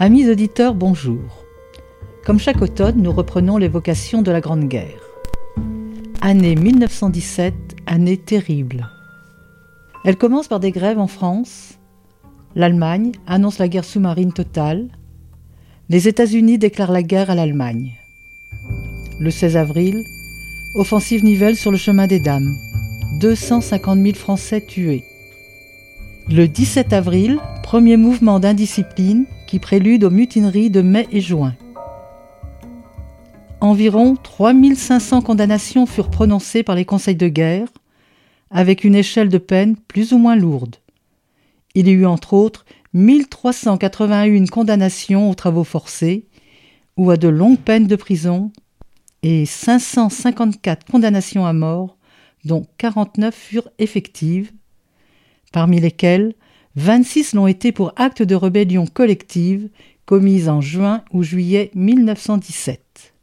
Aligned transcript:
Amis 0.00 0.30
auditeurs, 0.30 0.76
bonjour. 0.76 1.44
Comme 2.24 2.38
chaque 2.38 2.62
automne, 2.62 3.02
nous 3.02 3.10
reprenons 3.10 3.56
l'évocation 3.56 4.22
de 4.22 4.30
la 4.30 4.40
Grande 4.40 4.68
Guerre. 4.68 5.00
Année 6.20 6.54
1917, 6.54 7.52
année 7.84 8.16
terrible. 8.16 8.88
Elle 10.04 10.16
commence 10.16 10.46
par 10.46 10.60
des 10.60 10.70
grèves 10.70 11.00
en 11.00 11.08
France. 11.08 11.80
L'Allemagne 12.54 13.10
annonce 13.26 13.58
la 13.58 13.66
guerre 13.66 13.84
sous-marine 13.84 14.32
totale. 14.32 14.86
Les 15.88 16.06
États-Unis 16.06 16.58
déclarent 16.58 16.92
la 16.92 17.02
guerre 17.02 17.30
à 17.30 17.34
l'Allemagne. 17.34 17.94
Le 19.18 19.32
16 19.32 19.56
avril, 19.56 20.00
offensive 20.76 21.24
Nivelle 21.24 21.56
sur 21.56 21.72
le 21.72 21.76
chemin 21.76 22.06
des 22.06 22.20
Dames. 22.20 22.54
250 23.18 23.98
000 23.98 24.14
Français 24.14 24.64
tués. 24.64 25.02
Le 26.28 26.46
17 26.46 26.92
avril, 26.92 27.40
premier 27.64 27.96
mouvement 27.96 28.38
d'indiscipline 28.38 29.26
qui 29.48 29.58
prélude 29.58 30.04
aux 30.04 30.10
mutineries 30.10 30.68
de 30.68 30.82
mai 30.82 31.08
et 31.10 31.22
juin. 31.22 31.56
Environ 33.60 34.14
3500 34.14 35.22
condamnations 35.22 35.86
furent 35.86 36.10
prononcées 36.10 36.62
par 36.62 36.76
les 36.76 36.84
conseils 36.84 37.16
de 37.16 37.28
guerre, 37.28 37.68
avec 38.50 38.84
une 38.84 38.94
échelle 38.94 39.30
de 39.30 39.38
peine 39.38 39.74
plus 39.76 40.12
ou 40.12 40.18
moins 40.18 40.36
lourde. 40.36 40.76
Il 41.74 41.88
y 41.88 41.92
eut 41.92 42.04
entre 42.04 42.34
autres 42.34 42.66
1381 42.92 44.44
condamnations 44.46 45.30
aux 45.30 45.34
travaux 45.34 45.64
forcés 45.64 46.26
ou 46.98 47.10
à 47.10 47.16
de 47.16 47.28
longues 47.28 47.58
peines 47.58 47.86
de 47.86 47.96
prison 47.96 48.52
et 49.22 49.46
554 49.46 50.84
condamnations 50.84 51.46
à 51.46 51.54
mort, 51.54 51.96
dont 52.44 52.66
49 52.76 53.34
furent 53.34 53.70
effectives, 53.78 54.52
parmi 55.52 55.80
lesquelles 55.80 56.34
26 56.78 57.34
l'ont 57.34 57.48
été 57.48 57.72
pour 57.72 57.92
actes 57.96 58.22
de 58.22 58.36
rébellion 58.36 58.86
collective 58.86 59.68
commis 60.06 60.48
en 60.48 60.60
juin 60.60 61.02
ou 61.12 61.24
juillet 61.24 61.72
1917. 61.74 63.14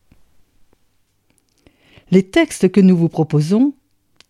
Les 2.12 2.24
textes 2.24 2.70
que 2.70 2.82
nous 2.82 2.98
vous 2.98 3.08
proposons, 3.08 3.74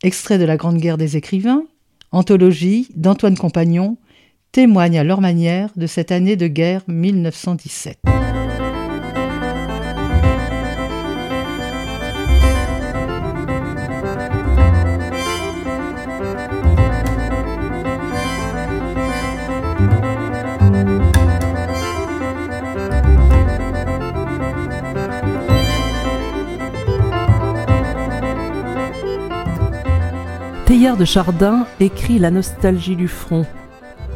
extraits 0.03 0.39
de 0.39 0.45
la 0.45 0.57
Grande 0.57 0.77
Guerre 0.77 0.99
des 0.99 1.17
écrivains, 1.17 1.63
anthologie 2.11 2.87
d'Antoine 2.95 3.35
Compagnon, 3.35 3.97
témoignent 4.51 4.99
à 4.99 5.03
leur 5.03 5.21
manière 5.21 5.71
de 5.75 5.87
cette 5.87 6.11
année 6.11 6.35
de 6.35 6.45
guerre 6.45 6.83
1917. 6.87 7.97
Teilhard 30.65 30.97
de 30.97 31.05
Chardin 31.05 31.67
écrit 31.79 32.17
La 32.17 32.31
nostalgie 32.31 32.95
du 32.95 33.07
front, 33.07 33.45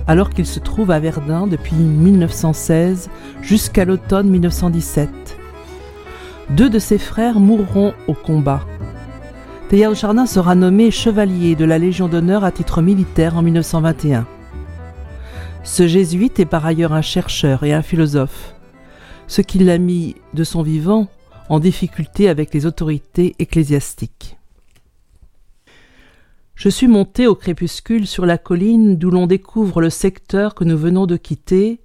alors 0.08 0.32
qu'il 0.32 0.48
se 0.48 0.60
trouve 0.60 0.90
à 0.90 1.00
Verdun 1.00 1.46
depuis 1.46 1.76
1916 1.76 3.12
jusqu'à 3.44 3.86
l'automne 3.86 4.28
1917. 4.28 5.09
Deux 6.50 6.72
de 6.72 6.80
ses 6.80 6.98
frères 6.98 7.40
mourront 7.40 7.94
au 8.08 8.16
combat. 8.16 8.66
Teilhard 9.70 9.92
de 9.92 9.96
Chardin 9.96 10.26
sera 10.26 10.56
nommé 10.56 10.90
chevalier 10.90 11.56
de 11.56 11.66
la 11.66 11.78
Légion 11.78 12.08
d'honneur 12.08 12.44
à 12.44 12.52
titre 12.52 12.82
militaire 12.82 13.38
en 13.38 13.44
1921. 13.44 14.26
Ce 15.64 15.88
jésuite 15.88 16.40
est 16.40 16.46
par 16.46 16.66
ailleurs 16.66 16.94
un 16.94 17.04
chercheur 17.04 17.64
et 17.64 17.74
un 17.74 17.84
philosophe, 17.84 18.56
ce 19.28 19.44
qui 19.44 19.59
l'a 19.59 19.78
mis 19.78 20.16
de 20.34 20.44
son 20.44 20.64
vivant 20.64 21.09
en 21.48 21.59
difficulté 21.59 22.28
avec 22.28 22.56
les 22.56 22.66
autorités 22.66 23.36
ecclésiastiques. 23.38 24.39
Je 26.59 26.68
suis 26.68 26.90
monté 26.90 27.25
au 27.25 27.36
crépuscule 27.36 28.06
sur 28.06 28.25
la 28.25 28.38
colline 28.38 28.97
d'où 28.97 29.12
l'on 29.12 29.28
découvre 29.28 29.80
le 29.80 29.90
secteur 29.90 30.56
que 30.56 30.66
nous 30.66 30.78
venons 30.78 31.06
de 31.06 31.16
quitter 31.16 31.80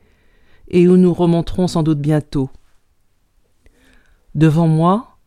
et 0.66 0.88
où 0.88 0.96
nous 0.96 1.14
remonterons 1.14 1.68
sans 1.68 1.84
doute 1.84 2.00
bientôt. 2.00 2.50
Devant 4.34 4.66
moi, 4.66 5.18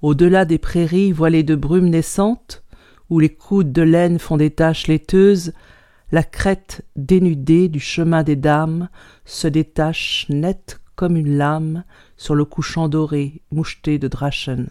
au-delà 0.00 0.46
des 0.46 0.56
prairies 0.56 1.12
voilées 1.12 1.42
de 1.42 1.54
brumes 1.54 1.90
naissantes, 1.90 2.64
où 3.10 3.18
les 3.18 3.28
coudes 3.28 3.70
de 3.70 3.82
laine 3.82 4.18
font 4.18 4.38
des 4.38 4.50
taches 4.50 4.86
laiteuses, 4.86 5.52
la 6.10 6.22
crête 6.22 6.82
dénudée 6.96 7.68
du 7.68 7.80
chemin 7.80 8.22
des 8.22 8.36
dames 8.36 8.88
se 9.26 9.46
détache 9.46 10.24
nette 10.30 10.80
comme 10.94 11.16
une 11.16 11.36
lame 11.36 11.84
sur 12.16 12.34
le 12.34 12.46
couchant 12.46 12.88
doré 12.88 13.42
moucheté 13.50 13.98
de 13.98 14.08
Drachen. 14.08 14.70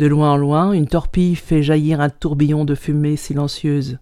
De 0.00 0.06
loin 0.06 0.32
en 0.32 0.38
loin, 0.38 0.72
une 0.72 0.86
torpille 0.86 1.36
fait 1.36 1.62
jaillir 1.62 2.00
un 2.00 2.08
tourbillon 2.08 2.64
de 2.64 2.74
fumée 2.74 3.16
silencieuse. 3.16 3.98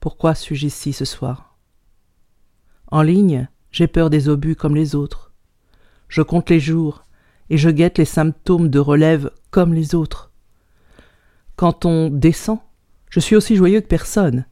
Pourquoi 0.00 0.34
suis-je 0.34 0.66
ici 0.66 0.92
ce 0.92 1.04
soir? 1.04 1.56
En 2.88 3.02
ligne, 3.02 3.46
j'ai 3.70 3.86
peur 3.86 4.10
des 4.10 4.28
obus 4.28 4.56
comme 4.56 4.74
les 4.74 4.96
autres. 4.96 5.32
Je 6.08 6.22
compte 6.22 6.50
les 6.50 6.58
jours 6.58 7.04
et 7.50 7.56
je 7.56 7.70
guette 7.70 7.98
les 7.98 8.04
symptômes 8.04 8.68
de 8.68 8.80
relève 8.80 9.30
comme 9.52 9.74
les 9.74 9.94
autres. 9.94 10.32
Quand 11.54 11.84
on 11.84 12.10
descend, 12.10 12.58
je 13.10 13.20
suis 13.20 13.36
aussi 13.36 13.54
joyeux 13.54 13.80
que 13.80 13.86
personne. 13.86 14.44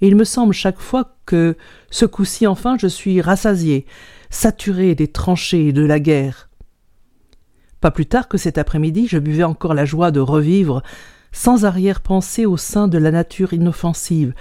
Et 0.00 0.08
il 0.08 0.16
me 0.16 0.24
semble 0.24 0.54
chaque 0.54 0.80
fois 0.80 1.18
que, 1.24 1.56
ce 1.88 2.04
coup-ci 2.04 2.48
enfin, 2.48 2.78
je 2.80 2.88
suis 2.88 3.20
rassasié, 3.20 3.86
saturé 4.28 4.96
des 4.96 5.06
tranchées 5.06 5.68
et 5.68 5.72
de 5.72 5.84
la 5.84 6.00
guerre. 6.00 6.50
Pas 7.84 7.90
plus 7.90 8.06
tard 8.06 8.28
que 8.28 8.38
cet 8.38 8.56
après-midi, 8.56 9.08
je 9.08 9.18
buvais 9.18 9.44
encore 9.44 9.74
la 9.74 9.84
joie 9.84 10.10
de 10.10 10.18
revivre, 10.18 10.82
sans 11.32 11.66
arrière-pensée 11.66 12.46
au 12.46 12.56
sein 12.56 12.88
de 12.88 12.96
la 12.96 13.10
nature 13.10 13.52
inoffensive. 13.52 14.32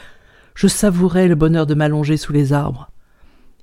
Je 0.56 0.68
savourais 0.68 1.28
le 1.28 1.36
bonheur 1.36 1.66
de 1.66 1.74
m'allonger 1.74 2.16
sous 2.16 2.32
les 2.32 2.54
arbres 2.54 2.90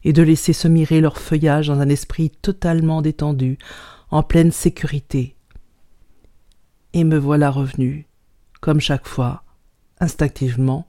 et 0.05 0.13
de 0.13 0.23
laisser 0.23 0.53
se 0.53 0.69
mirer 0.69 1.01
leur 1.01 1.17
feuillage 1.17 1.69
dans 1.69 1.81
un 1.81 1.89
esprit 1.89 2.29
totalement 2.29 3.01
détendu, 3.01 3.57
en 4.11 4.23
pleine 4.23 4.53
sécurité. 4.53 5.35
Et 6.93 7.05
me 7.05 7.17
voilà 7.17 7.51
revenu, 7.51 8.07
comme 8.61 8.81
chaque 8.81 9.09
fois, 9.09 9.45
instinctivement, 9.99 10.89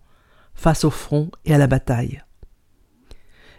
face 0.53 0.83
au 0.83 0.89
front 0.89 1.31
et 1.45 1.53
à 1.53 1.57
la 1.57 1.67
bataille. 1.67 2.21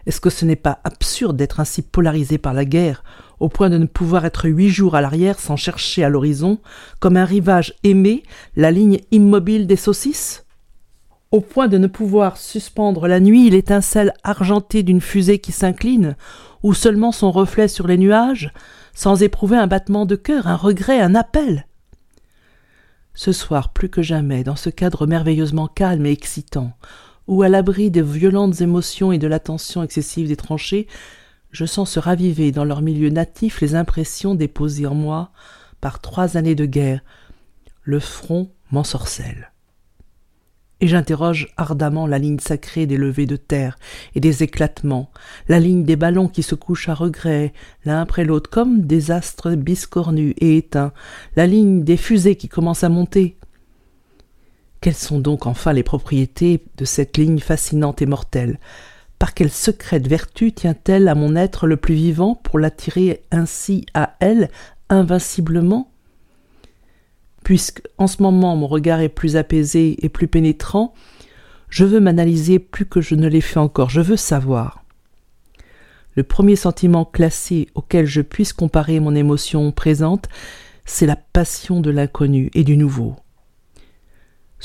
Est-ce 0.05 0.21
que 0.21 0.29
ce 0.29 0.45
n'est 0.45 0.55
pas 0.55 0.79
absurde 0.83 1.37
d'être 1.37 1.59
ainsi 1.59 1.81
polarisé 1.81 2.37
par 2.37 2.53
la 2.53 2.65
guerre, 2.65 3.03
au 3.43 3.49
point 3.49 3.69
de 3.69 3.77
ne 3.77 3.85
pouvoir 3.85 4.23
être 4.23 4.47
huit 4.47 4.69
jours 4.69 4.95
à 4.95 5.01
l'arrière 5.01 5.37
sans 5.37 5.57
chercher 5.57 6.01
à 6.05 6.07
l'horizon, 6.07 6.59
comme 7.01 7.17
un 7.17 7.25
rivage 7.25 7.73
aimé, 7.83 8.23
la 8.55 8.71
ligne 8.71 9.01
immobile 9.11 9.67
des 9.67 9.75
saucisses? 9.75 10.45
Au 11.31 11.41
point 11.41 11.67
de 11.67 11.77
ne 11.77 11.87
pouvoir 11.87 12.37
suspendre 12.37 13.05
la 13.05 13.19
nuit 13.19 13.49
l'étincelle 13.49 14.13
argentée 14.23 14.81
d'une 14.81 15.01
fusée 15.01 15.39
qui 15.39 15.51
s'incline, 15.51 16.15
ou 16.63 16.73
seulement 16.73 17.11
son 17.11 17.31
reflet 17.31 17.67
sur 17.67 17.85
les 17.85 17.97
nuages, 17.97 18.53
sans 18.93 19.21
éprouver 19.21 19.57
un 19.57 19.67
battement 19.67 20.05
de 20.05 20.15
cœur, 20.15 20.47
un 20.47 20.55
regret, 20.55 21.01
un 21.01 21.13
appel? 21.13 21.67
Ce 23.13 23.33
soir, 23.33 23.73
plus 23.73 23.89
que 23.89 24.01
jamais, 24.01 24.45
dans 24.45 24.55
ce 24.55 24.69
cadre 24.69 25.05
merveilleusement 25.05 25.67
calme 25.67 26.05
et 26.05 26.11
excitant, 26.11 26.71
où, 27.27 27.41
à 27.41 27.49
l'abri 27.49 27.91
des 27.91 28.03
violentes 28.03 28.61
émotions 28.61 29.11
et 29.11 29.17
de 29.17 29.27
l'attention 29.27 29.83
excessive 29.83 30.29
des 30.29 30.37
tranchées, 30.37 30.87
je 31.53 31.65
sens 31.65 31.89
se 31.89 31.99
raviver 31.99 32.51
dans 32.51 32.65
leur 32.65 32.81
milieu 32.81 33.09
natif 33.09 33.61
les 33.61 33.75
impressions 33.75 34.35
déposées 34.35 34.87
en 34.87 34.95
moi 34.95 35.31
par 35.79 36.01
trois 36.01 36.35
années 36.35 36.55
de 36.55 36.65
guerre. 36.65 37.01
Le 37.83 38.01
front 38.01 38.51
m'ensorcelle 38.71 39.53
et 40.83 40.87
j'interroge 40.87 41.47
ardemment 41.55 42.07
la 42.07 42.19
ligne 42.19 42.39
sacrée 42.39 42.85
des 42.85 42.97
levées 42.97 43.25
de 43.25 43.37
terre 43.37 43.77
et 44.15 44.19
des 44.19 44.43
éclatements, 44.43 45.11
la 45.47 45.57
ligne 45.57 45.85
des 45.85 45.95
ballons 45.95 46.27
qui 46.27 46.43
se 46.43 46.55
couchent 46.55 46.89
à 46.89 46.93
regret, 46.93 47.53
l'un 47.85 48.01
après 48.01 48.25
l'autre, 48.25 48.49
comme 48.49 48.81
des 48.81 49.09
astres 49.09 49.55
biscornus 49.55 50.33
et 50.39 50.57
éteints, 50.57 50.91
la 51.37 51.47
ligne 51.47 51.85
des 51.85 51.95
fusées 51.95 52.35
qui 52.35 52.49
commencent 52.49 52.83
à 52.83 52.89
monter. 52.89 53.37
Quelles 54.81 54.93
sont 54.93 55.19
donc 55.19 55.45
enfin 55.45 55.71
les 55.71 55.83
propriétés 55.83 56.65
de 56.75 56.83
cette 56.83 57.15
ligne 57.15 57.39
fascinante 57.39 58.01
et 58.01 58.05
mortelle? 58.05 58.59
Par 59.23 59.33
quelle 59.33 59.51
secrète 59.51 60.05
vertu 60.05 60.51
tient-elle 60.51 61.07
à 61.07 61.15
mon 61.15 61.37
être 61.37 61.65
le 61.65 61.77
plus 61.77 61.95
vivant 61.95 62.35
pour 62.35 62.59
l'attirer 62.59 63.23
ainsi 63.31 63.85
à 63.93 64.17
elle, 64.19 64.49
invinciblement? 64.89 65.89
Puisque 67.41 67.83
en 67.97 68.07
ce 68.07 68.21
moment 68.21 68.57
mon 68.57 68.67
regard 68.67 68.99
est 68.99 69.07
plus 69.07 69.37
apaisé 69.37 69.95
et 70.05 70.09
plus 70.09 70.27
pénétrant, 70.27 70.93
je 71.69 71.85
veux 71.85 72.01
m'analyser 72.01 72.59
plus 72.59 72.85
que 72.85 72.99
je 72.99 73.15
ne 73.15 73.29
l'ai 73.29 73.39
fait 73.39 73.61
encore, 73.61 73.89
je 73.89 74.01
veux 74.01 74.17
savoir. 74.17 74.83
Le 76.17 76.23
premier 76.23 76.57
sentiment 76.57 77.05
classé 77.05 77.69
auquel 77.75 78.05
je 78.05 78.19
puisse 78.19 78.51
comparer 78.51 78.99
mon 78.99 79.15
émotion 79.15 79.71
présente, 79.71 80.27
c'est 80.83 81.05
la 81.05 81.15
passion 81.15 81.79
de 81.79 81.91
l'inconnu 81.91 82.51
et 82.55 82.65
du 82.65 82.75
nouveau. 82.75 83.15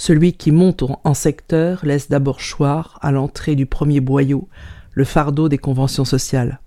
Celui 0.00 0.35
qui 0.35 0.53
monte 0.53 0.85
en 1.03 1.12
secteur 1.12 1.85
laisse 1.85 2.09
d'abord 2.09 2.39
choir, 2.39 3.00
à 3.03 3.11
l'entrée 3.11 3.56
du 3.56 3.67
premier 3.67 3.99
boyau, 3.99 4.49
le 4.93 5.03
fardeau 5.03 5.49
des 5.49 5.59
conventions 5.59 6.05
sociales. 6.05 6.61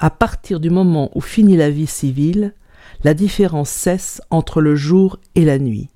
À 0.00 0.10
partir 0.10 0.58
du 0.58 0.70
moment 0.70 1.12
où 1.14 1.20
finit 1.20 1.56
la 1.56 1.70
vie 1.70 1.86
civile, 1.86 2.52
la 3.04 3.14
différence 3.14 3.70
cesse 3.70 4.20
entre 4.30 4.60
le 4.60 4.74
jour 4.74 5.20
et 5.36 5.44
la 5.44 5.60
nuit. 5.60 5.88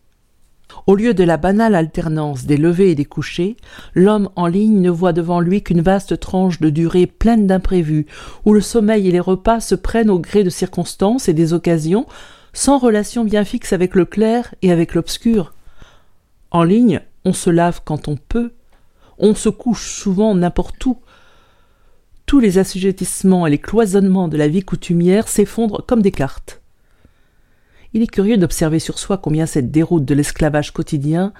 Au 0.86 0.94
lieu 0.94 1.14
de 1.14 1.24
la 1.24 1.36
banale 1.36 1.74
alternance 1.74 2.44
des 2.44 2.58
levées 2.58 2.92
et 2.92 2.94
des 2.94 3.04
couchers, 3.04 3.56
l'homme 3.96 4.28
en 4.36 4.46
ligne 4.46 4.80
ne 4.80 4.90
voit 4.90 5.12
devant 5.12 5.40
lui 5.40 5.64
qu'une 5.64 5.82
vaste 5.82 6.20
tranche 6.20 6.60
de 6.60 6.70
durée 6.70 7.08
pleine 7.08 7.48
d'imprévus, 7.48 8.06
où 8.44 8.52
le 8.52 8.60
sommeil 8.60 9.08
et 9.08 9.12
les 9.12 9.18
repas 9.18 9.58
se 9.58 9.74
prennent 9.74 10.10
au 10.10 10.20
gré 10.20 10.44
de 10.44 10.50
circonstances 10.50 11.28
et 11.28 11.34
des 11.34 11.54
occasions, 11.54 12.06
sans 12.52 12.78
relation 12.78 13.24
bien 13.24 13.44
fixe 13.44 13.72
avec 13.72 13.96
le 13.96 14.04
clair 14.04 14.54
et 14.62 14.70
avec 14.70 14.94
l'obscur. 14.94 15.54
En 16.50 16.62
ligne, 16.62 17.00
on 17.24 17.32
se 17.32 17.50
lave 17.50 17.82
quand 17.84 18.08
on 18.08 18.16
peut, 18.16 18.52
on 19.18 19.34
se 19.34 19.48
couche 19.48 19.90
souvent 19.90 20.34
n'importe 20.34 20.84
où. 20.86 20.98
Tous 22.26 22.40
les 22.40 22.58
assujettissements 22.58 23.46
et 23.46 23.50
les 23.50 23.58
cloisonnements 23.58 24.28
de 24.28 24.36
la 24.36 24.48
vie 24.48 24.62
coutumière 24.62 25.28
s'effondrent 25.28 25.84
comme 25.86 26.02
des 26.02 26.10
cartes. 26.10 26.60
Il 27.94 28.02
est 28.02 28.06
curieux 28.06 28.36
d'observer 28.36 28.78
sur 28.78 28.98
soi 28.98 29.18
combien 29.18 29.46
cette 29.46 29.70
déroute 29.70 30.04
de 30.04 30.14
l'esclavage 30.14 30.72
quotidien 30.72 31.32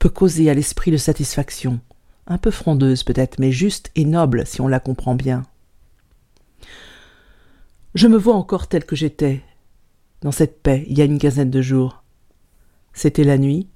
peut 0.00 0.08
causer 0.08 0.50
à 0.50 0.54
l'esprit 0.54 0.90
de 0.90 0.96
satisfaction, 0.96 1.80
un 2.26 2.38
peu 2.38 2.50
frondeuse 2.50 3.04
peut-être, 3.04 3.38
mais 3.38 3.52
juste 3.52 3.90
et 3.94 4.04
noble 4.04 4.46
si 4.46 4.60
on 4.60 4.68
la 4.68 4.80
comprend 4.80 5.14
bien. 5.14 5.44
Je 7.94 8.08
me 8.08 8.16
vois 8.16 8.34
encore 8.34 8.66
tel 8.66 8.84
que 8.84 8.96
j'étais, 8.96 9.42
dans 10.22 10.32
cette 10.32 10.62
paix, 10.62 10.84
il 10.88 10.98
y 10.98 11.02
a 11.02 11.04
une 11.04 11.18
quinzaine 11.18 11.50
de 11.50 11.62
jours. 11.62 12.02
C'était 12.94 13.24
la 13.24 13.38
nuit, 13.38 13.68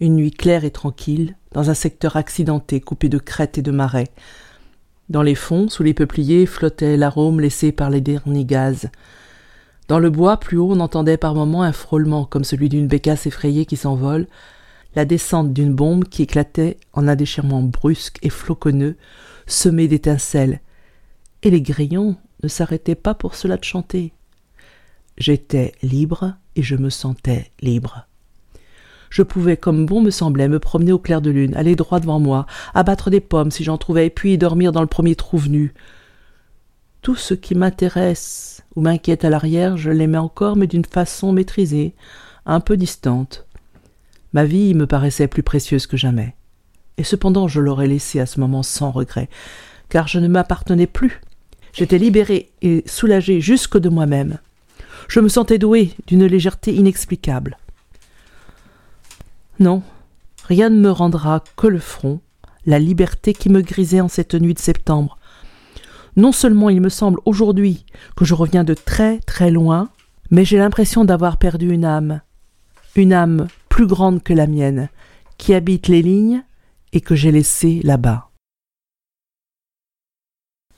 une 0.00 0.16
nuit 0.16 0.32
claire 0.32 0.64
et 0.64 0.70
tranquille, 0.70 1.36
dans 1.52 1.70
un 1.70 1.74
secteur 1.74 2.16
accidenté 2.16 2.80
coupé 2.80 3.08
de 3.08 3.18
crêtes 3.18 3.58
et 3.58 3.62
de 3.62 3.70
marais. 3.70 4.08
Dans 5.08 5.22
les 5.22 5.34
fonds, 5.34 5.68
sous 5.68 5.82
les 5.82 5.94
peupliers, 5.94 6.46
flottait 6.46 6.96
l'arôme 6.96 7.40
laissé 7.40 7.72
par 7.72 7.90
les 7.90 8.00
derniers 8.00 8.44
gaz, 8.44 8.90
dans 9.90 9.98
le 9.98 10.08
bois, 10.08 10.36
plus 10.36 10.56
haut, 10.56 10.70
on 10.70 10.78
entendait 10.78 11.16
par 11.16 11.34
moments 11.34 11.64
un 11.64 11.72
frôlement 11.72 12.24
comme 12.24 12.44
celui 12.44 12.68
d'une 12.68 12.86
bécasse 12.86 13.26
effrayée 13.26 13.66
qui 13.66 13.76
s'envole, 13.76 14.28
la 14.94 15.04
descente 15.04 15.52
d'une 15.52 15.74
bombe 15.74 16.04
qui 16.04 16.22
éclatait 16.22 16.78
en 16.92 17.08
un 17.08 17.16
déchirement 17.16 17.60
brusque 17.60 18.20
et 18.22 18.30
floconneux, 18.30 18.96
semé 19.48 19.88
d'étincelles. 19.88 20.60
Et 21.42 21.50
les 21.50 21.60
grillons 21.60 22.14
ne 22.44 22.46
s'arrêtaient 22.46 22.94
pas 22.94 23.14
pour 23.14 23.34
cela 23.34 23.56
de 23.56 23.64
chanter. 23.64 24.12
J'étais 25.18 25.72
libre 25.82 26.36
et 26.54 26.62
je 26.62 26.76
me 26.76 26.88
sentais 26.88 27.50
libre. 27.60 28.06
Je 29.10 29.22
pouvais, 29.22 29.56
comme 29.56 29.86
bon 29.86 30.00
me 30.00 30.10
semblait, 30.10 30.48
me 30.48 30.60
promener 30.60 30.92
au 30.92 30.98
clair 30.98 31.20
de 31.20 31.30
lune, 31.30 31.54
aller 31.56 31.74
droit 31.74 31.98
devant 31.98 32.20
moi, 32.20 32.46
abattre 32.74 33.10
des 33.10 33.20
pommes 33.20 33.50
si 33.50 33.64
j'en 33.64 33.76
trouvais, 33.76 34.08
puis 34.08 34.38
dormir 34.38 34.70
dans 34.70 34.80
le 34.80 34.86
premier 34.86 35.16
trou 35.16 35.36
venu. 35.36 35.74
Tout 37.02 37.16
ce 37.16 37.34
qui 37.34 37.56
m'intéresse 37.56 38.62
ou 38.76 38.82
m'inquiète 38.82 39.24
à 39.24 39.30
l'arrière, 39.30 39.76
je 39.76 39.90
l'aimais 39.90 40.18
encore, 40.18 40.56
mais 40.56 40.68
d'une 40.68 40.84
façon 40.84 41.32
maîtrisée, 41.32 41.94
un 42.46 42.60
peu 42.60 42.76
distante. 42.76 43.46
Ma 44.32 44.44
vie 44.44 44.74
me 44.74 44.86
paraissait 44.86 45.26
plus 45.26 45.42
précieuse 45.42 45.88
que 45.88 45.96
jamais. 45.96 46.36
Et 46.96 47.04
cependant 47.04 47.48
je 47.48 47.60
l'aurais 47.60 47.88
laissée 47.88 48.20
à 48.20 48.26
ce 48.26 48.38
moment 48.38 48.62
sans 48.62 48.92
regret, 48.92 49.28
car 49.88 50.06
je 50.06 50.20
ne 50.20 50.28
m'appartenais 50.28 50.86
plus. 50.86 51.20
J'étais 51.72 51.98
libérée 51.98 52.50
et 52.62 52.84
soulagée 52.86 53.40
jusque 53.40 53.78
de 53.78 53.88
moi-même. 53.88 54.38
Je 55.08 55.18
me 55.18 55.28
sentais 55.28 55.58
douée 55.58 55.94
d'une 56.06 56.26
légèreté 56.26 56.72
inexplicable. 56.74 57.56
Non, 59.60 59.82
rien 60.44 60.70
ne 60.70 60.80
me 60.80 60.90
rendra 60.90 61.44
que 61.56 61.66
le 61.66 61.78
front, 61.78 62.20
la 62.64 62.78
liberté 62.78 63.34
qui 63.34 63.50
me 63.50 63.60
grisait 63.60 64.00
en 64.00 64.08
cette 64.08 64.34
nuit 64.34 64.54
de 64.54 64.58
septembre, 64.58 65.18
non 66.16 66.32
seulement 66.32 66.70
il 66.70 66.80
me 66.80 66.88
semble 66.88 67.20
aujourd'hui 67.26 67.84
que 68.16 68.24
je 68.24 68.34
reviens 68.34 68.64
de 68.64 68.74
très 68.74 69.18
très 69.20 69.50
loin, 69.50 69.90
mais 70.30 70.46
j'ai 70.46 70.58
l'impression 70.58 71.04
d'avoir 71.04 71.36
perdu 71.36 71.70
une 71.70 71.84
âme, 71.84 72.22
une 72.96 73.12
âme 73.12 73.48
plus 73.68 73.86
grande 73.86 74.22
que 74.22 74.32
la 74.32 74.46
mienne, 74.46 74.88
qui 75.36 75.54
habite 75.54 75.88
les 75.88 76.02
lignes 76.02 76.42
et 76.92 77.02
que 77.02 77.14
j'ai 77.14 77.30
laissée 77.30 77.80
là-bas. 77.84 78.30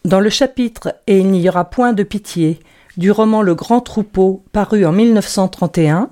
Dans 0.05 0.21
le 0.21 0.31
chapitre 0.31 0.97
Et 1.07 1.21
il 1.21 1.31
n'y 1.31 1.49
aura 1.49 1.71
point 1.71 1.93
de 1.93 2.03
pitié 2.03 2.59
du 2.97 3.13
roman 3.13 3.43
Le 3.43 3.55
Grand 3.55 3.81
Troupeau, 3.81 4.45
paru 4.51 4.85
en 4.85 4.93
1931, 4.93 6.11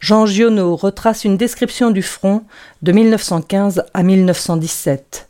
Jean 0.00 0.24
Giono 0.24 0.76
retrace 0.76 1.24
une 1.24 1.36
description 1.36 1.90
du 1.90 2.00
front 2.00 2.44
de 2.80 2.90
1915 2.90 3.84
à 3.92 4.02
1917. 4.02 5.28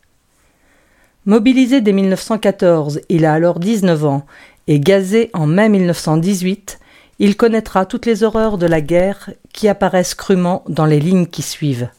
Mobilisé 1.26 1.80
dès 1.80 1.92
1914, 1.92 3.00
il 3.08 3.26
a 3.26 3.34
alors 3.34 3.58
19 3.58 4.04
ans, 4.04 4.26
et 4.68 4.78
gazé 4.78 5.30
en 5.34 5.46
mai 5.46 5.68
1918, 5.68 6.78
il 7.18 7.36
connaîtra 7.36 7.84
toutes 7.84 8.06
les 8.06 8.22
horreurs 8.22 8.58
de 8.58 8.66
la 8.66 8.80
guerre 8.80 9.30
qui 9.52 9.66
apparaissent 9.66 10.14
crûment 10.14 10.62
dans 10.68 10.86
les 10.86 11.00
lignes 11.00 11.26
qui 11.26 11.42
suivent. 11.42 11.90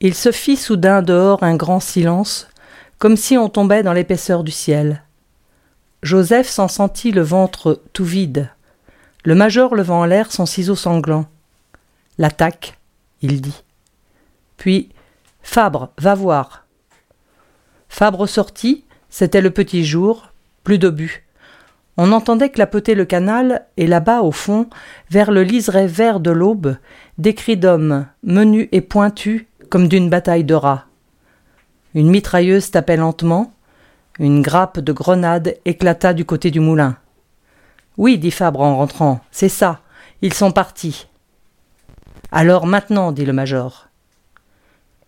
Il 0.00 0.14
se 0.14 0.32
fit 0.32 0.56
soudain 0.56 1.02
dehors 1.02 1.42
un 1.42 1.56
grand 1.56 1.78
silence, 1.78 2.48
comme 2.98 3.18
si 3.18 3.36
on 3.36 3.50
tombait 3.50 3.82
dans 3.82 3.92
l'épaisseur 3.92 4.44
du 4.44 4.50
ciel. 4.50 5.02
Joseph 6.02 6.48
s'en 6.48 6.68
sentit 6.68 7.12
le 7.12 7.20
ventre 7.20 7.82
tout 7.92 8.06
vide. 8.06 8.50
Le 9.24 9.34
major 9.34 9.74
levant 9.74 10.00
en 10.00 10.04
l'air 10.06 10.32
son 10.32 10.46
ciseau 10.46 10.74
sanglant. 10.74 11.26
L'attaque, 12.18 12.78
il 13.22 13.40
dit. 13.40 13.62
Puis 14.56 14.90
Fabre, 15.42 15.90
va 15.98 16.14
voir. 16.14 16.66
Fabre 17.88 18.26
sortit, 18.26 18.84
c'était 19.08 19.40
le 19.40 19.50
petit 19.50 19.84
jour, 19.84 20.32
plus 20.64 20.78
d'obus. 20.78 21.26
On 21.96 22.12
entendait 22.12 22.50
clapoter 22.50 22.94
le 22.94 23.04
canal, 23.04 23.66
et 23.76 23.86
là-bas, 23.86 24.22
au 24.22 24.32
fond, 24.32 24.68
vers 25.10 25.30
le 25.30 25.42
liseré 25.42 25.86
vert 25.86 26.20
de 26.20 26.30
l'aube, 26.30 26.76
des 27.18 27.34
cris 27.34 27.56
d'hommes, 27.56 28.06
menus 28.22 28.68
et 28.72 28.80
pointus, 28.80 29.44
comme 29.68 29.88
d'une 29.88 30.08
bataille 30.08 30.44
de 30.44 30.54
rats. 30.54 30.86
Une 31.94 32.10
mitrailleuse 32.10 32.70
tapait 32.70 32.96
lentement, 32.96 33.52
une 34.18 34.42
grappe 34.42 34.78
de 34.78 34.92
grenades 34.92 35.56
éclata 35.64 36.14
du 36.14 36.24
côté 36.24 36.50
du 36.50 36.60
moulin. 36.60 36.96
Oui, 38.00 38.16
dit 38.16 38.30
Fabre 38.30 38.62
en 38.62 38.78
rentrant, 38.78 39.20
c'est 39.30 39.50
ça, 39.50 39.80
ils 40.22 40.32
sont 40.32 40.52
partis. 40.52 41.06
Alors 42.32 42.64
maintenant, 42.64 43.12
dit 43.12 43.26
le 43.26 43.34
major. 43.34 43.88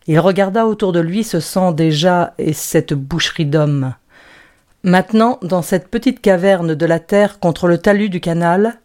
Il 0.06 0.20
regarda 0.20 0.66
autour 0.66 0.92
de 0.92 1.00
lui 1.00 1.24
ce 1.24 1.40
sang 1.40 1.72
déjà 1.72 2.34
et 2.36 2.52
cette 2.52 2.92
boucherie 2.92 3.46
d'hommes. 3.46 3.94
Maintenant, 4.82 5.38
dans 5.40 5.62
cette 5.62 5.88
petite 5.88 6.20
caverne 6.20 6.74
de 6.74 6.84
la 6.84 7.00
terre 7.00 7.40
contre 7.40 7.66
le 7.66 7.78
talus 7.78 8.10
du 8.10 8.20
canal, 8.20 8.78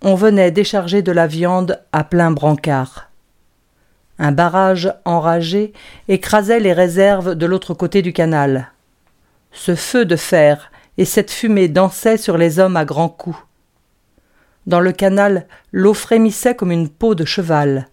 on 0.00 0.14
venait 0.14 0.52
décharger 0.52 1.02
de 1.02 1.10
la 1.10 1.26
viande 1.26 1.82
à 1.90 2.04
plein 2.04 2.30
brancard. 2.30 3.10
Un 4.20 4.30
barrage 4.30 4.94
enragé 5.04 5.72
écrasait 6.06 6.60
les 6.60 6.72
réserves 6.72 7.34
de 7.34 7.46
l'autre 7.46 7.74
côté 7.74 8.00
du 8.00 8.12
canal. 8.12 8.70
Ce 9.50 9.74
feu 9.74 10.04
de 10.04 10.14
fer 10.14 10.70
et 10.98 11.04
cette 11.04 11.30
fumée 11.30 11.68
dansaient 11.68 12.16
sur 12.16 12.36
les 12.36 12.58
hommes 12.58 12.76
à 12.76 12.84
grands 12.84 13.08
coups. 13.08 13.38
Dans 14.66 14.80
le 14.80 14.92
canal, 14.92 15.46
l'eau 15.72 15.94
frémissait 15.94 16.54
comme 16.54 16.72
une 16.72 16.88
peau 16.88 17.14
de 17.14 17.24
cheval. 17.24 17.88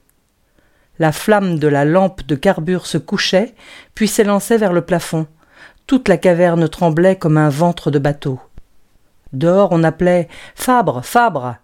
La 1.00 1.12
flamme 1.12 1.60
de 1.60 1.68
la 1.68 1.86
lampe 1.86 2.26
de 2.26 2.36
carbure 2.36 2.88
se 2.88 2.98
couchait, 2.98 3.54
puis 3.94 4.08
s'élançait 4.08 4.58
vers 4.58 4.74
le 4.74 4.82
plafond. 4.82 5.28
Toute 5.86 6.08
la 6.08 6.18
caverne 6.18 6.68
tremblait 6.68 7.16
comme 7.16 7.38
un 7.38 7.50
ventre 7.50 7.92
de 7.92 8.00
bateau. 8.00 8.40
Dehors, 9.34 9.70
on 9.72 9.84
appelait 9.84 10.28
Fabre, 10.56 11.06
Fabre. 11.06 11.58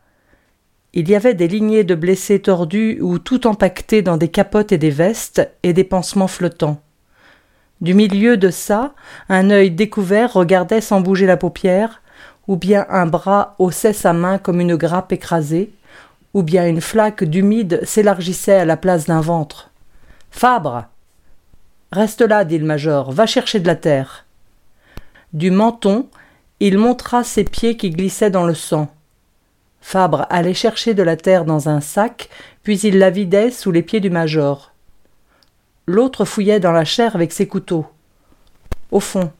Il 0.94 1.10
y 1.10 1.16
avait 1.16 1.34
des 1.34 1.48
lignées 1.48 1.84
de 1.84 1.96
blessés 1.96 2.40
tordus 2.40 3.00
ou 3.02 3.18
tout 3.18 3.48
empaquetés 3.48 4.04
dans 4.04 4.18
des 4.18 4.28
capotes 4.28 4.72
et 4.72 4.78
des 4.78 4.92
vestes 4.92 5.50
et 5.64 5.74
des 5.74 5.84
pansements 5.84 6.28
flottants. 6.28 6.83
Du 7.82 7.94
milieu 7.94 8.38
de 8.38 8.50
ça, 8.50 8.94
un 9.30 9.50
œil 9.50 9.72
découvert 9.72 10.34
regardait 10.34 10.82
sans 10.82 11.02
bouger 11.02 11.26
la 11.26 11.38
paupière, 11.38 12.02
ou 12.48 12.56
bien 12.56 12.86
un 12.90 13.06
bras 13.06 13.56
haussait 13.60 13.94
sa 13.94 14.14
main 14.14 14.38
comme 14.38 14.62
une 14.62 14.76
grappe 14.76 15.12
écrasée, 15.12 15.74
ou 16.34 16.44
bien 16.44 16.68
une 16.68 16.82
flaque 16.82 17.24
d'humide 17.24 17.82
s'élargissait 17.84 18.60
à 18.60 18.66
la 18.66 18.78
place 18.78 19.06
d'un 19.06 19.22
ventre. 19.22 19.70
Fabre 20.32 20.86
Reste 21.92 22.22
là, 22.22 22.44
dit 22.44 22.58
le 22.58 22.66
major, 22.66 23.12
va 23.12 23.28
chercher 23.28 23.60
de 23.60 23.68
la 23.68 23.76
terre. 23.76 24.26
Du 25.32 25.52
menton, 25.52 26.08
il 26.60 26.78
montra 26.78 27.24
ses 27.24 27.44
pieds 27.44 27.78
qui 27.78 27.92
glissaient 27.92 28.32
dans 28.32 28.46
le 28.46 28.56
sang. 28.56 28.88
Fabre 29.80 30.26
allait 30.30 30.54
chercher 30.54 30.94
de 30.94 31.04
la 31.04 31.18
terre 31.18 31.46
dans 31.46 31.70
un 31.70 31.82
sac, 31.82 32.30
puis 32.64 32.80
il 32.80 32.98
la 32.98 33.10
vidait 33.10 33.52
sous 33.52 33.72
les 33.72 33.84
pieds 33.84 34.00
du 34.00 34.10
major. 34.10 34.73
L'autre 35.86 36.24
fouillait 36.24 36.60
dans 36.60 36.72
la 36.72 36.86
chair 36.86 37.16
avec 37.16 37.34
ses 37.34 37.48
couteaux. 37.48 37.86
Au 38.92 39.00
fond. 39.00 39.32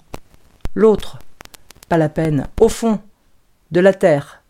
L'autre. 0.76 1.20
Pas 1.88 1.98
la 1.98 2.10
peine. 2.10 2.48
Au 2.60 2.68
fond. 2.68 3.00
De 3.72 3.80
la 3.80 3.94
terre. 3.94 4.44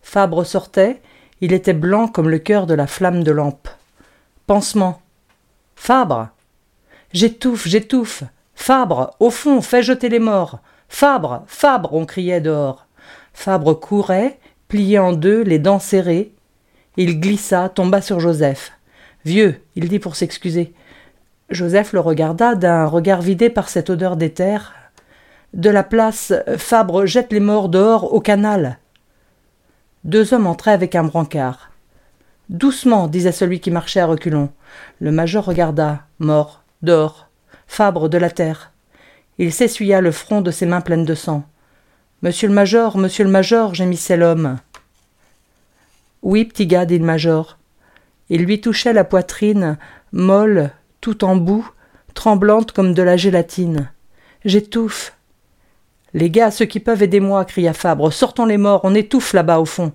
Fabre 0.00 0.44
sortait, 0.44 1.00
il 1.40 1.52
était 1.52 1.72
blanc 1.72 2.08
comme 2.08 2.28
le 2.28 2.38
cœur 2.38 2.66
de 2.66 2.74
la 2.74 2.86
flamme 2.86 3.24
de 3.24 3.32
lampe. 3.32 3.68
Pansement. 4.46 5.00
Fabre. 5.74 6.28
J'étouffe, 7.12 7.66
j'étouffe. 7.66 8.22
Fabre, 8.54 9.16
au 9.18 9.30
fond, 9.30 9.60
fais 9.60 9.82
jeter 9.82 10.08
les 10.08 10.18
morts. 10.18 10.60
Fabre, 10.88 11.42
Fabre, 11.46 11.94
on 11.94 12.06
criait 12.06 12.40
dehors. 12.40 12.86
Fabre 13.32 13.74
courait, 13.74 14.38
plié 14.68 14.98
en 14.98 15.12
deux, 15.12 15.42
les 15.42 15.58
dents 15.58 15.80
serrées. 15.80 16.32
Il 16.96 17.18
glissa, 17.18 17.68
tomba 17.68 18.00
sur 18.00 18.20
Joseph. 18.20 18.72
Vieux, 19.24 19.60
il 19.74 19.88
dit 19.88 19.98
pour 19.98 20.16
s'excuser. 20.16 20.72
Joseph 21.54 21.92
le 21.92 22.00
regarda 22.00 22.54
d'un 22.54 22.86
regard 22.86 23.22
vidé 23.22 23.48
par 23.48 23.68
cette 23.68 23.88
odeur 23.88 24.16
d'éther. 24.16 24.74
De 25.52 25.70
la 25.70 25.84
place, 25.84 26.32
Fabre 26.58 27.06
jette 27.06 27.32
les 27.32 27.40
morts 27.40 27.68
dehors 27.68 28.12
au 28.12 28.20
canal. 28.20 28.78
Deux 30.02 30.34
hommes 30.34 30.46
entraient 30.46 30.72
avec 30.72 30.94
un 30.96 31.04
brancard. 31.04 31.70
Doucement, 32.50 33.06
disait 33.06 33.32
celui 33.32 33.60
qui 33.60 33.70
marchait 33.70 34.00
à 34.00 34.06
reculons. 34.06 34.50
Le 35.00 35.12
major 35.12 35.44
regarda, 35.44 36.02
mort, 36.18 36.62
dehors, 36.82 37.28
Fabre 37.66 38.08
de 38.08 38.18
la 38.18 38.30
terre. 38.30 38.72
Il 39.38 39.52
s'essuya 39.52 40.00
le 40.00 40.12
front 40.12 40.40
de 40.40 40.50
ses 40.50 40.66
mains 40.66 40.82
pleines 40.82 41.06
de 41.06 41.14
sang. 41.14 41.44
Monsieur 42.22 42.48
le 42.48 42.54
major, 42.54 42.98
monsieur 42.98 43.24
le 43.24 43.30
major, 43.30 43.74
gémissait 43.74 44.16
l'homme. 44.16 44.58
Oui, 46.22 46.44
petit 46.44 46.66
gars, 46.66 46.84
dit 46.84 46.98
le 46.98 47.04
major. 47.04 47.58
Il 48.28 48.44
lui 48.44 48.60
touchait 48.60 48.92
la 48.92 49.04
poitrine, 49.04 49.78
molle, 50.12 50.70
tout 51.04 51.22
en 51.22 51.36
boue, 51.36 51.68
tremblante 52.14 52.72
comme 52.72 52.94
de 52.94 53.02
la 53.02 53.18
gélatine. 53.18 53.90
J'étouffe. 54.46 55.14
Les 56.14 56.30
gars, 56.30 56.50
ceux 56.50 56.64
qui 56.64 56.80
peuvent, 56.80 57.02
aidez-moi, 57.02 57.44
cria 57.44 57.74
Fabre. 57.74 58.10
Sortons 58.10 58.46
les 58.46 58.56
morts, 58.56 58.80
on 58.84 58.94
étouffe 58.94 59.34
là-bas 59.34 59.60
au 59.60 59.66
fond. 59.66 59.92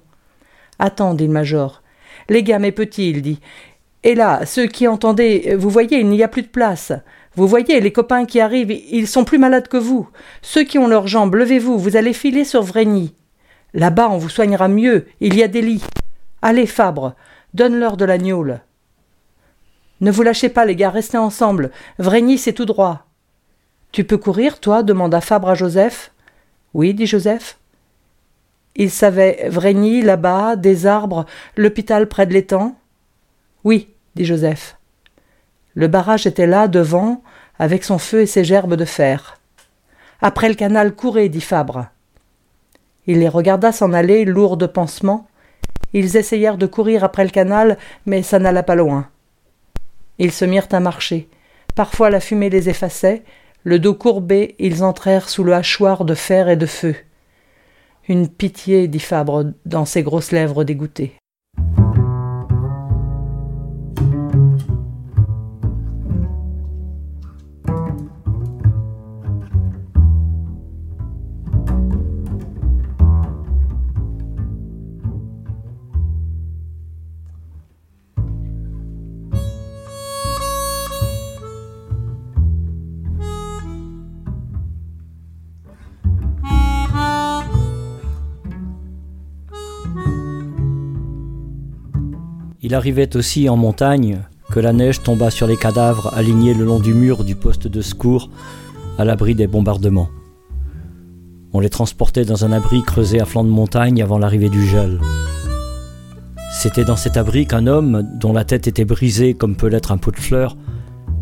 Attends, 0.78 1.16
dit 1.16 1.26
le 1.26 1.34
major. 1.34 1.82
Les 2.30 2.44
gars, 2.44 2.60
mes 2.60 2.72
petits, 2.72 3.10
il 3.10 3.24
dit. 3.24 3.40
Et 4.04 4.14
là, 4.14 4.46
ceux 4.46 4.68
qui 4.68 4.88
entendez, 4.88 5.56
vous 5.58 5.72
voyez, 5.72 6.00
il 6.00 6.10
n'y 6.10 6.22
a 6.22 6.28
plus 6.28 6.44
de 6.44 6.48
place. 6.48 6.92
Vous 7.36 7.48
voyez, 7.48 7.82
les 7.82 7.92
copains 7.92 8.26
qui 8.26 8.40
arrivent, 8.40 8.70
ils 8.70 9.08
sont 9.08 9.24
plus 9.24 9.40
malades 9.40 9.68
que 9.68 9.78
vous. 9.78 10.08
Ceux 10.44 10.64
qui 10.64 10.78
ont 10.78 10.88
leurs 10.88 11.08
jambes, 11.08 11.34
levez-vous, 11.34 11.80
vous 11.80 11.96
allez 11.96 12.14
filer 12.14 12.44
sur 12.44 12.62
Vrigny. 12.62 13.16
Là-bas, 13.74 14.10
on 14.12 14.20
vous 14.20 14.30
soignera 14.30 14.68
mieux, 14.68 15.08
il 15.22 15.36
y 15.36 15.42
a 15.42 15.48
des 15.48 15.64
lits. 15.64 15.86
Allez, 16.44 16.68
Fabre, 16.68 17.16
donne-leur 17.56 17.98
de 17.98 18.06
la 18.06 18.20
gnôle. 18.20 18.62
Ne 20.02 20.12
vous 20.12 20.24
lâchez 20.24 20.50
pas, 20.50 20.66
les 20.66 20.76
gars, 20.76 20.90
restez 20.90 21.18
ensemble. 21.18 21.72
Vrigny, 21.98 22.38
c'est 22.38 22.54
tout 22.54 22.66
droit. 22.66 23.06
Tu 23.92 24.04
peux 24.04 24.18
courir, 24.18 24.60
toi 24.60 24.84
demanda 24.84 25.20
Fabre 25.20 25.50
à 25.50 25.56
Joseph. 25.56 26.12
Oui, 26.74 26.94
dit 26.94 27.08
Joseph. 27.08 27.58
Il 28.76 28.92
savait 28.92 29.50
Vrigny, 29.50 30.02
là-bas, 30.02 30.56
des 30.56 30.86
arbres, 30.86 31.26
l'hôpital 31.58 32.08
près 32.08 32.26
de 32.26 32.34
l'étang. 32.34 32.76
Oui, 33.64 33.90
dit 34.16 34.26
Joseph. 34.26 34.78
Le 35.74 35.88
barrage 35.88 36.28
était 36.28 36.48
là, 36.48 36.68
devant, 36.68 37.22
avec 37.58 37.84
son 37.84 37.98
feu 37.98 38.22
et 38.22 38.26
ses 38.26 38.44
gerbes 38.44 38.76
de 38.76 38.86
fer. 38.86 39.38
Après 40.22 40.50
le 40.50 40.56
canal, 40.56 40.96
courez, 40.96 41.30
dit 41.30 41.42
Fabre. 41.42 41.88
Il 43.08 43.20
les 43.20 43.28
regarda 43.28 43.72
s'en 43.72 43.92
aller, 43.92 44.24
lourds 44.24 44.58
de 44.58 44.68
pansements. 44.68 45.28
Ils 45.94 46.16
essayèrent 46.16 46.58
de 46.58 46.68
courir 46.68 47.04
après 47.04 47.24
le 47.24 47.32
canal, 47.32 47.78
mais 48.06 48.22
ça 48.22 48.40
n'alla 48.40 48.64
pas 48.64 48.76
loin. 48.76 49.10
Ils 50.20 50.32
se 50.32 50.46
mirent 50.46 50.68
à 50.72 50.80
marcher. 50.80 51.30
Parfois 51.76 52.10
la 52.10 52.20
fumée 52.20 52.50
les 52.50 52.70
effaçait, 52.70 53.24
le 53.64 53.80
dos 53.80 53.94
courbé, 53.94 54.56
ils 54.60 54.84
entrèrent 54.84 55.30
sous 55.30 55.44
le 55.44 55.54
hachoir 55.54 56.06
de 56.06 56.14
fer 56.14 56.50
et 56.50 56.58
de 56.58 56.66
feu. 56.66 56.96
Une 58.08 58.28
pitié, 58.28 58.88
dit 58.88 59.00
Fabre 59.00 59.46
dans 59.66 59.86
ses 59.86 60.04
grosses 60.04 60.32
lèvres 60.32 60.64
dégoûtées. 60.64 61.14
Il 92.70 92.76
arrivait 92.76 93.18
aussi 93.18 93.50
en 93.50 93.58
montagne 93.58 94.20
que 94.52 94.60
la 94.60 94.74
neige 94.74 95.02
tomba 95.02 95.32
sur 95.32 95.48
les 95.48 95.58
cadavres 95.58 96.14
alignés 96.14 96.54
le 96.54 96.66
long 96.66 96.80
du 96.80 96.94
mur 96.94 97.24
du 97.24 97.34
poste 97.34 97.66
de 97.66 97.82
secours 97.82 98.30
à 99.00 99.06
l'abri 99.06 99.34
des 99.34 99.48
bombardements. 99.48 100.10
On 101.52 101.62
les 101.62 101.72
transportait 101.72 102.26
dans 102.26 102.46
un 102.46 102.52
abri 102.52 102.84
creusé 102.84 103.20
à 103.20 103.26
flanc 103.26 103.44
de 103.44 103.50
montagne 103.50 104.04
avant 104.04 104.20
l'arrivée 104.20 104.50
du 104.50 104.64
gel. 104.68 105.00
C'était 106.52 106.86
dans 106.86 106.96
cet 106.96 107.18
abri 107.18 107.48
qu'un 107.48 107.66
homme, 107.66 108.08
dont 108.20 108.34
la 108.34 108.46
tête 108.46 108.68
était 108.68 108.86
brisée 108.86 109.34
comme 109.34 109.56
peut 109.56 109.66
l'être 109.66 109.92
un 109.92 109.98
pot 109.98 110.12
de 110.12 110.18
fleurs, 110.18 110.56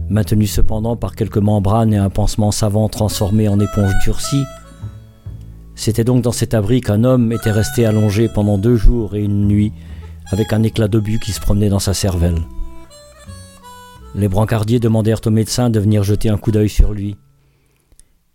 maintenu 0.10 0.48
cependant 0.48 0.98
par 0.98 1.16
quelques 1.16 1.38
membranes 1.38 1.94
et 1.94 1.98
un 1.98 2.10
pansement 2.10 2.52
savant 2.52 2.90
transformé 2.90 3.48
en 3.48 3.58
éponge 3.62 3.94
durcie, 4.04 4.44
c'était 5.76 6.04
donc 6.04 6.24
dans 6.24 6.34
cet 6.34 6.54
abri 6.54 6.82
qu'un 6.82 7.06
homme 7.06 7.32
était 7.32 7.52
resté 7.52 7.86
allongé 7.86 8.28
pendant 8.28 8.58
deux 8.58 8.76
jours 8.76 9.16
et 9.16 9.24
une 9.24 9.48
nuit 9.48 9.72
avec 10.32 10.54
un 10.54 10.64
éclat 10.64 10.88
d'obus 10.88 11.20
qui 11.20 11.32
se 11.32 11.40
promenait 11.40 11.70
dans 11.70 11.80
sa 11.80 11.94
cervelle. 11.94 12.42
Les 14.16 14.28
brancardiers 14.28 14.80
demandèrent 14.80 15.22
au 15.26 15.30
médecin 15.30 15.70
de 15.70 15.80
venir 15.80 16.04
jeter 16.04 16.30
un 16.30 16.38
coup 16.38 16.52
d'œil 16.52 16.70
sur 16.70 16.94
lui. 16.94 17.18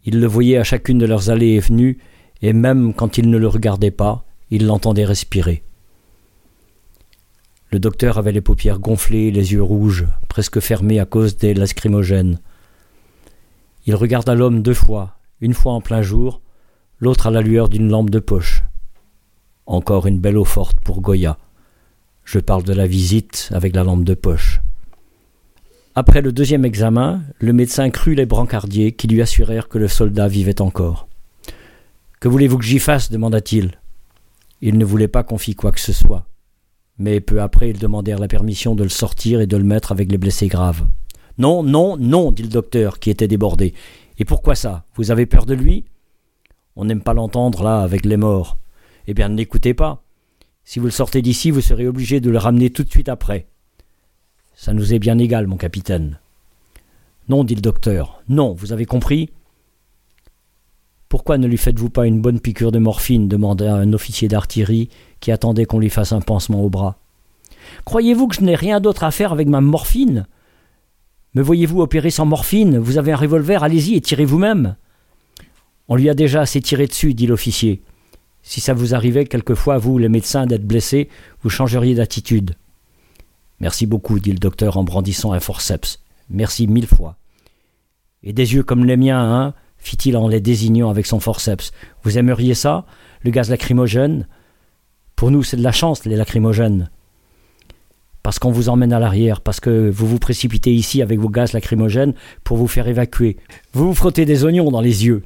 Ils 0.04 0.20
le 0.20 0.26
voyaient 0.26 0.58
à 0.58 0.64
chacune 0.64 0.99
de 0.99 1.06
leurs 1.06 1.30
allées 1.30 1.54
et 1.54 1.61
venues, 1.61 1.99
et 2.40 2.52
même 2.52 2.94
quand 2.94 3.18
ils 3.18 3.28
ne 3.28 3.38
le 3.38 3.49
regardaient 3.49 3.90
pas, 3.90 4.25
ils 4.50 4.66
l'entendaient 4.66 5.04
respirer. 5.04 5.62
Le 7.70 7.78
docteur 7.78 8.18
avait 8.18 8.32
les 8.32 8.42
paupières 8.42 8.78
gonflées, 8.78 9.30
les 9.30 9.52
yeux 9.52 9.62
rouges, 9.62 10.06
presque 10.28 10.61
fermés 10.61 11.00
à 11.00 11.06
cause 11.06 11.37
des 11.37 11.54
lacrymogènes. 11.54 12.38
Il 13.87 13.94
regarda 13.94 14.34
l'homme 14.34 14.62
deux 14.62 14.75
fois, 14.75 15.16
une 15.40 15.54
fois 15.54 15.72
en 15.72 15.80
plein 15.80 16.02
jour, 16.02 16.42
l'autre 17.00 17.26
à 17.26 17.30
la 17.30 17.40
lueur 17.40 17.68
d'une 17.68 17.88
lampe 17.88 18.11
de 18.11 18.18
poche. 18.18 18.62
Encore 19.66 20.06
une 20.06 20.20
belle 20.20 20.37
eau 20.37 20.44
forte 20.44 20.78
pour 20.80 21.00
Goya. 21.00 21.38
Je 22.24 22.38
parle 22.38 22.62
de 22.62 22.72
la 22.72 22.86
visite 22.86 23.50
avec 23.52 23.74
la 23.74 23.84
lampe 23.84 24.04
de 24.04 24.14
poche. 24.14 24.60
Après 25.94 26.22
le 26.22 26.32
deuxième 26.32 26.64
examen, 26.64 27.22
le 27.38 27.52
médecin 27.52 27.90
crut 27.90 28.16
les 28.16 28.24
brancardiers 28.26 28.92
qui 28.92 29.08
lui 29.08 29.20
assurèrent 29.20 29.68
que 29.68 29.78
le 29.78 29.88
soldat 29.88 30.28
vivait 30.28 30.62
encore. 30.62 31.08
Que 32.20 32.28
voulez-vous 32.28 32.58
que 32.58 32.64
j'y 32.64 32.78
fasse 32.78 33.10
demanda-t-il. 33.10 33.72
Il 34.60 34.78
ne 34.78 34.84
voulait 34.84 35.08
pas 35.08 35.24
qu'on 35.24 35.38
fît 35.38 35.54
quoi 35.54 35.72
que 35.72 35.80
ce 35.80 35.92
soit. 35.92 36.26
Mais 36.98 37.20
peu 37.20 37.42
après, 37.42 37.70
ils 37.70 37.78
demandèrent 37.78 38.20
la 38.20 38.28
permission 38.28 38.74
de 38.74 38.84
le 38.84 38.88
sortir 38.88 39.40
et 39.40 39.46
de 39.46 39.56
le 39.56 39.64
mettre 39.64 39.92
avec 39.92 40.10
les 40.10 40.18
blessés 40.18 40.48
graves. 40.48 40.86
Non, 41.36 41.62
non, 41.62 41.96
non, 41.96 42.30
dit 42.30 42.42
le 42.42 42.48
docteur, 42.48 42.98
qui 42.98 43.10
était 43.10 43.28
débordé. 43.28 43.74
Et 44.18 44.24
pourquoi 44.24 44.54
ça? 44.54 44.84
Vous 44.94 45.10
avez 45.10 45.26
peur 45.26 45.46
de 45.46 45.54
lui? 45.54 45.84
On 46.76 46.84
n'aime 46.84 47.02
pas 47.02 47.14
l'entendre 47.14 47.64
là, 47.64 47.80
avec 47.82 48.04
les 48.06 48.16
morts. 48.16 48.56
Eh 49.08 49.14
bien, 49.14 49.28
n'écoutez 49.28 49.74
pas. 49.74 50.04
Si 50.64 50.78
vous 50.78 50.87
le 50.87 50.90
sortez 50.92 51.23
d'ici, 51.23 51.50
vous 51.50 51.61
serez 51.61 51.87
obligé 51.87 52.21
de 52.21 52.31
le 52.31 52.38
ramener 52.38 52.71
tout 52.71 52.85
de 52.85 52.90
suite 52.90 53.09
après. 53.09 53.47
Ça 54.54 54.73
nous 54.73 54.95
est 54.95 54.99
bien 54.99 55.19
égal, 55.19 55.47
mon 55.47 55.57
capitaine. 55.57 56.19
Non, 57.28 57.45
dit 57.45 57.54
le 57.54 57.61
docteur. 57.61 58.23
Non, 58.28 58.52
vous 58.52 58.73
avez 58.73 58.87
compris? 58.87 59.31
Pourquoi 61.09 61.37
ne 61.37 61.47
lui 61.47 61.59
faites-vous 61.59 61.90
pas 61.90 62.07
une 62.07 62.23
bonne 62.23 62.40
piqûre 62.40 62.73
de 62.73 62.78
morphine? 62.78 63.28
demanda 63.28 63.75
un 63.75 63.92
officier 63.92 64.28
d'artillerie 64.28 64.88
qui 65.21 65.31
attendait 65.31 65.66
qu'on 65.66 65.78
lui 65.78 65.90
fasse 65.90 66.12
un 66.12 66.21
pansement 66.21 66.62
au 66.62 66.71
bras. 66.71 66.97
Croyez-vous 67.85 68.28
que 68.28 68.37
je 68.37 68.40
n'ai 68.42 68.54
rien 68.54 68.81
d'autre 68.81 69.04
à 69.04 69.11
faire 69.11 69.33
avec 69.33 69.49
ma 69.49 69.61
morphine? 69.61 70.26
Me 71.35 71.42
voyez-vous 71.42 71.81
opérer 71.81 72.11
sans 72.11 72.26
morphine? 72.26 72.78
Vous 72.78 72.99
avez 72.99 73.12
un 73.12 73.16
revolver, 73.16 73.62
allez-y 73.62 73.95
et 73.95 74.00
tirez 74.00 74.25
vous-même. 74.25 74.76
On 75.88 75.97
lui 75.97 76.09
a 76.09 76.14
déjà 76.14 76.40
assez 76.42 76.61
tiré 76.61 76.87
dessus, 76.87 77.14
dit 77.14 77.26
l'officier. 77.26 77.83
Si 78.42 78.61
ça 78.61 78.75
vous 78.75 78.94
arrivait 78.94 79.25
quelquefois, 79.25 79.78
vous, 79.78 79.99
les 79.99 80.08
médecins, 80.08 80.46
d'être 80.46 80.66
blessés, 80.66 81.08
vous 81.42 81.50
changeriez 81.50 81.94
d'attitude. 81.94 82.54
Merci 83.61 83.87
beaucoup, 83.87 84.18
dit 84.18 84.32
le 84.32 84.38
docteur 84.38 84.76
en 84.76 84.84
brandissant 84.84 85.32
un 85.32 85.40
forceps. 85.40 86.00
Merci 86.28 86.66
mille 86.66 86.87
fois. 86.87 87.16
Et 88.25 88.32
des 88.32 88.54
yeux 88.54 88.62
comme 88.62 88.84
les 88.84 88.96
miens, 88.96 89.20
hein 89.20 89.54
fit-il 89.78 90.16
en 90.16 90.28
les 90.28 90.40
désignant 90.40 90.90
avec 90.90 91.06
son 91.06 91.20
forceps. 91.20 91.72
Vous 92.04 92.18
aimeriez 92.18 92.54
ça 92.54 92.87
Le 93.22 93.30
gaz 93.30 93.50
lacrymogène? 93.50 94.26
Pour 95.16 95.30
nous, 95.30 95.42
c'est 95.42 95.56
de 95.56 95.62
la 95.62 95.72
chance, 95.72 96.04
les 96.04 96.16
lacrymogènes. 96.16 96.90
Parce 98.22 98.38
qu'on 98.38 98.52
vous 98.52 98.68
emmène 98.68 98.92
à 98.92 99.00
l'arrière, 99.00 99.40
parce 99.40 99.58
que 99.61 99.90
vous 99.90 100.06
vous 100.06 100.18
précipitez 100.18 100.72
ici 100.72 101.02
avec 101.02 101.18
vos 101.18 101.28
gaz 101.28 101.52
lacrymogènes 101.52 102.14
pour 102.44 102.56
vous 102.56 102.68
faire 102.68 102.87
évacuer. 102.87 103.37
Vous 103.72 103.88
vous 103.88 103.94
frottez 103.94 104.25
des 104.25 104.44
oignons 104.44 104.70
dans 104.70 104.80
les 104.80 105.06
yeux. 105.06 105.25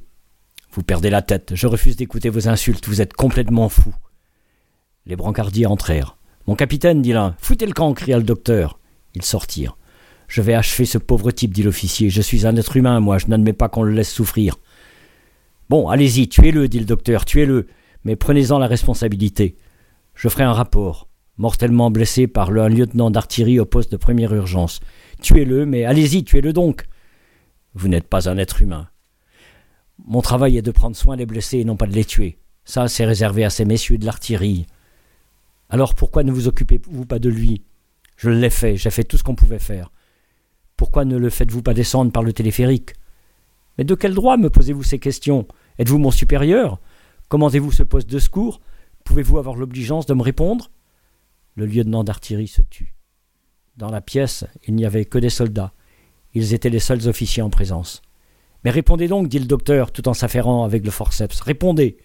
Vous 0.77 0.83
perdez 0.83 1.09
la 1.09 1.23
tête, 1.23 1.53
je 1.55 1.67
refuse 1.67 1.97
d'écouter 1.97 2.29
vos 2.29 2.49
insultes, 2.49 2.87
vous 2.87 3.01
êtes 3.01 3.15
complètement 3.15 3.71
fou. 3.71 3.95
Les 5.07 5.17
brancardiers 5.17 5.65
entrèrent. 5.65 6.19
Mon 6.47 6.55
capitaine, 6.55 7.01
dit 7.01 7.15
l'un, 7.15 7.35
foutez 7.39 7.65
le 7.65 7.73
camp, 7.73 7.95
cria 7.95 8.19
le 8.19 8.23
docteur. 8.23 8.79
Ils 9.15 9.23
sortirent. 9.23 9.79
Je 10.29 10.43
vais 10.43 10.53
achever 10.53 10.85
ce 10.85 10.99
pauvre 10.99 11.31
type, 11.31 11.55
dit 11.55 11.63
l'officier. 11.63 12.11
Je 12.11 12.21
suis 12.21 12.47
un 12.47 12.57
être 12.57 12.77
humain, 12.77 13.01
moi, 13.01 13.17
je 13.17 13.29
n'admets 13.29 13.55
pas 13.55 13.71
qu'on 13.71 13.85
le 13.85 13.93
laisse 13.93 14.13
souffrir. 14.13 14.59
Bon, 15.71 15.89
allez-y, 15.89 16.29
tuez-le, 16.29 16.69
dit 16.69 16.81
le 16.81 16.85
docteur, 16.85 17.25
tuez-le, 17.25 17.69
mais 18.05 18.15
prenez-en 18.15 18.59
la 18.59 18.67
responsabilité. 18.67 19.57
Je 20.15 20.29
ferai 20.29 20.45
un 20.45 20.53
rapport. 20.53 21.09
Mortellement 21.39 21.91
blessé 21.91 22.27
par 22.27 22.51
un 22.51 22.69
lieutenant 22.69 23.11
d'artillerie 23.11 23.61
au 23.61 23.65
poste 23.65 23.93
de 23.93 23.97
première 23.97 24.35
urgence. 24.35 24.81
Tuez-le, 25.23 25.65
mais 25.65 25.87
allez-y, 25.87 26.23
tuez-le 26.23 26.53
donc. 26.53 26.85
Vous 27.73 27.89
n'êtes 27.89 28.09
pas 28.09 28.29
un 28.29 28.37
être 28.37 28.61
humain. 28.61 28.89
Mon 30.07 30.23
travail 30.23 30.57
est 30.57 30.63
de 30.63 30.71
prendre 30.71 30.95
soin 30.95 31.17
des 31.17 31.27
blessés 31.27 31.59
et 31.59 31.65
non 31.65 31.77
pas 31.77 31.87
de 31.87 31.93
les 31.93 32.05
tuer. 32.05 32.39
Ça, 32.65 32.87
c'est 32.87 33.05
réservé 33.05 33.45
à 33.45 33.51
ces 33.51 33.65
messieurs 33.65 33.99
de 33.99 34.07
l'artillerie. 34.07 34.67
Alors 35.69 35.97
pourquoi 35.97 36.23
ne 36.23 36.31
vous 36.31 36.47
occupez-vous 36.47 37.07
pas 37.07 37.19
de 37.19 37.29
lui? 37.29 37.63
Je 38.17 38.31
l'ai 38.31 38.51
fait, 38.51 38.77
j'ai 38.77 38.91
fait 38.91 39.03
tout 39.03 39.19
ce 39.19 39.25
qu'on 39.25 39.35
pouvait 39.35 39.59
faire. 39.59 39.91
Pourquoi 40.77 41.05
ne 41.05 41.17
le 41.17 41.29
faites-vous 41.29 41.63
pas 41.63 41.75
descendre 41.75 42.13
par 42.13 42.23
le 42.23 42.33
téléphérique? 42.33 42.93
Mais 43.79 43.85
de 43.85 43.95
quel 43.95 44.15
droit 44.15 44.37
me 44.37 44.49
posez-vous 44.49 44.85
ces 44.85 45.01
questions? 45.01 45.47
Êtes-vous 45.79 45.99
mon 45.99 46.13
supérieur? 46.13 46.81
Commandez-vous 47.29 47.73
ce 47.73 47.83
poste 47.83 48.09
de 48.09 48.19
secours? 48.21 48.61
Pouvez-vous 49.05 49.39
avoir 49.39 49.57
l'obligeance 49.57 50.07
de 50.07 50.15
me 50.15 50.23
répondre? 50.23 50.71
Le 51.57 51.67
lieutenant 51.67 52.05
d'artillerie 52.05 52.49
se 52.49 52.63
tut. 52.63 52.95
Dans 53.77 53.91
la 53.91 54.01
pièce, 54.01 54.45
il 54.67 54.75
n'y 54.75 54.87
avait 54.87 55.05
que 55.05 55.19
des 55.19 55.31
soldats. 55.31 55.73
Ils 56.33 56.55
étaient 56.55 56.71
les 56.71 56.79
seuls 56.79 57.09
officiers 57.09 57.43
en 57.43 57.51
présence. 57.51 58.03
Mais 58.67 58.73
répondez 58.73 59.07
donc, 59.07 59.29
dit 59.29 59.39
le 59.39 59.45
docteur, 59.45 59.93
tout 59.93 60.09
en 60.09 60.13
s'affairant 60.13 60.65
avec 60.65 60.85
le 60.85 60.91
forceps. 60.91 61.41
Répondez. 61.41 61.99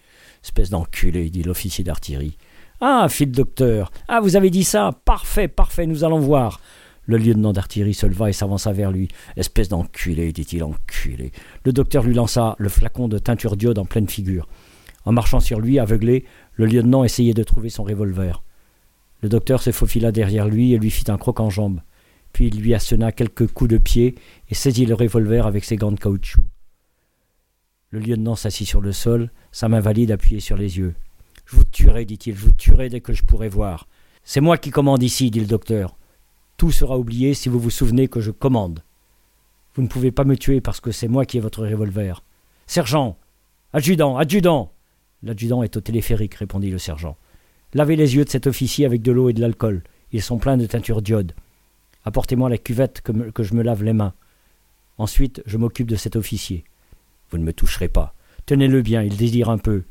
Espèce 0.44 0.70
d'enculé, 0.70 1.28
dit 1.28 1.42
l'officier 1.42 1.82
d'artillerie. 1.82 2.38
Ah, 2.80 3.08
fit 3.08 3.24
le 3.26 3.32
docteur. 3.32 3.90
Ah, 4.06 4.20
vous 4.20 4.36
avez 4.36 4.48
dit 4.48 4.62
ça. 4.62 4.92
Parfait, 5.04 5.48
parfait, 5.48 5.88
nous 5.88 6.04
allons 6.04 6.20
voir. 6.20 6.60
Le 7.06 7.16
lieutenant 7.16 7.52
d'artillerie 7.52 7.94
se 7.94 8.06
leva 8.06 8.30
et 8.30 8.32
s'avança 8.32 8.70
vers 8.70 8.92
lui. 8.92 9.08
Espèce 9.36 9.70
d'enculé, 9.70 10.30
dit-il, 10.30 10.62
enculé. 10.62 11.32
Le 11.64 11.72
docteur 11.72 12.04
lui 12.04 12.14
lança 12.14 12.54
le 12.60 12.68
flacon 12.68 13.08
de 13.08 13.18
teinture 13.18 13.56
d'iode 13.56 13.80
en 13.80 13.84
pleine 13.84 14.08
figure. 14.08 14.46
En 15.04 15.10
marchant 15.10 15.40
sur 15.40 15.58
lui, 15.58 15.80
aveuglé, 15.80 16.26
le 16.54 16.66
lieutenant 16.66 17.02
essayait 17.02 17.34
de 17.34 17.42
trouver 17.42 17.70
son 17.70 17.82
revolver. 17.82 18.44
Le 19.20 19.28
docteur 19.28 19.60
se 19.60 19.72
faufila 19.72 20.12
derrière 20.12 20.46
lui 20.46 20.74
et 20.74 20.78
lui 20.78 20.90
fit 20.90 21.10
un 21.10 21.18
croc 21.18 21.40
en 21.40 21.50
jambe. 21.50 21.80
Puis 22.32 22.46
il 22.46 22.60
lui 22.60 22.72
assena 22.72 23.10
quelques 23.10 23.48
coups 23.48 23.70
de 23.70 23.78
pied 23.78 24.14
et 24.48 24.54
saisit 24.54 24.86
le 24.86 24.94
revolver 24.94 25.44
avec 25.44 25.64
ses 25.64 25.74
gants 25.74 25.90
de 25.90 25.98
caoutchouc. 25.98 26.40
Le 27.92 28.00
lieutenant 28.00 28.36
s'assit 28.36 28.66
sur 28.66 28.80
le 28.80 28.90
sol, 28.90 29.30
sa 29.52 29.68
main 29.68 29.80
valide 29.80 30.12
appuyée 30.12 30.40
sur 30.40 30.56
les 30.56 30.78
yeux. 30.78 30.94
Je 31.44 31.56
vous 31.56 31.64
tuerai, 31.64 32.06
dit-il, 32.06 32.34
je 32.34 32.40
vous 32.40 32.52
tuerai 32.52 32.88
dès 32.88 33.02
que 33.02 33.12
je 33.12 33.22
pourrai 33.22 33.50
voir. 33.50 33.86
C'est 34.24 34.40
moi 34.40 34.56
qui 34.56 34.70
commande 34.70 35.02
ici, 35.02 35.30
dit 35.30 35.40
le 35.40 35.46
docteur. 35.46 35.98
Tout 36.56 36.70
sera 36.70 36.96
oublié 36.96 37.34
si 37.34 37.50
vous 37.50 37.60
vous 37.60 37.68
souvenez 37.68 38.08
que 38.08 38.22
je 38.22 38.30
commande. 38.30 38.82
Vous 39.74 39.82
ne 39.82 39.88
pouvez 39.88 40.10
pas 40.10 40.24
me 40.24 40.38
tuer 40.38 40.62
parce 40.62 40.80
que 40.80 40.90
c'est 40.90 41.06
moi 41.06 41.26
qui 41.26 41.36
ai 41.36 41.40
votre 41.40 41.66
revolver. 41.66 42.24
Sergent 42.66 43.18
Adjudant 43.74 44.16
Adjudant 44.16 44.72
L'adjudant 45.22 45.62
est 45.62 45.76
au 45.76 45.82
téléphérique, 45.82 46.36
répondit 46.36 46.70
le 46.70 46.78
sergent. 46.78 47.18
Lavez 47.74 47.96
les 47.96 48.16
yeux 48.16 48.24
de 48.24 48.30
cet 48.30 48.46
officier 48.46 48.86
avec 48.86 49.02
de 49.02 49.12
l'eau 49.12 49.28
et 49.28 49.34
de 49.34 49.42
l'alcool. 49.42 49.82
Ils 50.12 50.22
sont 50.22 50.38
pleins 50.38 50.56
de 50.56 50.64
teinture 50.64 51.02
d'iode. 51.02 51.34
Apportez-moi 52.06 52.48
la 52.48 52.58
cuvette 52.58 53.02
que, 53.02 53.12
que 53.12 53.42
je 53.42 53.52
me 53.52 53.62
lave 53.62 53.84
les 53.84 53.92
mains. 53.92 54.14
Ensuite, 54.96 55.42
je 55.44 55.58
m'occupe 55.58 55.88
de 55.88 55.96
cet 55.96 56.16
officier. 56.16 56.64
Vous 57.32 57.38
ne 57.38 57.44
me 57.44 57.54
toucherez 57.54 57.88
pas. 57.88 58.14
Tenez-le 58.44 58.82
bien, 58.82 59.02
il 59.02 59.16
désire 59.16 59.48
un 59.48 59.56
peu. 59.56 59.84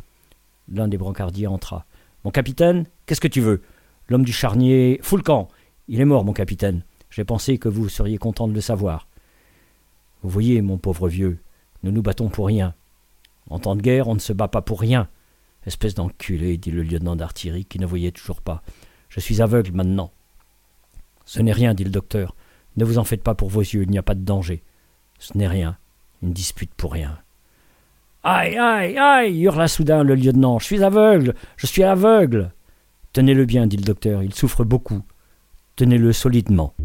L'un 0.71 0.87
des 0.87 0.99
brancardiers 0.99 1.47
entra. 1.47 1.85
Mon 2.23 2.29
capitaine, 2.29 2.85
qu'est-ce 3.07 3.19
que 3.19 3.27
tu 3.27 3.41
veux? 3.41 3.63
L'homme 4.09 4.23
du 4.23 4.31
charnier. 4.31 4.99
Foulcan 5.01 5.47
Il 5.87 5.99
est 5.99 6.05
mort, 6.05 6.23
mon 6.23 6.33
capitaine. 6.33 6.83
J'ai 7.09 7.25
pensé 7.25 7.57
que 7.57 7.67
vous 7.67 7.89
seriez 7.89 8.19
content 8.19 8.47
de 8.47 8.53
le 8.53 8.61
savoir. 8.61 9.07
Vous 10.21 10.29
voyez, 10.29 10.61
mon 10.61 10.77
pauvre 10.77 11.09
vieux, 11.09 11.39
nous 11.81 11.91
nous 11.91 12.03
battons 12.03 12.29
pour 12.29 12.45
rien. 12.45 12.75
En 13.49 13.57
temps 13.57 13.75
de 13.75 13.81
guerre, 13.81 14.07
on 14.07 14.13
ne 14.13 14.19
se 14.19 14.33
bat 14.33 14.47
pas 14.47 14.61
pour 14.61 14.79
rien. 14.79 15.09
Espèce 15.65 15.95
d'enculé, 15.95 16.57
dit 16.57 16.69
le 16.69 16.83
lieutenant 16.83 17.15
d'artillerie 17.15 17.65
qui 17.65 17.79
ne 17.79 17.87
voyait 17.87 18.11
toujours 18.11 18.41
pas. 18.41 18.61
Je 19.09 19.19
suis 19.19 19.41
aveugle 19.41 19.71
maintenant. 19.71 20.11
Ce 21.25 21.41
n'est 21.41 21.53
rien, 21.53 21.73
dit 21.73 21.85
le 21.85 21.89
docteur. 21.89 22.35
Ne 22.77 22.85
vous 22.85 22.99
en 22.99 23.03
faites 23.03 23.23
pas 23.23 23.33
pour 23.33 23.49
vos 23.49 23.61
yeux, 23.61 23.81
il 23.81 23.89
n'y 23.89 23.97
a 23.97 24.03
pas 24.03 24.15
de 24.15 24.23
danger. 24.23 24.61
Ce 25.17 25.35
n'est 25.35 25.47
rien. 25.47 25.77
Une 26.21 26.33
dispute 26.33 26.73
pour 26.75 26.93
rien. 26.93 27.17
Aïe, 28.23 28.55
aïe, 28.55 28.97
aïe 28.97 29.41
hurla 29.41 29.67
soudain 29.67 30.03
le 30.03 30.13
lieutenant. 30.13 30.59
Je 30.59 30.65
suis 30.65 30.83
aveugle, 30.83 31.33
je 31.57 31.65
suis 31.65 31.83
aveugle. 31.83 32.51
Tenez-le 33.13 33.45
bien, 33.45 33.65
dit 33.65 33.77
le 33.77 33.83
docteur, 33.83 34.21
il 34.21 34.33
souffre 34.33 34.63
beaucoup. 34.63 35.01
Tenez-le 35.75 36.13
solidement. 36.13 36.75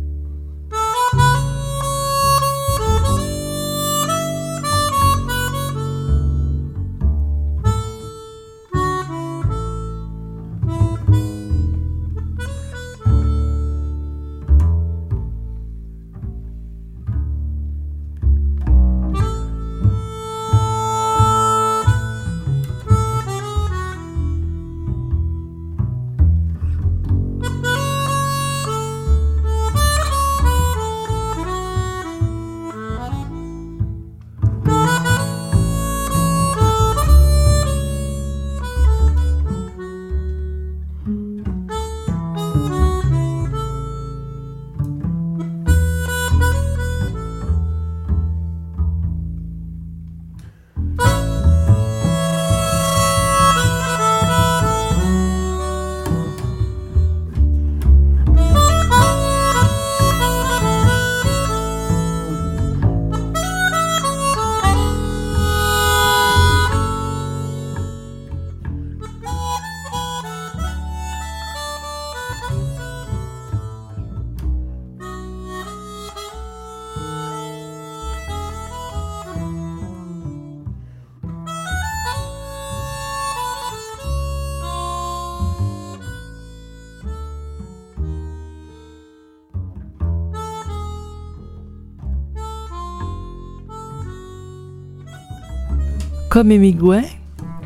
Comme 96.36 96.52
Hemingway, 96.52 97.08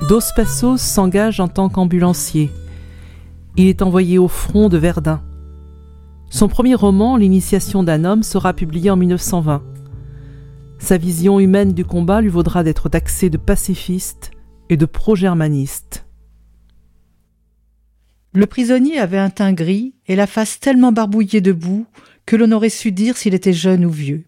Dos 0.09 0.21
Passos 0.37 0.81
s'engage 0.81 1.41
en 1.41 1.49
tant 1.49 1.69
qu'ambulancier. 1.69 2.53
Il 3.57 3.67
est 3.67 3.83
envoyé 3.83 4.17
au 4.17 4.29
front 4.29 4.69
de 4.69 4.79
Verdun. 4.79 5.25
Son 6.31 6.47
premier 6.47 6.77
roman, 6.77 7.17
L'initiation 7.17 7.83
d'un 7.83 8.05
homme, 8.05 8.23
sera 8.23 8.55
publié 8.55 8.89
en 8.89 8.97
1920. 8.97 9.65
Sa 10.79 10.99
vision 10.99 11.41
humaine 11.41 11.73
du 11.73 11.85
combat 11.85 12.21
lui 12.21 12.29
vaudra 12.29 12.63
d'être 12.63 12.89
taxé 12.89 13.29
de 13.29 13.39
pacifiste 13.39 14.31
et 14.69 14.77
de 14.77 14.87
pro-germaniste. 14.87 16.07
Le 18.33 18.47
prisonnier 18.47 19.01
avait 19.01 19.19
un 19.19 19.31
teint 19.31 19.53
gris 19.53 19.95
et 20.07 20.15
la 20.15 20.29
face 20.29 20.61
tellement 20.61 20.93
barbouillée 20.93 21.41
de 21.41 21.51
boue 21.51 21.87
que 22.25 22.37
l'on 22.37 22.53
aurait 22.53 22.69
su 22.69 22.93
dire 22.93 23.17
s'il 23.17 23.35
était 23.35 23.53
jeune 23.53 23.85
ou 23.85 23.91
vieux. 23.91 24.27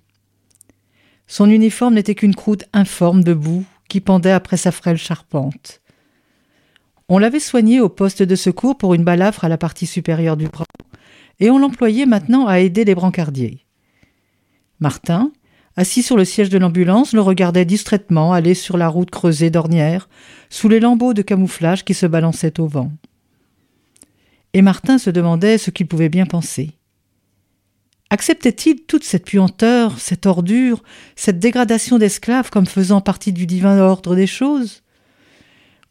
Son 1.28 1.48
uniforme 1.48 1.94
n'était 1.94 2.16
qu'une 2.16 2.34
croûte 2.34 2.64
informe 2.72 3.22
de 3.22 3.34
boue 3.34 3.64
qui 3.92 4.00
pendait 4.00 4.30
après 4.30 4.56
sa 4.56 4.72
frêle 4.72 4.96
charpente. 4.96 5.82
On 7.10 7.18
l'avait 7.18 7.40
soigné 7.40 7.78
au 7.78 7.90
poste 7.90 8.22
de 8.22 8.36
secours 8.36 8.78
pour 8.78 8.94
une 8.94 9.04
balafre 9.04 9.44
à 9.44 9.50
la 9.50 9.58
partie 9.58 9.84
supérieure 9.84 10.38
du 10.38 10.48
bras, 10.48 10.64
et 11.40 11.50
on 11.50 11.58
l'employait 11.58 12.06
maintenant 12.06 12.46
à 12.46 12.60
aider 12.60 12.86
les 12.86 12.94
brancardiers. 12.94 13.66
Martin, 14.80 15.30
assis 15.76 16.02
sur 16.02 16.16
le 16.16 16.24
siège 16.24 16.48
de 16.48 16.56
l'ambulance, 16.56 17.12
le 17.12 17.20
regardait 17.20 17.66
distraitement 17.66 18.32
aller 18.32 18.54
sur 18.54 18.78
la 18.78 18.88
route 18.88 19.10
creusée 19.10 19.50
d'ornières, 19.50 20.08
sous 20.48 20.70
les 20.70 20.80
lambeaux 20.80 21.12
de 21.12 21.20
camouflage 21.20 21.84
qui 21.84 21.92
se 21.92 22.06
balançaient 22.06 22.60
au 22.60 22.68
vent. 22.68 22.92
Et 24.54 24.62
Martin 24.62 24.96
se 24.96 25.10
demandait 25.10 25.58
ce 25.58 25.70
qu'il 25.70 25.86
pouvait 25.86 26.08
bien 26.08 26.24
penser. 26.24 26.78
Acceptait-il 28.12 28.82
toute 28.82 29.04
cette 29.04 29.24
puanteur, 29.24 29.98
cette 29.98 30.26
ordure, 30.26 30.82
cette 31.16 31.38
dégradation 31.38 31.96
d'esclaves 31.96 32.50
comme 32.50 32.66
faisant 32.66 33.00
partie 33.00 33.32
du 33.32 33.46
divin 33.46 33.78
ordre 33.78 34.14
des 34.14 34.26
choses? 34.26 34.82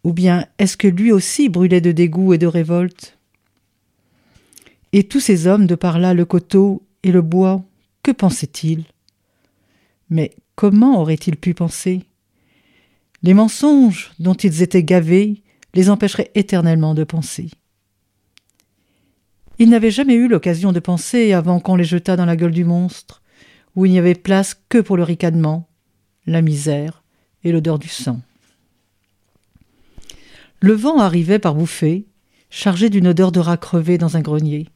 Ou 0.04 0.14
bien 0.14 0.46
est-ce 0.60 0.78
que 0.78 0.88
lui 0.88 1.12
aussi 1.12 1.50
brûlait 1.50 1.82
de 1.82 1.92
dégoût 1.92 2.34
et 2.34 2.38
de 2.38 2.46
révolte? 2.46 3.18
Et 4.94 5.04
tous 5.06 5.20
ces 5.20 5.48
hommes 5.48 5.66
de 5.66 5.74
par 5.74 5.98
là, 5.98 6.14
le 6.14 6.26
coteau 6.26 6.84
et 7.02 7.12
le 7.12 7.24
bois, 7.24 7.64
que 8.04 8.12
pensaient-ils? 8.12 8.84
Mais 10.12 10.36
comment 10.56 11.02
auraient-ils 11.02 11.38
pu 11.38 11.56
penser? 11.56 12.04
Les 13.24 13.34
mensonges 13.34 14.12
dont 14.20 14.36
ils 14.36 14.62
étaient 14.62 14.84
gavés 14.84 15.42
les 15.74 15.90
empêcheraient 15.90 16.30
éternellement 16.36 16.94
de 16.94 17.04
penser. 17.04 17.50
Il 19.62 19.70
n'avait 19.70 19.92
jamais 19.92 20.16
eu 20.16 20.28
l'occasion 20.28 20.72
de 20.72 20.80
penser 20.80 21.34
avant 21.34 21.60
qu'on 21.60 21.76
les 21.76 21.84
jetât 21.84 22.16
dans 22.16 22.26
la 22.26 22.36
gueule 22.36 22.50
du 22.50 22.66
monstre, 22.66 23.22
où 23.76 23.86
il 23.86 23.92
n'y 23.92 24.00
avait 24.00 24.16
place 24.16 24.60
que 24.70 24.80
pour 24.80 24.98
le 24.98 25.04
ricanement, 25.04 25.70
la 26.26 26.42
misère 26.42 27.04
et 27.44 27.52
l'odeur 27.52 27.78
du 27.78 27.88
sang. 27.88 28.22
Le 30.62 30.74
vent 30.74 30.98
arrivait 30.98 31.38
par 31.38 31.54
bouffées, 31.54 32.08
chargé 32.50 32.90
d'une 32.90 33.10
odeur 33.10 33.32
de 33.32 33.40
rat 33.40 33.58
crevé 33.58 34.00
dans 34.00 34.18
un 34.18 34.22
grenier. 34.22 34.68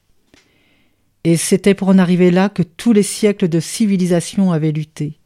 Et 1.23 1.35
c'était 1.35 1.73
pour 1.73 1.87
en 1.87 1.97
arriver 1.97 2.29
là 2.29 2.47
que 2.49 2.61
tous 2.61 2.93
les 2.93 3.01
siècles 3.01 3.49
de 3.49 3.59
civilisation 3.59 4.51
avaient 4.51 4.71
lutté. 4.71 5.19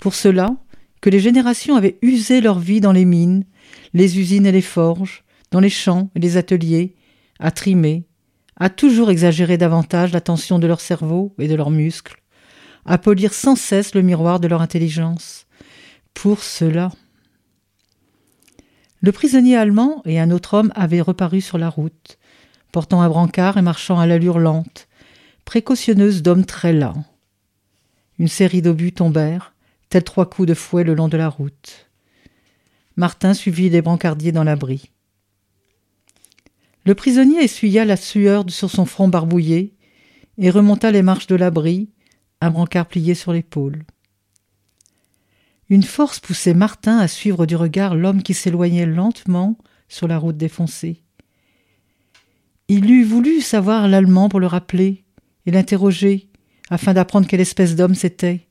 Pour 0.00 0.14
cela, 0.14 0.56
que 1.02 1.10
les 1.10 1.20
générations 1.20 1.76
avaient 1.76 1.98
usé 2.00 2.40
leur 2.40 2.58
vie 2.58 2.80
dans 2.80 2.92
les 2.92 3.04
mines, 3.04 3.44
les 3.92 4.18
usines 4.18 4.46
et 4.46 4.52
les 4.52 4.62
forges, 4.62 5.24
dans 5.50 5.60
les 5.60 5.68
champs 5.68 6.08
et 6.14 6.20
les 6.20 6.38
ateliers, 6.38 6.94
à 7.38 7.50
trimer, 7.50 8.06
à 8.56 8.70
toujours 8.70 9.10
exagérer 9.10 9.58
davantage 9.58 10.12
la 10.12 10.20
tension 10.20 10.58
de 10.58 10.66
leur 10.66 10.80
cerveau 10.80 11.34
et 11.38 11.48
de 11.48 11.54
leurs 11.54 11.70
muscles, 11.70 12.22
à 12.84 12.98
polir 12.98 13.34
sans 13.34 13.56
cesse 13.56 13.94
le 13.94 14.02
miroir 14.02 14.40
de 14.40 14.48
leur 14.48 14.62
intelligence. 14.62 15.46
Pour 16.14 16.42
cela. 16.42 16.90
Le 19.02 19.12
prisonnier 19.12 19.56
allemand 19.56 20.02
et 20.06 20.18
un 20.18 20.30
autre 20.30 20.54
homme 20.54 20.72
avaient 20.74 21.02
reparu 21.02 21.40
sur 21.40 21.58
la 21.58 21.68
route, 21.68 22.18
portant 22.72 23.02
un 23.02 23.08
brancard 23.08 23.58
et 23.58 23.62
marchant 23.62 23.98
à 23.98 24.06
l'allure 24.06 24.38
lente, 24.38 24.88
précautionneuse 25.44 26.22
d'hommes 26.22 26.46
très 26.46 26.72
lents. 26.72 27.04
Une 28.18 28.28
série 28.28 28.62
d'obus 28.62 28.92
tombèrent, 28.92 29.54
tels 29.90 30.04
trois 30.04 30.28
coups 30.28 30.48
de 30.48 30.54
fouet 30.54 30.84
le 30.84 30.94
long 30.94 31.08
de 31.08 31.18
la 31.18 31.28
route. 31.28 31.86
Martin 32.96 33.34
suivit 33.34 33.68
les 33.68 33.82
brancardiers 33.82 34.32
dans 34.32 34.44
l'abri. 34.44 34.90
Le 36.86 36.94
prisonnier 36.94 37.42
essuya 37.42 37.84
la 37.84 37.96
sueur 37.96 38.44
sur 38.48 38.70
son 38.70 38.86
front 38.86 39.08
barbouillé 39.08 39.74
et 40.38 40.50
remonta 40.50 40.92
les 40.92 41.02
marches 41.02 41.26
de 41.26 41.34
l'abri, 41.34 41.90
un 42.40 42.50
brancard 42.50 42.86
plié 42.86 43.16
sur 43.16 43.32
l'épaule. 43.32 43.82
Une 45.68 45.82
force 45.82 46.20
poussait 46.20 46.54
Martin 46.54 46.98
à 46.98 47.08
suivre 47.08 47.44
du 47.44 47.56
regard 47.56 47.96
l'homme 47.96 48.22
qui 48.22 48.34
s'éloignait 48.34 48.86
lentement 48.86 49.58
sur 49.88 50.06
la 50.06 50.16
route 50.16 50.36
défoncée. 50.36 51.02
Il 52.68 52.88
eût 52.88 53.02
voulu 53.02 53.40
savoir 53.40 53.88
l'allemand 53.88 54.28
pour 54.28 54.38
le 54.38 54.46
rappeler 54.46 55.02
et 55.44 55.50
l'interroger, 55.50 56.28
afin 56.70 56.94
d'apprendre 56.94 57.26
quelle 57.26 57.40
espèce 57.40 57.74
d'homme 57.74 57.96
c'était. 57.96 58.46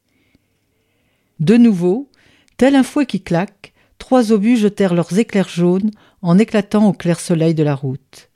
De 1.39 1.55
nouveau, 1.55 2.11
tel 2.57 2.75
un 2.75 2.83
fouet 2.83 3.05
qui 3.05 3.21
claque, 3.21 3.73
trois 3.97 4.33
obus 4.33 4.57
jetèrent 4.57 4.93
leurs 4.93 5.17
éclairs 5.17 5.47
jaunes 5.47 5.91
en 6.25 6.39
éclatant 6.39 6.87
au 6.87 6.93
clair 6.93 7.19
soleil 7.19 7.53
de 7.53 7.61
la 7.61 7.75
route. 7.75 8.31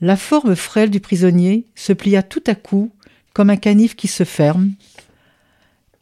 La 0.00 0.16
forme 0.16 0.56
frêle 0.56 0.90
du 0.90 0.98
prisonnier 0.98 1.68
se 1.76 1.92
plia 1.92 2.24
tout 2.24 2.42
à 2.48 2.56
coup 2.56 2.90
comme 3.32 3.48
un 3.48 3.56
canif 3.56 3.94
qui 3.94 4.08
se 4.08 4.24
ferme 4.24 4.72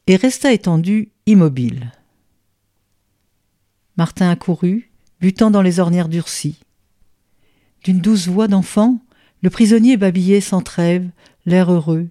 et 0.06 0.16
resta 0.16 0.54
étendu 0.54 1.10
immobile. 1.26 1.92
Martin 3.98 4.30
accourut, 4.30 4.90
butant 5.20 5.50
dans 5.50 5.60
les 5.60 5.78
ornières 5.78 6.08
durcies. 6.08 6.58
D'une 7.84 8.00
douce 8.00 8.26
voix 8.26 8.48
d'enfant, 8.48 9.02
le 9.42 9.50
prisonnier 9.50 9.98
babillait 9.98 10.40
sans 10.40 10.62
trêve, 10.62 11.06
l'air 11.44 11.70
heureux. 11.70 12.08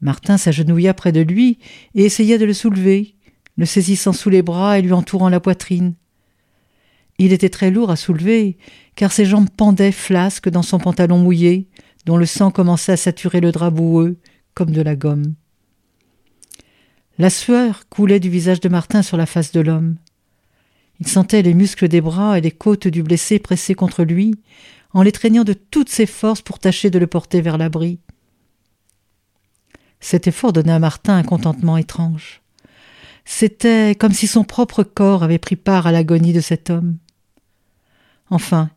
Martin 0.00 0.38
s'agenouilla 0.38 0.94
près 0.94 1.12
de 1.12 1.20
lui 1.20 1.58
et 1.94 2.06
essaya 2.06 2.38
de 2.38 2.46
le 2.46 2.54
soulever, 2.54 3.16
le 3.58 3.66
saisissant 3.66 4.14
sous 4.14 4.30
les 4.30 4.42
bras 4.42 4.78
et 4.78 4.82
lui 4.82 4.94
entourant 4.94 5.28
la 5.28 5.40
poitrine. 5.40 5.94
Il 7.18 7.32
était 7.32 7.48
très 7.48 7.70
lourd 7.70 7.90
à 7.90 7.96
soulever, 7.96 8.56
car 8.94 9.12
ses 9.12 9.24
jambes 9.24 9.50
pendaient 9.50 9.92
flasques 9.92 10.48
dans 10.48 10.62
son 10.62 10.78
pantalon 10.78 11.18
mouillé, 11.18 11.68
dont 12.06 12.16
le 12.16 12.26
sang 12.26 12.50
commençait 12.50 12.92
à 12.92 12.96
saturer 12.96 13.40
le 13.40 13.52
drap 13.52 13.70
boueux, 13.70 14.18
comme 14.54 14.70
de 14.70 14.82
la 14.82 14.96
gomme. 14.96 15.34
La 17.18 17.30
sueur 17.30 17.88
coulait 17.88 18.20
du 18.20 18.30
visage 18.30 18.60
de 18.60 18.68
Martin 18.68 19.02
sur 19.02 19.16
la 19.16 19.26
face 19.26 19.50
de 19.50 19.60
l'homme. 19.60 19.96
Il 21.00 21.08
sentait 21.08 21.42
les 21.42 21.54
muscles 21.54 21.88
des 21.88 22.00
bras 22.00 22.38
et 22.38 22.40
les 22.40 22.52
côtes 22.52 22.86
du 22.86 23.02
blessé 23.02 23.40
pressés 23.40 23.74
contre 23.74 24.04
lui, 24.04 24.36
en 24.94 25.02
les 25.02 25.12
de 25.12 25.52
toutes 25.52 25.90
ses 25.90 26.06
forces 26.06 26.42
pour 26.42 26.58
tâcher 26.58 26.90
de 26.90 26.98
le 26.98 27.06
porter 27.06 27.40
vers 27.40 27.58
l'abri. 27.58 27.98
Cet 30.00 30.28
effort 30.28 30.52
donnait 30.52 30.72
à 30.72 30.78
Martin 30.78 31.16
un 31.16 31.24
contentement 31.24 31.76
étrange. 31.76 32.42
C'était 33.24 33.94
comme 33.94 34.12
si 34.12 34.26
son 34.26 34.44
propre 34.44 34.84
corps 34.84 35.22
avait 35.22 35.38
pris 35.38 35.56
part 35.56 35.86
à 35.86 35.92
l'agonie 35.92 36.32
de 36.32 36.40
cet 36.40 36.70
homme. 36.70 36.98
Enfin, 38.30 38.70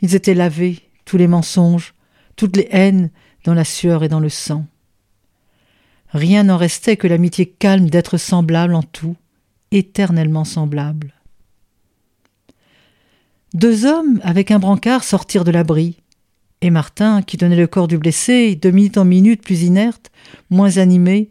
ils 0.00 0.14
étaient 0.14 0.34
lavés, 0.34 0.80
tous 1.04 1.16
les 1.16 1.26
mensonges, 1.26 1.94
toutes 2.36 2.56
les 2.56 2.68
haines, 2.70 3.10
dans 3.44 3.54
la 3.54 3.64
sueur 3.64 4.04
et 4.04 4.08
dans 4.08 4.20
le 4.20 4.28
sang. 4.28 4.66
Rien 6.10 6.44
n'en 6.44 6.56
restait 6.56 6.96
que 6.96 7.06
l'amitié 7.06 7.46
calme 7.46 7.88
d'être 7.88 8.18
semblable 8.18 8.74
en 8.74 8.82
tout, 8.82 9.16
éternellement 9.70 10.44
semblable. 10.44 11.14
Deux 13.54 13.84
hommes 13.84 14.20
avec 14.22 14.50
un 14.50 14.58
brancard 14.58 15.04
sortirent 15.04 15.44
de 15.44 15.50
l'abri, 15.50 15.98
et 16.60 16.70
Martin, 16.70 17.22
qui 17.22 17.36
tenait 17.36 17.56
le 17.56 17.66
corps 17.66 17.88
du 17.88 17.98
blessé, 17.98 18.54
de 18.54 18.70
minute 18.70 18.96
en 18.96 19.04
minute 19.04 19.42
plus 19.42 19.62
inerte, 19.62 20.12
moins 20.48 20.76
animé, 20.76 21.30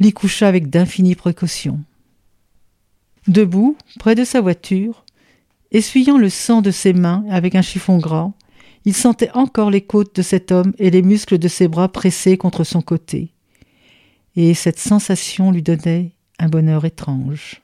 l'y 0.00 0.12
coucha 0.12 0.48
avec 0.48 0.68
d'infinies 0.68 1.14
précautions. 1.14 1.80
Debout, 3.28 3.76
près 4.00 4.14
de 4.14 4.24
sa 4.24 4.40
voiture, 4.40 5.01
Essuyant 5.74 6.18
le 6.18 6.28
sang 6.28 6.60
de 6.60 6.70
ses 6.70 6.92
mains 6.92 7.24
avec 7.30 7.54
un 7.54 7.62
chiffon 7.62 7.96
gras, 7.96 8.32
il 8.84 8.92
sentait 8.92 9.30
encore 9.32 9.70
les 9.70 9.80
côtes 9.80 10.14
de 10.14 10.20
cet 10.20 10.52
homme 10.52 10.74
et 10.78 10.90
les 10.90 11.00
muscles 11.00 11.38
de 11.38 11.48
ses 11.48 11.66
bras 11.66 11.88
pressés 11.90 12.36
contre 12.36 12.62
son 12.62 12.82
côté. 12.82 13.32
Et 14.36 14.52
cette 14.52 14.78
sensation 14.78 15.50
lui 15.50 15.62
donnait 15.62 16.12
un 16.38 16.48
bonheur 16.48 16.84
étrange. 16.84 17.62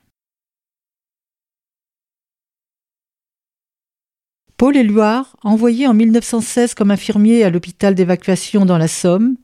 Paul 4.57 4.75
Éluard, 4.75 5.37
envoyé 5.43 5.85
en 5.85 5.93
1916 5.93 6.73
comme 6.73 6.91
infirmier 6.91 7.43
à 7.43 7.51
l'hôpital 7.51 7.93
d'évacuation 7.93 8.65
dans 8.65 8.79
la 8.79 8.87
Somme, 8.87 9.37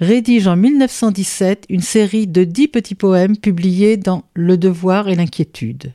rédige 0.00 0.48
en 0.48 0.56
1917 0.56 1.66
une 1.68 1.80
série 1.80 2.26
de 2.26 2.42
dix 2.42 2.66
petits 2.66 2.96
poèmes 2.96 3.36
publiés 3.36 3.96
dans 3.96 4.24
Le 4.34 4.58
Devoir 4.58 5.08
et 5.08 5.14
l'Inquiétude 5.14 5.94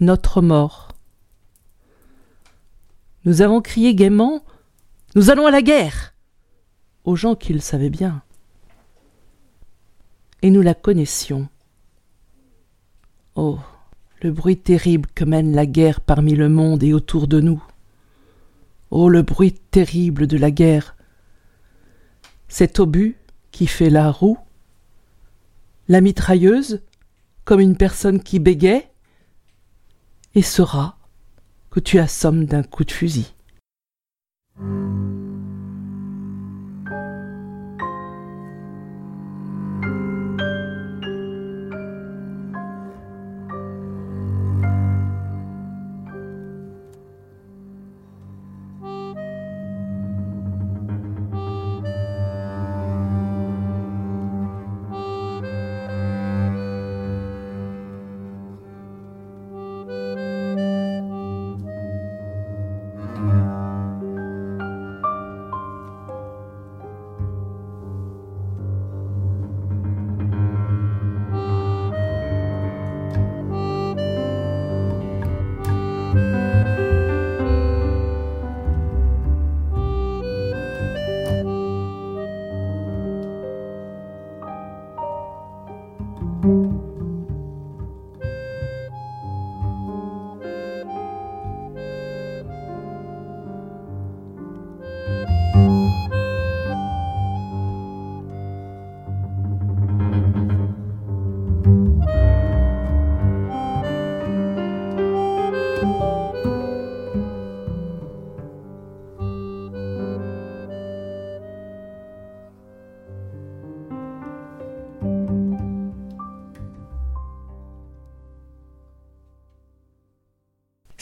notre 0.00 0.42
mort. 0.42 0.88
Nous 3.24 3.42
avons 3.42 3.60
crié 3.60 3.94
gaiement 3.94 4.44
Nous 5.14 5.30
allons 5.30 5.46
à 5.46 5.50
la 5.50 5.62
guerre 5.62 6.14
aux 7.04 7.16
gens 7.16 7.36
qui 7.36 7.52
le 7.52 7.60
savaient 7.60 7.90
bien. 7.90 8.22
Et 10.42 10.50
nous 10.50 10.60
la 10.60 10.74
connaissions. 10.74 11.48
Oh, 13.36 13.58
le 14.20 14.32
bruit 14.32 14.56
terrible 14.56 15.08
que 15.14 15.24
mène 15.24 15.54
la 15.54 15.66
guerre 15.66 16.00
parmi 16.00 16.34
le 16.34 16.48
monde 16.48 16.82
et 16.82 16.92
autour 16.92 17.28
de 17.28 17.40
nous. 17.40 17.62
Oh, 18.90 19.08
le 19.08 19.22
bruit 19.22 19.52
terrible 19.52 20.26
de 20.26 20.36
la 20.36 20.50
guerre. 20.50 20.96
Cet 22.48 22.80
obus 22.80 23.16
qui 23.50 23.66
fait 23.66 23.90
la 23.90 24.10
roue, 24.10 24.38
la 25.88 26.00
mitrailleuse, 26.00 26.82
comme 27.44 27.60
une 27.60 27.76
personne 27.76 28.22
qui 28.22 28.38
bégait, 28.38 28.90
et 30.36 30.42
ce 30.42 30.60
rat 30.60 30.98
que 31.70 31.80
tu 31.80 31.98
assommes 31.98 32.44
d'un 32.44 32.62
coup 32.62 32.84
de 32.84 32.92
fusil. 32.92 33.34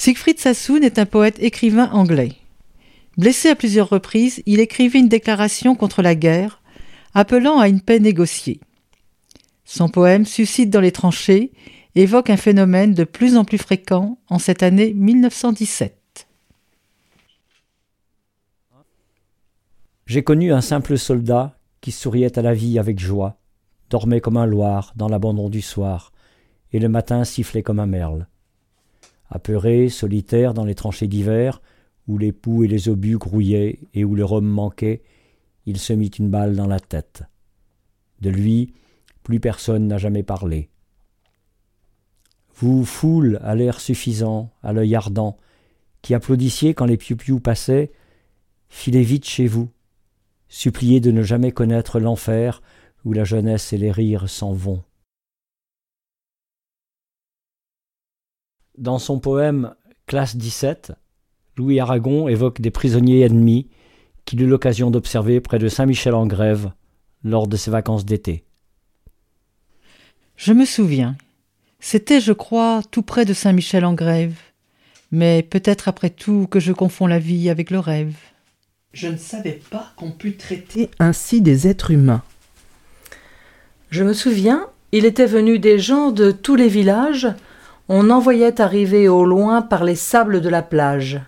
Siegfried 0.04 0.38
Sassoon 0.38 0.82
est 0.82 0.98
un 0.98 1.06
poète 1.06 1.38
écrivain 1.42 1.90
anglais. 1.92 2.32
Blessé 3.16 3.48
à 3.48 3.56
plusieurs 3.56 3.88
reprises, 3.88 4.42
il 4.44 4.60
écrivit 4.60 4.98
une 4.98 5.08
déclaration 5.08 5.74
contre 5.76 6.02
la 6.02 6.14
guerre, 6.14 6.60
appelant 7.14 7.58
à 7.58 7.68
une 7.68 7.80
paix 7.80 8.00
négociée. 8.00 8.60
Son 9.64 9.88
poème 9.88 10.26
Suscite 10.26 10.68
dans 10.68 10.82
les 10.82 10.92
tranchées 10.92 11.52
évoque 11.94 12.28
un 12.28 12.36
phénomène 12.36 12.92
de 12.92 13.04
plus 13.04 13.38
en 13.38 13.46
plus 13.46 13.56
fréquent 13.56 14.18
en 14.28 14.38
cette 14.38 14.62
année 14.62 14.92
1917. 14.92 16.28
J'ai 20.04 20.22
connu 20.22 20.52
un 20.52 20.60
simple 20.60 20.98
soldat 20.98 21.56
qui 21.80 21.92
souriait 21.92 22.38
à 22.38 22.42
la 22.42 22.52
vie 22.52 22.78
avec 22.78 22.98
joie, 22.98 23.38
dormait 23.88 24.20
comme 24.20 24.36
un 24.36 24.44
loir 24.44 24.92
dans 24.96 25.08
l'abandon 25.08 25.48
du 25.48 25.62
soir, 25.62 26.12
et 26.74 26.78
le 26.78 26.90
matin 26.90 27.24
sifflait 27.24 27.62
comme 27.62 27.80
un 27.80 27.86
merle. 27.86 28.26
Apeuré, 29.30 29.88
solitaire 29.88 30.54
dans 30.54 30.64
les 30.64 30.74
tranchées 30.74 31.08
d'hiver, 31.08 31.60
où 32.06 32.18
les 32.18 32.32
poux 32.32 32.64
et 32.64 32.68
les 32.68 32.88
obus 32.88 33.18
grouillaient 33.18 33.80
et 33.94 34.04
où 34.04 34.14
le 34.14 34.24
rhum 34.24 34.46
manquait, 34.46 35.02
il 35.66 35.78
se 35.78 35.92
mit 35.92 36.08
une 36.08 36.30
balle 36.30 36.56
dans 36.56 36.66
la 36.66 36.80
tête. 36.80 37.22
De 38.20 38.30
lui, 38.30 38.74
plus 39.22 39.40
personne 39.40 39.86
n'a 39.86 39.98
jamais 39.98 40.22
parlé. 40.22 40.68
Vous, 42.56 42.84
foule 42.84 43.40
à 43.42 43.54
l'air 43.54 43.80
suffisant, 43.80 44.50
à 44.62 44.72
l'œil 44.72 44.94
ardent, 44.94 45.36
qui 46.02 46.14
applaudissiez 46.14 46.74
quand 46.74 46.84
les 46.84 46.98
piou 46.98 47.40
passaient, 47.40 47.90
filez 48.68 49.02
vite 49.02 49.24
chez 49.24 49.46
vous, 49.46 49.70
suppliez 50.48 51.00
de 51.00 51.10
ne 51.10 51.22
jamais 51.22 51.50
connaître 51.50 51.98
l'enfer 51.98 52.62
où 53.04 53.12
la 53.12 53.24
jeunesse 53.24 53.72
et 53.72 53.78
les 53.78 53.90
rires 53.90 54.28
s'en 54.28 54.52
vont. 54.52 54.82
Dans 58.78 58.98
son 58.98 59.20
poème 59.20 59.72
Classe 60.06 60.34
17, 60.34 60.92
Louis 61.56 61.78
Aragon 61.78 62.26
évoque 62.26 62.60
des 62.60 62.72
prisonniers 62.72 63.20
ennemis 63.20 63.68
qu'il 64.24 64.42
eut 64.42 64.48
l'occasion 64.48 64.90
d'observer 64.90 65.40
près 65.40 65.60
de 65.60 65.68
Saint-Michel-en-Grève 65.68 66.72
lors 67.22 67.46
de 67.46 67.56
ses 67.56 67.70
vacances 67.70 68.04
d'été. 68.04 68.42
Je 70.36 70.52
me 70.52 70.64
souviens. 70.64 71.16
C'était, 71.78 72.20
je 72.20 72.32
crois, 72.32 72.82
tout 72.90 73.02
près 73.02 73.24
de 73.24 73.32
Saint-Michel-en-Grève. 73.32 74.34
Mais 75.12 75.44
peut-être 75.44 75.86
après 75.86 76.10
tout 76.10 76.48
que 76.50 76.58
je 76.58 76.72
confonds 76.72 77.06
la 77.06 77.20
vie 77.20 77.50
avec 77.50 77.70
le 77.70 77.78
rêve. 77.78 78.16
Je 78.92 79.06
ne 79.06 79.16
savais 79.16 79.60
pas 79.70 79.92
qu'on 79.94 80.10
pût 80.10 80.36
traiter 80.36 80.90
ainsi 80.98 81.40
des 81.40 81.68
êtres 81.68 81.92
humains. 81.92 82.22
Je 83.90 84.02
me 84.02 84.14
souviens, 84.14 84.66
il 84.90 85.04
était 85.04 85.26
venu 85.26 85.60
des 85.60 85.78
gens 85.78 86.10
de 86.10 86.32
tous 86.32 86.56
les 86.56 86.68
villages 86.68 87.28
on 87.88 88.10
en 88.10 88.18
voyait 88.18 88.60
arriver 88.60 89.08
au 89.08 89.24
loin 89.24 89.62
par 89.62 89.84
les 89.84 89.94
sables 89.94 90.40
de 90.40 90.48
la 90.48 90.62
plage. 90.62 91.20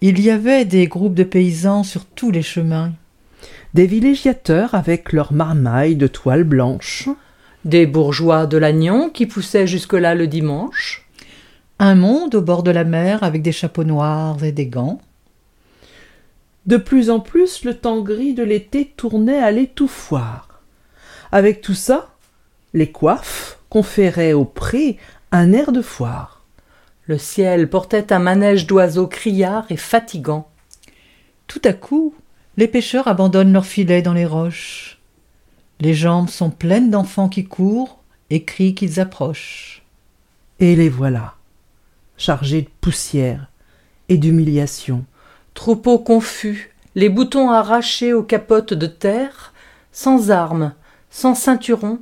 Il 0.00 0.20
y 0.20 0.30
avait 0.30 0.64
des 0.64 0.86
groupes 0.86 1.14
de 1.14 1.22
paysans 1.22 1.84
sur 1.84 2.04
tous 2.04 2.30
les 2.30 2.42
chemins. 2.42 2.92
Des 3.72 3.86
villégiateurs 3.86 4.74
avec 4.74 5.12
leurs 5.12 5.32
marmailles 5.32 5.96
de 5.96 6.06
toile 6.06 6.44
blanche. 6.44 7.08
Des 7.64 7.86
bourgeois 7.86 8.46
de 8.46 8.58
l'Agnon 8.58 9.08
qui 9.10 9.26
poussaient 9.26 9.66
jusque-là 9.66 10.14
le 10.14 10.26
dimanche. 10.26 11.08
Un 11.78 11.94
monde 11.94 12.34
au 12.34 12.42
bord 12.42 12.62
de 12.62 12.70
la 12.70 12.84
mer 12.84 13.22
avec 13.22 13.42
des 13.42 13.52
chapeaux 13.52 13.84
noirs 13.84 14.42
et 14.44 14.52
des 14.52 14.66
gants. 14.66 15.00
De 16.66 16.76
plus 16.76 17.10
en 17.10 17.20
plus, 17.20 17.64
le 17.64 17.74
temps 17.74 18.00
gris 18.00 18.34
de 18.34 18.42
l'été 18.42 18.92
tournait 18.96 19.42
à 19.42 19.50
l'étouffoir. 19.50 20.62
Avec 21.30 21.60
tout 21.60 21.74
ça, 21.74 22.14
les 22.74 22.90
coiffes 22.90 23.58
conféraient 23.70 24.32
au 24.32 24.44
pré 24.44 24.98
un 25.34 25.52
air 25.52 25.72
de 25.72 25.82
foire. 25.82 26.44
Le 27.06 27.18
ciel 27.18 27.68
portait 27.68 28.12
un 28.12 28.20
manège 28.20 28.68
d'oiseaux 28.68 29.08
criards 29.08 29.66
et 29.68 29.76
fatigants. 29.76 30.48
Tout 31.48 31.60
à 31.64 31.72
coup, 31.72 32.14
les 32.56 32.68
pêcheurs 32.68 33.08
abandonnent 33.08 33.52
leurs 33.52 33.66
filets 33.66 34.00
dans 34.00 34.12
les 34.12 34.26
roches. 34.26 35.00
Les 35.80 35.92
jambes 35.92 36.28
sont 36.28 36.50
pleines 36.50 36.88
d'enfants 36.88 37.28
qui 37.28 37.46
courent 37.46 37.98
et 38.30 38.44
crient 38.44 38.76
qu'ils 38.76 39.00
approchent. 39.00 39.82
Et 40.60 40.76
les 40.76 40.88
voilà, 40.88 41.34
chargés 42.16 42.62
de 42.62 42.70
poussière 42.80 43.48
et 44.08 44.18
d'humiliation. 44.18 45.04
Troupeaux 45.54 45.98
confus, 45.98 46.76
les 46.94 47.08
boutons 47.08 47.50
arrachés 47.50 48.12
aux 48.12 48.22
capotes 48.22 48.72
de 48.72 48.86
terre, 48.86 49.52
sans 49.90 50.30
armes, 50.30 50.74
sans 51.10 51.34
ceinturon, 51.34 51.98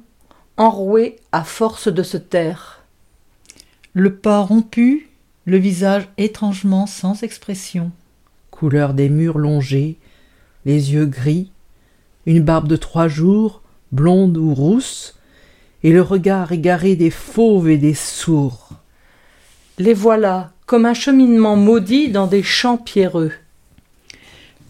enroués 0.58 1.16
à 1.32 1.44
force 1.44 1.88
de 1.88 2.02
se 2.02 2.18
taire 2.18 2.81
le 3.94 4.14
pas 4.14 4.40
rompu, 4.40 5.10
le 5.44 5.58
visage 5.58 6.08
étrangement 6.16 6.86
sans 6.86 7.22
expression. 7.22 7.90
Couleur 8.50 8.94
des 8.94 9.08
murs 9.08 9.38
longés, 9.38 9.98
les 10.64 10.92
yeux 10.92 11.06
gris, 11.06 11.50
une 12.26 12.42
barbe 12.42 12.68
de 12.68 12.76
trois 12.76 13.08
jours, 13.08 13.62
blonde 13.90 14.36
ou 14.38 14.54
rousse, 14.54 15.18
et 15.82 15.92
le 15.92 16.00
regard 16.00 16.52
égaré 16.52 16.96
des 16.96 17.10
fauves 17.10 17.68
et 17.68 17.76
des 17.76 17.94
sourds. 17.94 18.70
Les 19.78 19.94
voilà 19.94 20.52
comme 20.64 20.86
un 20.86 20.94
cheminement 20.94 21.56
maudit 21.56 22.08
dans 22.08 22.26
des 22.26 22.42
champs 22.42 22.78
pierreux. 22.78 23.32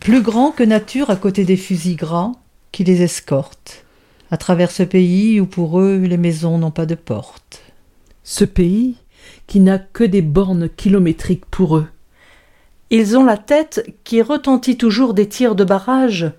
Plus 0.01 0.23
grand 0.23 0.51
que 0.51 0.65
nature 0.65 1.11
à 1.11 1.17
côté 1.17 1.45
des 1.45 1.57
fusils 1.57 1.97
gras 1.97 2.33
qui 2.73 2.83
les 2.83 3.03
escortent, 3.03 3.85
à 4.31 4.37
travers 4.37 4.73
ce 4.73 4.83
pays 4.83 5.39
où 5.39 5.47
pour 5.47 5.79
eux 5.79 5.99
les 5.99 6.17
maisons 6.17 6.59
n'ont 6.59 6.71
pas 6.71 6.87
de 6.87 6.95
porte. 6.95 7.63
Ce 8.25 8.45
pays 8.45 8.97
qui 9.47 9.61
n'a 9.61 9.79
que 9.79 10.05
des 10.05 10.23
bornes 10.23 10.69
kilométriques 10.69 11.47
pour 11.47 11.77
eux. 11.77 11.89
Ils 12.91 13.17
ont 13.17 13.25
la 13.25 13.39
tête 13.39 13.87
qui 14.05 14.21
retentit 14.21 14.77
toujours 14.77 15.15
des 15.15 15.29
tirs 15.29 15.55
de 15.55 15.65
barrage, 15.65 16.31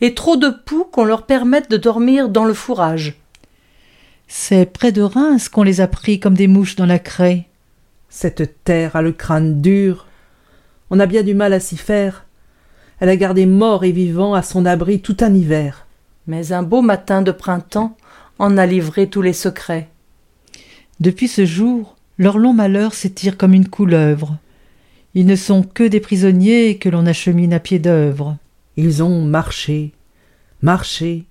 et 0.00 0.14
trop 0.14 0.36
de 0.36 0.48
poux 0.48 0.84
qu'on 0.84 1.04
leur 1.04 1.26
permette 1.26 1.70
de 1.70 1.76
dormir 1.76 2.28
dans 2.28 2.44
le 2.44 2.54
fourrage. 2.54 3.20
C'est 4.26 4.66
près 4.66 4.92
de 4.92 5.02
Reims 5.02 5.48
qu'on 5.48 5.62
les 5.62 5.80
a 5.80 5.86
pris 5.86 6.20
comme 6.20 6.34
des 6.34 6.48
mouches 6.48 6.76
dans 6.76 6.86
la 6.86 6.98
craie. 6.98 7.46
Cette 8.08 8.64
terre 8.64 8.96
a 8.96 9.02
le 9.02 9.12
crâne 9.12 9.60
dur. 9.60 10.06
On 10.90 10.98
a 10.98 11.06
bien 11.06 11.22
du 11.22 11.34
mal 11.34 11.52
à 11.52 11.60
s'y 11.60 11.76
faire. 11.76 12.24
Elle 13.00 13.10
a 13.10 13.16
gardé 13.16 13.46
mort 13.46 13.84
et 13.84 13.92
vivant 13.92 14.34
à 14.34 14.42
son 14.42 14.64
abri 14.64 15.00
tout 15.00 15.16
un 15.20 15.34
hiver. 15.34 15.86
Mais 16.26 16.52
un 16.52 16.62
beau 16.62 16.82
matin 16.82 17.22
de 17.22 17.32
printemps 17.32 17.96
en 18.38 18.56
a 18.56 18.66
livré 18.66 19.08
tous 19.08 19.22
les 19.22 19.32
secrets. 19.32 19.88
Depuis 21.00 21.28
ce 21.28 21.44
jour, 21.44 21.96
leur 22.18 22.38
long 22.38 22.52
malheur 22.52 22.94
s'étire 22.94 23.36
comme 23.36 23.54
une 23.54 23.68
couleuvre. 23.68 24.36
Ils 25.14 25.26
ne 25.26 25.36
sont 25.36 25.62
que 25.62 25.84
des 25.84 26.00
prisonniers 26.00 26.78
que 26.78 26.88
l'on 26.88 27.06
achemine 27.06 27.54
à 27.54 27.60
pied 27.60 27.78
d'œuvre. 27.78 28.36
Ils 28.76 29.02
ont 29.02 29.24
marché, 29.24 29.92
marché, 30.60 31.24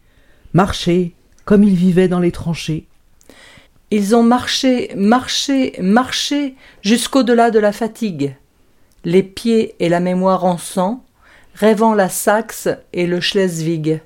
marché, 0.53 1.13
comme 1.45 1.63
ils 1.63 1.75
vivaient 1.75 2.07
dans 2.07 2.19
les 2.19 2.31
tranchées. 2.31 2.87
Ils 3.91 4.15
ont 4.15 4.23
marché, 4.23 4.91
marché, 4.95 5.73
marché 5.81 6.55
jusqu'au-delà 6.81 7.51
de 7.51 7.59
la 7.59 7.71
fatigue, 7.71 8.35
les 9.05 9.23
pieds 9.23 9.75
et 9.79 9.87
la 9.87 9.99
mémoire 10.01 10.43
en 10.43 10.57
sang, 10.57 11.05
rêvant 11.53 11.93
la 11.93 12.09
Saxe 12.09 12.67
et 12.91 13.07
le 13.07 13.21
Schleswig. 13.21 14.01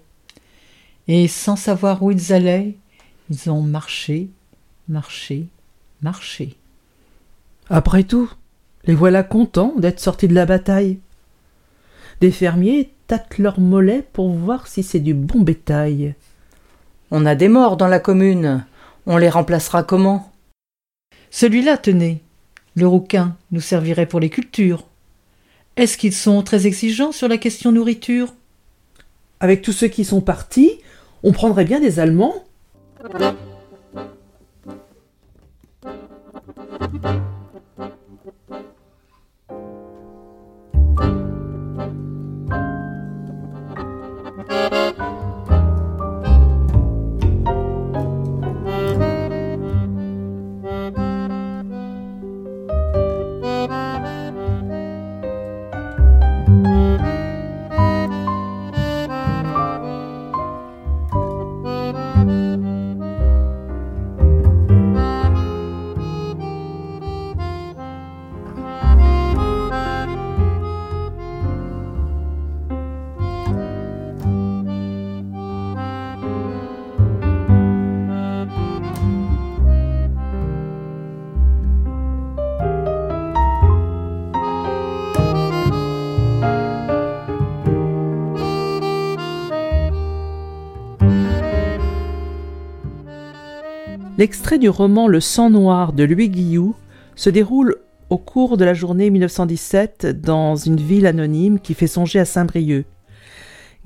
Et 1.08 1.28
sans 1.28 1.56
savoir 1.56 2.04
où 2.04 2.12
ils 2.12 2.32
allaient, 2.32 2.76
ils 3.32 3.50
ont 3.50 3.62
marché, 3.62 4.30
marché, 4.88 5.48
marché. 6.04 6.56
Après 7.74 8.04
tout, 8.04 8.30
les 8.84 8.94
voilà 8.94 9.24
contents 9.24 9.74
d'être 9.78 10.02
sortis 10.02 10.28
de 10.28 10.36
la 10.36 10.46
bataille. 10.46 11.00
Des 12.20 12.30
fermiers 12.30 12.92
tâtent 13.08 13.38
leurs 13.38 13.62
mollets 13.62 14.06
pour 14.12 14.30
voir 14.30 14.68
si 14.68 14.84
c'est 14.84 15.00
du 15.00 15.14
bon 15.14 15.40
bétail. 15.40 16.16
On 17.12 17.26
a 17.26 17.34
des 17.34 17.48
morts 17.48 17.78
dans 17.78 17.88
la 17.88 18.02
commune. 18.02 18.66
On 19.06 19.16
les 19.16 19.30
remplacera 19.30 19.84
comment? 19.84 20.34
Celui-là, 21.30 21.78
tenez. 21.78 22.22
Le 22.76 22.88
rouquin 22.88 23.38
nous 23.52 23.62
servirait 23.62 24.06
pour 24.06 24.20
les 24.20 24.30
cultures. 24.30 24.84
Est-ce 25.78 25.98
qu'ils 25.98 26.14
sont 26.14 26.44
très 26.44 26.68
exigeants 26.68 27.14
sur 27.14 27.30
la 27.30 27.38
question 27.38 27.72
nourriture? 27.72 28.34
Avec 29.40 29.62
tous 29.62 29.72
ceux 29.72 29.88
qui 29.88 30.04
sont 30.04 30.20
partis, 30.20 30.72
on 31.24 31.32
prendrait 31.32 31.64
bien 31.64 31.80
des 31.80 32.02
Allemands 32.02 32.44
L'extrait 94.22 94.60
du 94.60 94.70
roman 94.70 95.08
Le 95.08 95.20
sang 95.20 95.50
noir 95.50 95.94
de 95.94 96.04
Louis 96.04 96.30
Guillou 96.30 96.76
se 97.16 97.32
déroule 97.32 97.78
au 98.12 98.20
cours 98.20 98.56
de 98.56 98.64
la 98.64 98.76
journée 98.76 99.10
1917 99.10 100.22
dans 100.22 100.56
une 100.56 100.80
ville 100.80 101.08
anonyme 101.08 101.60
qui 101.60 101.74
fait 101.74 101.88
songer 101.88 102.20
à 102.20 102.26
Saint-Brieuc. 102.26 102.86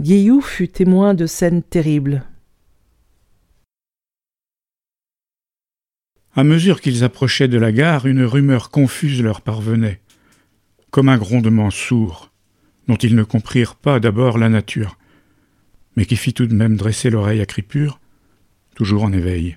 Guillou 0.02 0.42
fut 0.42 0.68
témoin 0.68 1.14
de 1.14 1.26
scènes 1.26 1.64
terribles. 1.64 2.26
À 6.36 6.44
mesure 6.44 6.82
qu'ils 6.82 7.06
approchaient 7.06 7.48
de 7.48 7.58
la 7.58 7.72
gare, 7.72 8.06
une 8.06 8.26
rumeur 8.26 8.72
confuse 8.72 9.24
leur 9.24 9.40
parvenait, 9.40 10.02
comme 10.92 11.08
un 11.08 11.18
grondement 11.18 11.72
sourd, 11.72 12.34
dont 12.90 12.98
ils 12.98 13.16
ne 13.16 13.24
comprirent 13.24 13.76
pas 13.76 14.02
d'abord 14.02 14.38
la 14.38 14.50
nature, 14.50 14.98
mais 15.96 16.06
qui 16.06 16.18
fit 16.18 16.34
tout 16.34 16.46
de 16.46 16.54
même 16.54 16.76
dresser 16.76 17.10
l'oreille 17.10 17.40
à 17.40 17.46
Cripure, 17.46 18.02
toujours 18.76 19.06
en 19.06 19.14
éveil. 19.14 19.56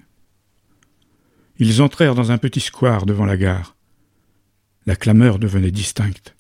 Ils 1.59 1.83
entrèrent 1.83 2.15
dans 2.15 2.31
un 2.31 2.39
petit 2.39 2.61
square 2.61 3.05
devant 3.05 3.25
la 3.25 3.37
gare. 3.37 3.77
La 4.87 4.97
clameur 4.97 5.39
devenait 5.39 5.71
distincte. 5.71 6.35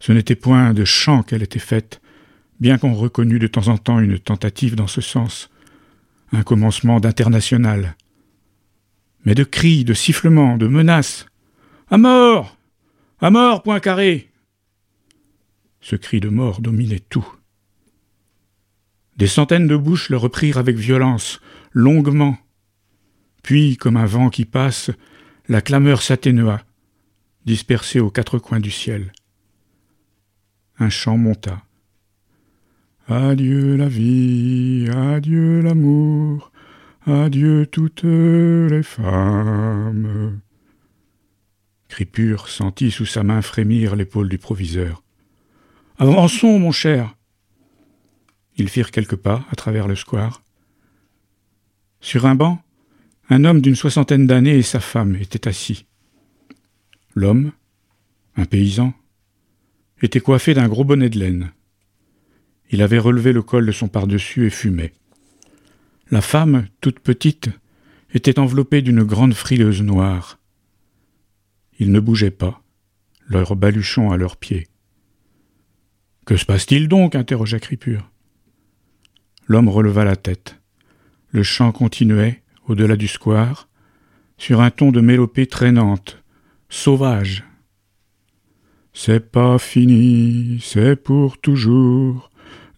Ce 0.00 0.12
n'était 0.12 0.34
point 0.34 0.74
de 0.74 0.84
chant 0.84 1.22
qu'elle 1.22 1.44
était 1.44 1.60
faite, 1.60 2.00
bien 2.58 2.76
qu'on 2.76 2.94
reconnût 2.94 3.38
de 3.38 3.46
temps 3.46 3.68
en 3.68 3.78
temps 3.78 4.00
une 4.00 4.18
tentative 4.18 4.74
dans 4.74 4.88
ce 4.88 5.00
sens, 5.00 5.48
un 6.32 6.42
commencement 6.42 6.98
d'international, 6.98 7.96
mais 9.24 9.34
de 9.34 9.44
cris, 9.44 9.84
de 9.84 9.94
sifflements, 9.94 10.56
de 10.56 10.66
menaces. 10.66 11.26
À 11.88 11.98
mort 11.98 12.56
À 13.20 13.30
mort, 13.30 13.62
point 13.62 13.78
carré 13.78 14.30
Ce 15.80 15.94
cri 15.94 16.18
de 16.18 16.28
mort 16.28 16.60
dominait 16.60 16.98
tout. 16.98 17.26
Des 19.16 19.28
centaines 19.28 19.68
de 19.68 19.76
bouches 19.76 20.08
le 20.08 20.16
reprirent 20.16 20.58
avec 20.58 20.76
violence, 20.76 21.40
longuement, 21.72 22.36
puis, 23.42 23.76
comme 23.76 23.96
un 23.96 24.06
vent 24.06 24.30
qui 24.30 24.44
passe, 24.44 24.90
la 25.48 25.60
clameur 25.60 26.02
s'atténua, 26.02 26.62
dispersée 27.44 28.00
aux 28.00 28.10
quatre 28.10 28.38
coins 28.38 28.60
du 28.60 28.70
ciel. 28.70 29.12
Un 30.78 30.88
chant 30.88 31.16
monta. 31.16 31.62
Adieu 33.08 33.76
la 33.76 33.88
vie, 33.88 34.88
adieu 34.88 35.60
l'amour, 35.60 36.52
adieu 37.04 37.66
toutes 37.66 38.04
les 38.04 38.82
femmes. 38.82 40.40
Cripure 41.88 42.48
sentit 42.48 42.90
sous 42.90 43.06
sa 43.06 43.22
main 43.22 43.42
frémir 43.42 43.96
l'épaule 43.96 44.28
du 44.28 44.38
proviseur. 44.38 45.02
Avançons, 45.98 46.58
mon 46.58 46.72
cher. 46.72 47.14
Ils 48.56 48.68
firent 48.68 48.90
quelques 48.90 49.16
pas 49.16 49.44
à 49.50 49.56
travers 49.56 49.88
le 49.88 49.96
square. 49.96 50.42
Sur 52.00 52.26
un 52.26 52.34
banc, 52.34 52.62
un 53.32 53.44
homme 53.44 53.62
d'une 53.62 53.76
soixantaine 53.76 54.26
d'années 54.26 54.58
et 54.58 54.62
sa 54.62 54.78
femme 54.78 55.16
étaient 55.16 55.48
assis. 55.48 55.86
L'homme, 57.14 57.52
un 58.36 58.44
paysan, 58.44 58.92
était 60.02 60.20
coiffé 60.20 60.52
d'un 60.52 60.68
gros 60.68 60.84
bonnet 60.84 61.08
de 61.08 61.18
laine. 61.18 61.52
Il 62.70 62.82
avait 62.82 62.98
relevé 62.98 63.32
le 63.32 63.42
col 63.42 63.64
de 63.64 63.72
son 63.72 63.88
pardessus 63.88 64.46
et 64.46 64.50
fumait. 64.50 64.92
La 66.10 66.20
femme, 66.20 66.66
toute 66.82 67.00
petite, 67.00 67.48
était 68.12 68.38
enveloppée 68.38 68.82
d'une 68.82 69.02
grande 69.02 69.34
frileuse 69.34 69.80
noire. 69.80 70.38
Ils 71.78 71.90
ne 71.90 72.00
bougeaient 72.00 72.30
pas, 72.30 72.62
leur 73.26 73.56
baluchon 73.56 74.10
à 74.10 74.18
leurs 74.18 74.36
pieds. 74.36 74.68
Que 76.26 76.36
se 76.36 76.44
passe-t-il 76.44 76.86
donc? 76.86 77.14
interrogea 77.14 77.58
Cripure. 77.58 78.10
L'homme 79.46 79.70
releva 79.70 80.04
la 80.04 80.16
tête. 80.16 80.60
Le 81.30 81.42
chant 81.42 81.72
continuait, 81.72 82.41
au-delà 82.68 82.96
du 82.96 83.08
square, 83.08 83.68
sur 84.38 84.60
un 84.60 84.70
ton 84.70 84.90
de 84.90 85.00
mélopée 85.00 85.46
traînante, 85.46 86.22
sauvage. 86.68 87.44
C'est 88.92 89.30
pas 89.30 89.58
fini, 89.58 90.58
c'est 90.62 90.96
pour 90.96 91.38
toujours, 91.38 92.30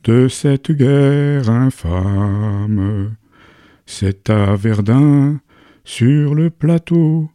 de 0.04 0.28
cette 0.28 0.70
guerre 0.70 1.50
infâme. 1.50 3.16
C'est 3.86 4.30
à 4.30 4.54
Verdun, 4.54 5.40
sur 5.84 6.34
le 6.34 6.50
plateau, 6.50 7.30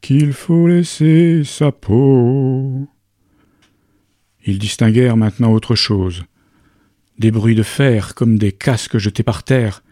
qu'il 0.00 0.32
faut 0.32 0.68
laisser 0.68 1.42
sa 1.44 1.72
peau. 1.72 2.88
Ils 4.44 4.58
distinguèrent 4.58 5.16
maintenant 5.16 5.52
autre 5.52 5.74
chose. 5.74 6.24
Des 7.18 7.30
bruits 7.30 7.54
de 7.54 7.62
fer 7.62 8.14
comme 8.14 8.38
des 8.38 8.52
casques 8.52 8.98
jetés 8.98 9.22
par 9.22 9.42
terre, 9.42 9.82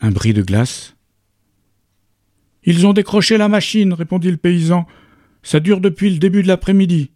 un 0.00 0.10
bris 0.10 0.34
de 0.34 0.42
glace, 0.42 0.96
ils 2.68 2.86
ont 2.86 2.92
décroché 2.92 3.38
la 3.38 3.48
machine, 3.48 3.94
répondit 3.94 4.30
le 4.30 4.36
paysan. 4.36 4.86
Ça 5.42 5.58
dure 5.58 5.80
depuis 5.80 6.10
le 6.10 6.18
début 6.18 6.42
de 6.42 6.48
l'après-midi. 6.48 7.12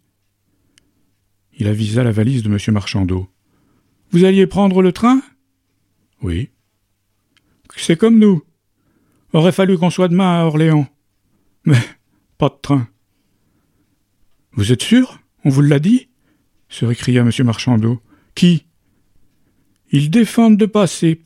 Il 1.59 1.67
avisa 1.67 2.03
la 2.03 2.11
valise 2.11 2.41
de 2.41 2.49
M. 2.49 2.57
Marchandeau. 2.73 3.27
Vous 4.09 4.23
alliez 4.23 4.47
prendre 4.47 4.81
le 4.81 4.91
train? 4.91 5.21
Oui. 6.23 6.49
C'est 7.75 7.97
comme 7.97 8.17
nous. 8.17 8.41
Aurait 9.31 9.51
fallu 9.51 9.77
qu'on 9.77 9.91
soit 9.91 10.07
demain 10.07 10.39
à 10.41 10.45
Orléans. 10.45 10.87
Mais 11.65 11.77
pas 12.39 12.49
de 12.49 12.57
train. 12.59 12.87
Vous 14.53 14.71
êtes 14.71 14.81
sûr? 14.81 15.19
On 15.45 15.49
vous 15.49 15.61
l'a 15.61 15.77
dit? 15.77 16.09
se 16.67 16.85
récria 16.85 17.21
M. 17.21 17.29
Marchandeau. 17.45 18.01
Qui? 18.33 18.65
Ils 19.91 20.09
défendent 20.09 20.57
de 20.57 20.65
passer. 20.65 21.21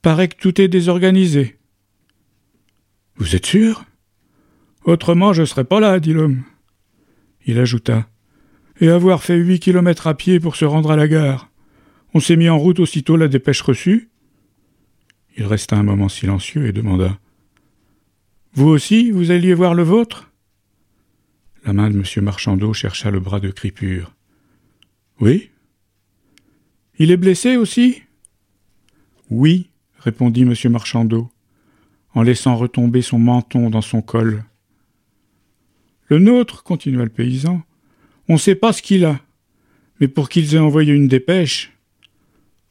Paraît 0.00 0.28
que 0.28 0.36
tout 0.36 0.60
est 0.60 0.68
désorganisé. 0.68 1.58
Vous 3.16 3.36
êtes 3.36 3.46
sûr? 3.46 3.84
Autrement, 4.84 5.32
je 5.32 5.42
ne 5.42 5.46
serais 5.46 5.64
pas 5.64 5.80
là, 5.80 6.00
dit 6.00 6.12
l'homme. 6.12 6.42
Il 7.46 7.58
ajouta. 7.58 8.08
Et 8.80 8.88
avoir 8.88 9.22
fait 9.22 9.36
huit 9.36 9.60
kilomètres 9.60 10.06
à 10.06 10.14
pied 10.14 10.40
pour 10.40 10.56
se 10.56 10.64
rendre 10.64 10.90
à 10.90 10.96
la 10.96 11.08
gare. 11.08 11.50
On 12.14 12.20
s'est 12.20 12.36
mis 12.36 12.48
en 12.48 12.58
route 12.58 12.80
aussitôt 12.80 13.16
la 13.16 13.28
dépêche 13.28 13.60
reçue. 13.62 14.10
Il 15.36 15.44
resta 15.44 15.76
un 15.76 15.82
moment 15.82 16.08
silencieux 16.08 16.66
et 16.66 16.72
demanda. 16.72 17.18
Vous 18.54 18.68
aussi, 18.68 19.10
vous 19.10 19.30
alliez 19.30 19.54
voir 19.54 19.74
le 19.74 19.82
vôtre? 19.82 20.30
La 21.64 21.72
main 21.72 21.90
de 21.90 21.96
M. 21.96 22.24
Marchandeau 22.24 22.74
chercha 22.74 23.10
le 23.10 23.20
bras 23.20 23.40
de 23.40 23.50
Cripure. 23.50 24.14
Oui. 25.20 25.50
Il 26.98 27.10
est 27.10 27.16
blessé 27.16 27.56
aussi? 27.56 28.02
Oui, 29.30 29.70
répondit 30.00 30.42
M. 30.42 30.54
Marchandeau, 30.70 31.30
en 32.14 32.22
laissant 32.22 32.56
retomber 32.56 33.02
son 33.02 33.18
menton 33.18 33.70
dans 33.70 33.80
son 33.80 34.02
col. 34.02 34.44
Le 36.08 36.18
nôtre, 36.18 36.62
continua 36.62 37.04
le 37.04 37.10
paysan, 37.10 37.62
on 38.28 38.34
ne 38.34 38.38
sait 38.38 38.54
pas 38.54 38.72
ce 38.72 38.82
qu'il 38.82 39.04
a, 39.04 39.20
mais 40.00 40.08
pour 40.08 40.28
qu'ils 40.28 40.54
aient 40.54 40.58
envoyé 40.58 40.92
une 40.92 41.08
dépêche. 41.08 41.72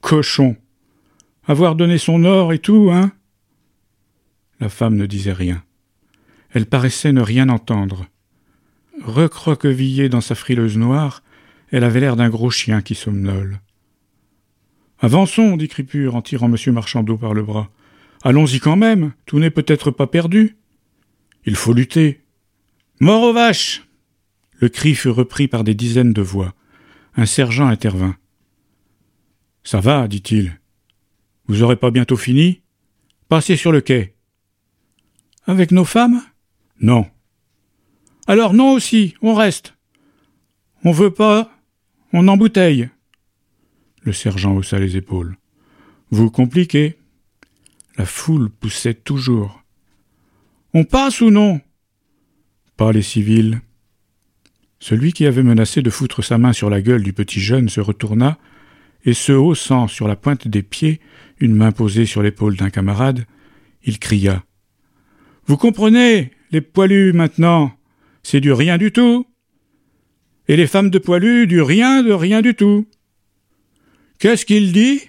Cochon 0.01 0.55
Avoir 1.47 1.75
donné 1.75 1.97
son 1.97 2.23
or 2.23 2.53
et 2.53 2.59
tout, 2.59 2.89
hein 2.91 3.11
La 4.59 4.69
femme 4.69 4.95
ne 4.95 5.05
disait 5.05 5.33
rien. 5.33 5.63
Elle 6.51 6.65
paraissait 6.65 7.13
ne 7.13 7.21
rien 7.21 7.49
entendre. 7.49 8.07
Recroquevillée 9.03 10.09
dans 10.09 10.21
sa 10.21 10.35
frileuse 10.35 10.77
noire, 10.77 11.23
elle 11.71 11.83
avait 11.83 11.99
l'air 11.99 12.15
d'un 12.15 12.29
gros 12.29 12.51
chien 12.51 12.81
qui 12.81 12.93
somnole. 12.93 13.59
Avançons, 14.99 15.57
dit 15.57 15.67
Cripure 15.67 16.15
en 16.15 16.21
tirant 16.21 16.53
M. 16.53 16.73
Marchandeau 16.73 17.17
par 17.17 17.33
le 17.33 17.41
bras. 17.41 17.69
Allons-y 18.23 18.59
quand 18.59 18.75
même, 18.75 19.13
tout 19.25 19.39
n'est 19.39 19.49
peut-être 19.49 19.91
pas 19.91 20.07
perdu. 20.07 20.57
Il 21.45 21.55
faut 21.55 21.73
lutter. 21.73 22.21
Mort 22.99 23.23
aux 23.23 23.33
vaches 23.33 23.87
Le 24.59 24.69
cri 24.69 24.93
fut 24.93 25.09
repris 25.09 25.47
par 25.47 25.63
des 25.63 25.73
dizaines 25.73 26.13
de 26.13 26.21
voix. 26.21 26.53
Un 27.15 27.25
sergent 27.25 27.67
intervint. 27.67 28.15
Ça 29.63 29.79
va, 29.79 30.07
dit-il. 30.07 30.59
Vous 31.47 31.63
aurez 31.63 31.75
pas 31.75 31.91
bientôt 31.91 32.17
fini? 32.17 32.61
Passez 33.27 33.55
sur 33.55 33.71
le 33.71 33.81
quai. 33.81 34.15
Avec 35.45 35.71
nos 35.71 35.85
femmes? 35.85 36.21
Non. 36.79 37.09
Alors 38.27 38.53
non 38.53 38.73
aussi, 38.73 39.15
on 39.21 39.33
reste. 39.33 39.75
On 40.83 40.91
veut 40.91 41.13
pas, 41.13 41.51
on 42.13 42.27
embouteille. 42.27 42.89
Le 44.03 44.13
sergent 44.13 44.55
haussa 44.55 44.79
les 44.79 44.97
épaules. 44.97 45.37
Vous 46.09 46.29
compliquez. 46.29 46.97
La 47.97 48.05
foule 48.05 48.49
poussait 48.49 48.93
toujours. 48.93 49.63
On 50.73 50.83
passe 50.83 51.21
ou 51.21 51.29
non? 51.29 51.59
Pas 52.77 52.91
les 52.91 53.01
civils. 53.01 53.61
Celui 54.79 55.13
qui 55.13 55.25
avait 55.25 55.43
menacé 55.43 55.81
de 55.81 55.89
foutre 55.89 56.23
sa 56.23 56.37
main 56.37 56.53
sur 56.53 56.69
la 56.69 56.81
gueule 56.81 57.03
du 57.03 57.13
petit 57.13 57.39
jeune 57.39 57.69
se 57.69 57.81
retourna 57.81 58.37
et 59.05 59.13
se 59.13 59.31
haussant 59.31 59.87
sur 59.87 60.07
la 60.07 60.15
pointe 60.15 60.47
des 60.47 60.63
pieds, 60.63 61.01
une 61.39 61.55
main 61.55 61.71
posée 61.71 62.05
sur 62.05 62.23
l'épaule 62.23 62.55
d'un 62.55 62.69
camarade, 62.69 63.25
il 63.83 63.99
cria. 63.99 64.43
Vous 65.45 65.57
comprenez, 65.57 66.31
les 66.51 66.61
poilus 66.61 67.13
maintenant, 67.13 67.73
c'est 68.23 68.39
du 68.41 68.51
rien 68.51 68.77
du 68.77 68.91
tout. 68.91 69.27
Et 70.47 70.55
les 70.55 70.67
femmes 70.67 70.89
de 70.89 70.99
poilus 70.99 71.47
du 71.47 71.61
rien 71.61 72.03
de 72.03 72.11
rien 72.11 72.41
du 72.41 72.55
tout. 72.55 72.87
Qu'est-ce 74.19 74.45
qu'il 74.45 74.71
dit? 74.71 75.01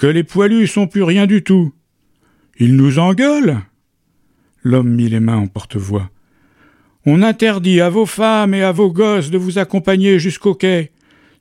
Que 0.00 0.06
les 0.06 0.24
poilus 0.24 0.66
sont 0.66 0.86
plus 0.86 1.02
rien 1.02 1.26
du 1.26 1.44
tout. 1.44 1.74
Il 2.58 2.74
nous 2.74 2.98
engueule 2.98 3.60
L'homme 4.62 4.88
mit 4.88 5.10
les 5.10 5.20
mains 5.20 5.36
en 5.36 5.46
porte-voix. 5.46 6.10
On 7.04 7.22
interdit 7.22 7.82
à 7.82 7.90
vos 7.90 8.06
femmes 8.06 8.54
et 8.54 8.62
à 8.62 8.72
vos 8.72 8.90
gosses 8.90 9.30
de 9.30 9.36
vous 9.36 9.58
accompagner 9.58 10.18
jusqu'au 10.18 10.54
quai. 10.54 10.90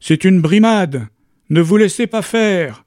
C'est 0.02 0.26
une 0.26 0.42
brimade. 0.42 1.08
Ne 1.50 1.62
vous 1.62 1.78
laissez 1.78 2.06
pas 2.06 2.22
faire. 2.22 2.84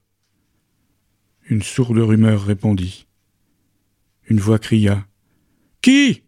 Une 1.49 1.63
sourde 1.63 1.97
rumeur 1.97 2.45
répondit. 2.45 3.07
Une 4.29 4.41
voix 4.41 4.59
cria. 4.59 5.07
Qui? 5.81 6.23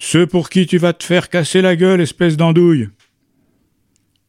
Ceux 0.00 0.26
pour 0.26 0.50
qui 0.50 0.66
tu 0.66 0.78
vas 0.78 0.92
te 0.92 1.04
faire 1.04 1.30
casser 1.30 1.62
la 1.62 1.76
gueule, 1.76 2.00
espèce 2.00 2.36
d'andouille. 2.36 2.88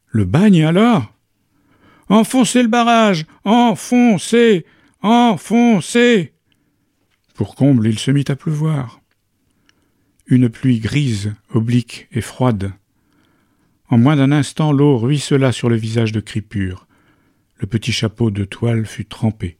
Le 0.06 0.24
bagne 0.24 0.64
alors? 0.64 1.15
Enfoncez 2.08 2.62
le 2.62 2.68
barrage 2.68 3.26
Enfoncez 3.44 4.64
Enfoncez 5.02 6.32
Pour 7.34 7.54
comble, 7.54 7.88
il 7.88 7.98
se 7.98 8.10
mit 8.10 8.24
à 8.28 8.36
pleuvoir. 8.36 9.00
Une 10.26 10.48
pluie 10.48 10.80
grise, 10.80 11.34
oblique 11.52 12.08
et 12.12 12.20
froide. 12.20 12.72
En 13.88 13.98
moins 13.98 14.16
d'un 14.16 14.32
instant, 14.32 14.72
l'eau 14.72 14.98
ruissela 14.98 15.52
sur 15.52 15.68
le 15.68 15.76
visage 15.76 16.12
de 16.12 16.20
Cripure. 16.20 16.86
Le 17.58 17.66
petit 17.66 17.92
chapeau 17.92 18.30
de 18.30 18.44
toile 18.44 18.86
fut 18.86 19.04
trempé. 19.04 19.58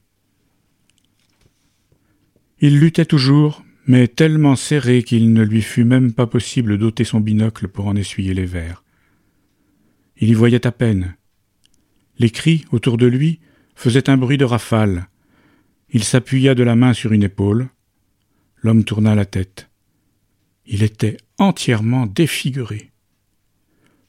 Il 2.59 2.79
luttait 2.79 3.05
toujours, 3.05 3.63
mais 3.85 4.07
tellement 4.07 4.55
serré 4.55 5.03
qu'il 5.03 5.31
ne 5.31 5.43
lui 5.43 5.61
fut 5.61 5.83
même 5.83 6.13
pas 6.13 6.27
possible 6.27 6.77
d'ôter 6.77 7.03
son 7.03 7.19
binocle 7.19 7.67
pour 7.67 7.87
en 7.87 7.95
essuyer 7.95 8.33
les 8.33 8.45
verres. 8.45 8.83
Il 10.17 10.29
y 10.29 10.33
voyait 10.33 10.65
à 10.65 10.71
peine. 10.71 11.16
Les 12.19 12.29
cris 12.29 12.65
autour 12.71 12.97
de 12.97 13.05
lui 13.05 13.39
faisaient 13.75 14.09
un 14.09 14.17
bruit 14.17 14.37
de 14.37 14.45
rafale. 14.45 15.07
Il 15.89 16.03
s'appuya 16.03 16.55
de 16.55 16.63
la 16.63 16.75
main 16.75 16.93
sur 16.93 17.11
une 17.11 17.23
épaule. 17.23 17.69
L'homme 18.57 18.83
tourna 18.83 19.15
la 19.15 19.25
tête. 19.25 19.69
Il 20.65 20.83
était 20.83 21.17
entièrement 21.37 22.07
défiguré. 22.07 22.91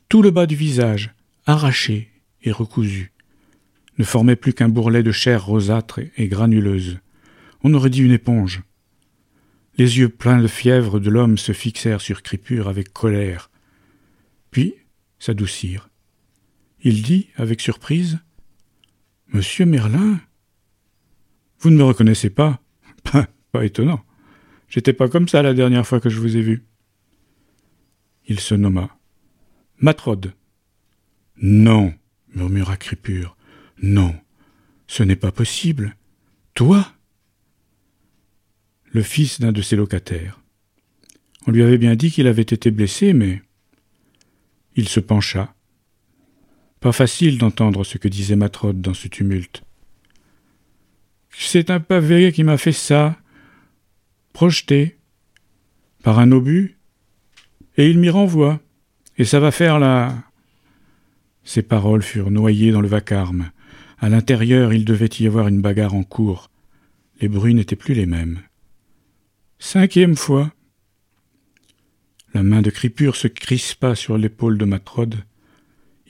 Tout 0.08 0.22
le 0.22 0.30
bas 0.30 0.46
du 0.46 0.56
visage, 0.56 1.14
arraché 1.46 2.10
et 2.42 2.50
recousu, 2.50 3.12
ne 3.98 4.04
formait 4.04 4.36
plus 4.36 4.54
qu'un 4.54 4.68
bourrelet 4.68 5.02
de 5.02 5.12
chair 5.12 5.44
rosâtre 5.44 6.00
et 6.16 6.28
granuleuse. 6.28 6.98
On 7.62 7.74
aurait 7.74 7.90
dit 7.90 8.02
une 8.02 8.12
éponge. 8.12 8.62
Les 9.76 9.98
yeux 9.98 10.08
pleins 10.08 10.40
de 10.40 10.48
fièvre 10.48 10.98
de 10.98 11.10
l'homme 11.10 11.38
se 11.38 11.52
fixèrent 11.52 12.00
sur 12.00 12.22
Cripure 12.22 12.68
avec 12.68 12.92
colère, 12.92 13.50
puis 14.50 14.74
s'adoucirent. 15.18 15.87
Il 16.82 17.02
dit, 17.02 17.28
avec 17.36 17.60
surprise 17.60 18.18
Monsieur 19.28 19.66
Merlin 19.66 20.20
Vous 21.58 21.70
ne 21.70 21.76
me 21.76 21.84
reconnaissez 21.84 22.30
pas 22.30 22.60
Pas, 23.02 23.64
étonnant. 23.64 24.04
J'étais 24.68 24.92
pas 24.92 25.08
comme 25.08 25.28
ça 25.28 25.42
la 25.42 25.54
dernière 25.54 25.86
fois 25.86 26.00
que 26.00 26.10
je 26.10 26.20
vous 26.20 26.36
ai 26.36 26.42
vu. 26.42 26.64
Il 28.26 28.38
se 28.38 28.54
nomma. 28.54 28.96
Matrode. 29.78 30.34
Non, 31.40 31.94
murmura 32.34 32.76
Cripure. 32.76 33.36
Non, 33.82 34.14
ce 34.86 35.02
n'est 35.02 35.16
pas 35.16 35.32
possible. 35.32 35.96
Toi 36.54 36.92
Le 38.92 39.02
fils 39.02 39.40
d'un 39.40 39.52
de 39.52 39.62
ses 39.62 39.76
locataires. 39.76 40.40
On 41.46 41.50
lui 41.50 41.62
avait 41.62 41.78
bien 41.78 41.96
dit 41.96 42.10
qu'il 42.10 42.26
avait 42.26 42.42
été 42.42 42.70
blessé, 42.70 43.12
mais. 43.12 43.42
Il 44.76 44.88
se 44.88 45.00
pencha, 45.00 45.54
pas 46.80 46.92
facile 46.92 47.38
d'entendre 47.38 47.84
ce 47.84 47.98
que 47.98 48.08
disait 48.08 48.36
Matrode 48.36 48.80
dans 48.80 48.94
ce 48.94 49.08
tumulte. 49.08 49.62
C'est 51.30 51.70
un 51.70 51.80
pavé 51.80 52.32
qui 52.32 52.44
m'a 52.44 52.58
fait 52.58 52.72
ça, 52.72 53.16
projeté, 54.32 54.98
par 56.02 56.18
un 56.18 56.32
obus, 56.32 56.76
et 57.76 57.88
il 57.88 57.98
m'y 57.98 58.10
renvoie, 58.10 58.60
et 59.16 59.24
ça 59.24 59.40
va 59.40 59.50
faire 59.50 59.78
la. 59.78 60.14
Ses 61.44 61.62
paroles 61.62 62.02
furent 62.02 62.30
noyées 62.30 62.72
dans 62.72 62.80
le 62.80 62.88
vacarme. 62.88 63.50
À 63.98 64.08
l'intérieur, 64.08 64.72
il 64.72 64.84
devait 64.84 65.10
y 65.18 65.26
avoir 65.26 65.48
une 65.48 65.60
bagarre 65.60 65.94
en 65.94 66.02
cours. 66.02 66.50
Les 67.20 67.28
bruits 67.28 67.54
n'étaient 67.54 67.76
plus 67.76 67.94
les 67.94 68.06
mêmes. 68.06 68.40
Cinquième 69.58 70.16
fois. 70.16 70.52
La 72.34 72.42
main 72.42 72.62
de 72.62 72.70
Cripure 72.70 73.16
se 73.16 73.26
crispa 73.26 73.94
sur 73.94 74.18
l'épaule 74.18 74.58
de 74.58 74.64
Matrode, 74.64 75.16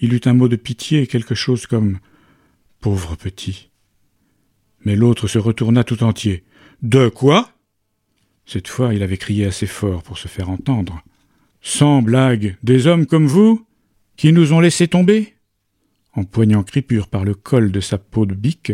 il 0.00 0.14
eut 0.14 0.20
un 0.24 0.34
mot 0.34 0.48
de 0.48 0.56
pitié, 0.56 1.06
quelque 1.06 1.34
chose 1.34 1.66
comme 1.66 1.98
Pauvre 2.80 3.16
petit. 3.16 3.70
Mais 4.84 4.94
l'autre 4.94 5.26
se 5.26 5.38
retourna 5.38 5.82
tout 5.82 6.04
entier. 6.04 6.44
De 6.82 7.08
quoi? 7.08 7.50
Cette 8.46 8.68
fois, 8.68 8.94
il 8.94 9.02
avait 9.02 9.16
crié 9.16 9.46
assez 9.46 9.66
fort 9.66 10.02
pour 10.04 10.16
se 10.16 10.28
faire 10.28 10.48
entendre. 10.48 11.02
Sans 11.60 12.02
blague, 12.02 12.56
des 12.62 12.86
hommes 12.86 13.06
comme 13.06 13.26
vous 13.26 13.66
Qui 14.16 14.32
nous 14.32 14.52
ont 14.52 14.60
laissé 14.60 14.86
tomber 14.86 15.34
Empoignant 16.14 16.62
Cripure 16.62 17.08
par 17.08 17.24
le 17.24 17.34
col 17.34 17.72
de 17.72 17.80
sa 17.80 17.98
peau 17.98 18.26
de 18.26 18.34
bique, 18.34 18.72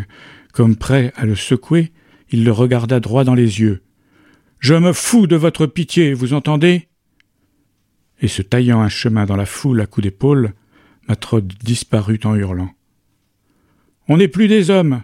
comme 0.53 0.77
prêt 0.77 1.12
à 1.16 1.25
le 1.25 1.35
secouer, 1.35 1.93
il 2.31 2.45
le 2.45 2.53
regarda 2.53 3.01
droit 3.01 3.25
dans 3.25 3.35
les 3.35 3.61
yeux. 3.61 3.83
Je 4.61 4.75
me 4.75 4.93
fous 4.93 5.27
de 5.27 5.37
votre 5.37 5.66
pitié, 5.66 6.14
vous 6.14 6.33
entendez? 6.33 6.89
Et 8.20 8.29
se 8.29 8.43
taillant 8.43 8.81
un 8.81 8.89
chemin 8.89 9.27
dans 9.27 9.37
la 9.37 9.47
foule 9.47 9.81
à 9.81 9.87
coups 9.87 10.05
d'épaule, 10.05 10.55
Matrode 11.09 11.53
disparut 11.63 12.21
en 12.25 12.35
hurlant. 12.35 12.73
On 14.09 14.17
n'est 14.17 14.29
plus 14.29 14.49
des 14.49 14.71
hommes. 14.71 15.03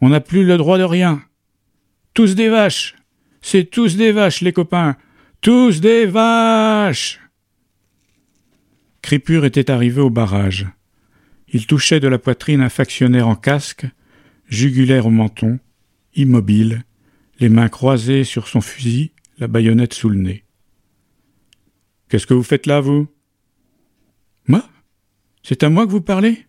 On 0.00 0.08
n'a 0.08 0.20
plus 0.20 0.44
le 0.44 0.56
droit 0.56 0.78
de 0.78 0.84
rien. 0.84 1.22
Tous 2.14 2.34
des 2.34 2.48
vaches. 2.48 2.96
C'est 3.40 3.64
tous 3.64 3.96
des 3.96 4.12
vaches, 4.12 4.40
les 4.40 4.52
copains. 4.52 4.96
Tous 5.40 5.80
des 5.80 6.06
vaches. 6.06 7.20
Cripure 9.02 9.44
était 9.44 9.70
arrivé 9.70 10.00
au 10.00 10.10
barrage. 10.10 10.66
Il 11.48 11.66
touchait 11.66 12.00
de 12.00 12.08
la 12.08 12.18
poitrine 12.18 12.62
un 12.62 12.70
factionnaire 12.70 13.28
en 13.28 13.36
casque, 13.36 13.86
jugulaire 14.48 15.06
au 15.06 15.10
menton, 15.10 15.60
immobile, 16.14 16.84
les 17.38 17.48
mains 17.48 17.68
croisées 17.68 18.24
sur 18.24 18.48
son 18.48 18.60
fusil, 18.60 19.12
la 19.38 19.46
baïonnette 19.46 19.92
sous 19.92 20.08
le 20.08 20.18
nez. 20.18 20.44
Qu'est-ce 22.08 22.26
que 22.26 22.34
vous 22.34 22.42
faites 22.42 22.66
là, 22.66 22.80
vous 22.80 23.08
Moi? 24.48 24.64
C'est 25.44 25.62
à 25.62 25.70
moi 25.70 25.86
que 25.86 25.92
vous 25.92 26.00
parlez? 26.00 26.44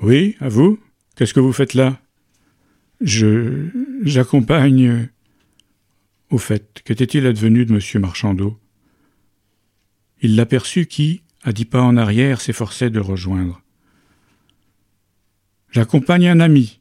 Oui, 0.00 0.36
à 0.40 0.50
vous 0.50 0.78
Qu'est-ce 1.16 1.32
que 1.32 1.40
vous 1.40 1.52
faites 1.52 1.74
là? 1.74 1.98
Je. 3.00 3.68
j'accompagne. 4.02 5.08
Au 6.28 6.38
fait, 6.38 6.82
qu'était-il 6.84 7.26
advenu 7.26 7.64
de 7.64 7.74
M. 7.74 8.00
Marchandeau 8.00 8.58
il 10.22 10.36
l'aperçut 10.36 10.86
qui, 10.86 11.22
à 11.42 11.52
dix 11.52 11.64
pas 11.64 11.82
en 11.82 11.96
arrière, 11.96 12.40
s'efforçait 12.40 12.90
de 12.90 13.00
rejoindre. 13.00 13.60
J'accompagne 15.70 16.28
un 16.28 16.38
ami. 16.38 16.80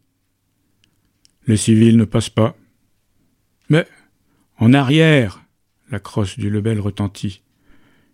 Les 1.48 1.58
civils 1.58 1.98
ne 1.98 2.06
passent 2.06 2.30
pas. 2.30 2.56
Mais, 3.70 3.88
en 4.58 4.74
arrière, 4.74 5.44
la 5.90 6.00
crosse 6.00 6.38
du 6.38 6.52
Lebel 6.52 6.80
retentit. 6.80 7.42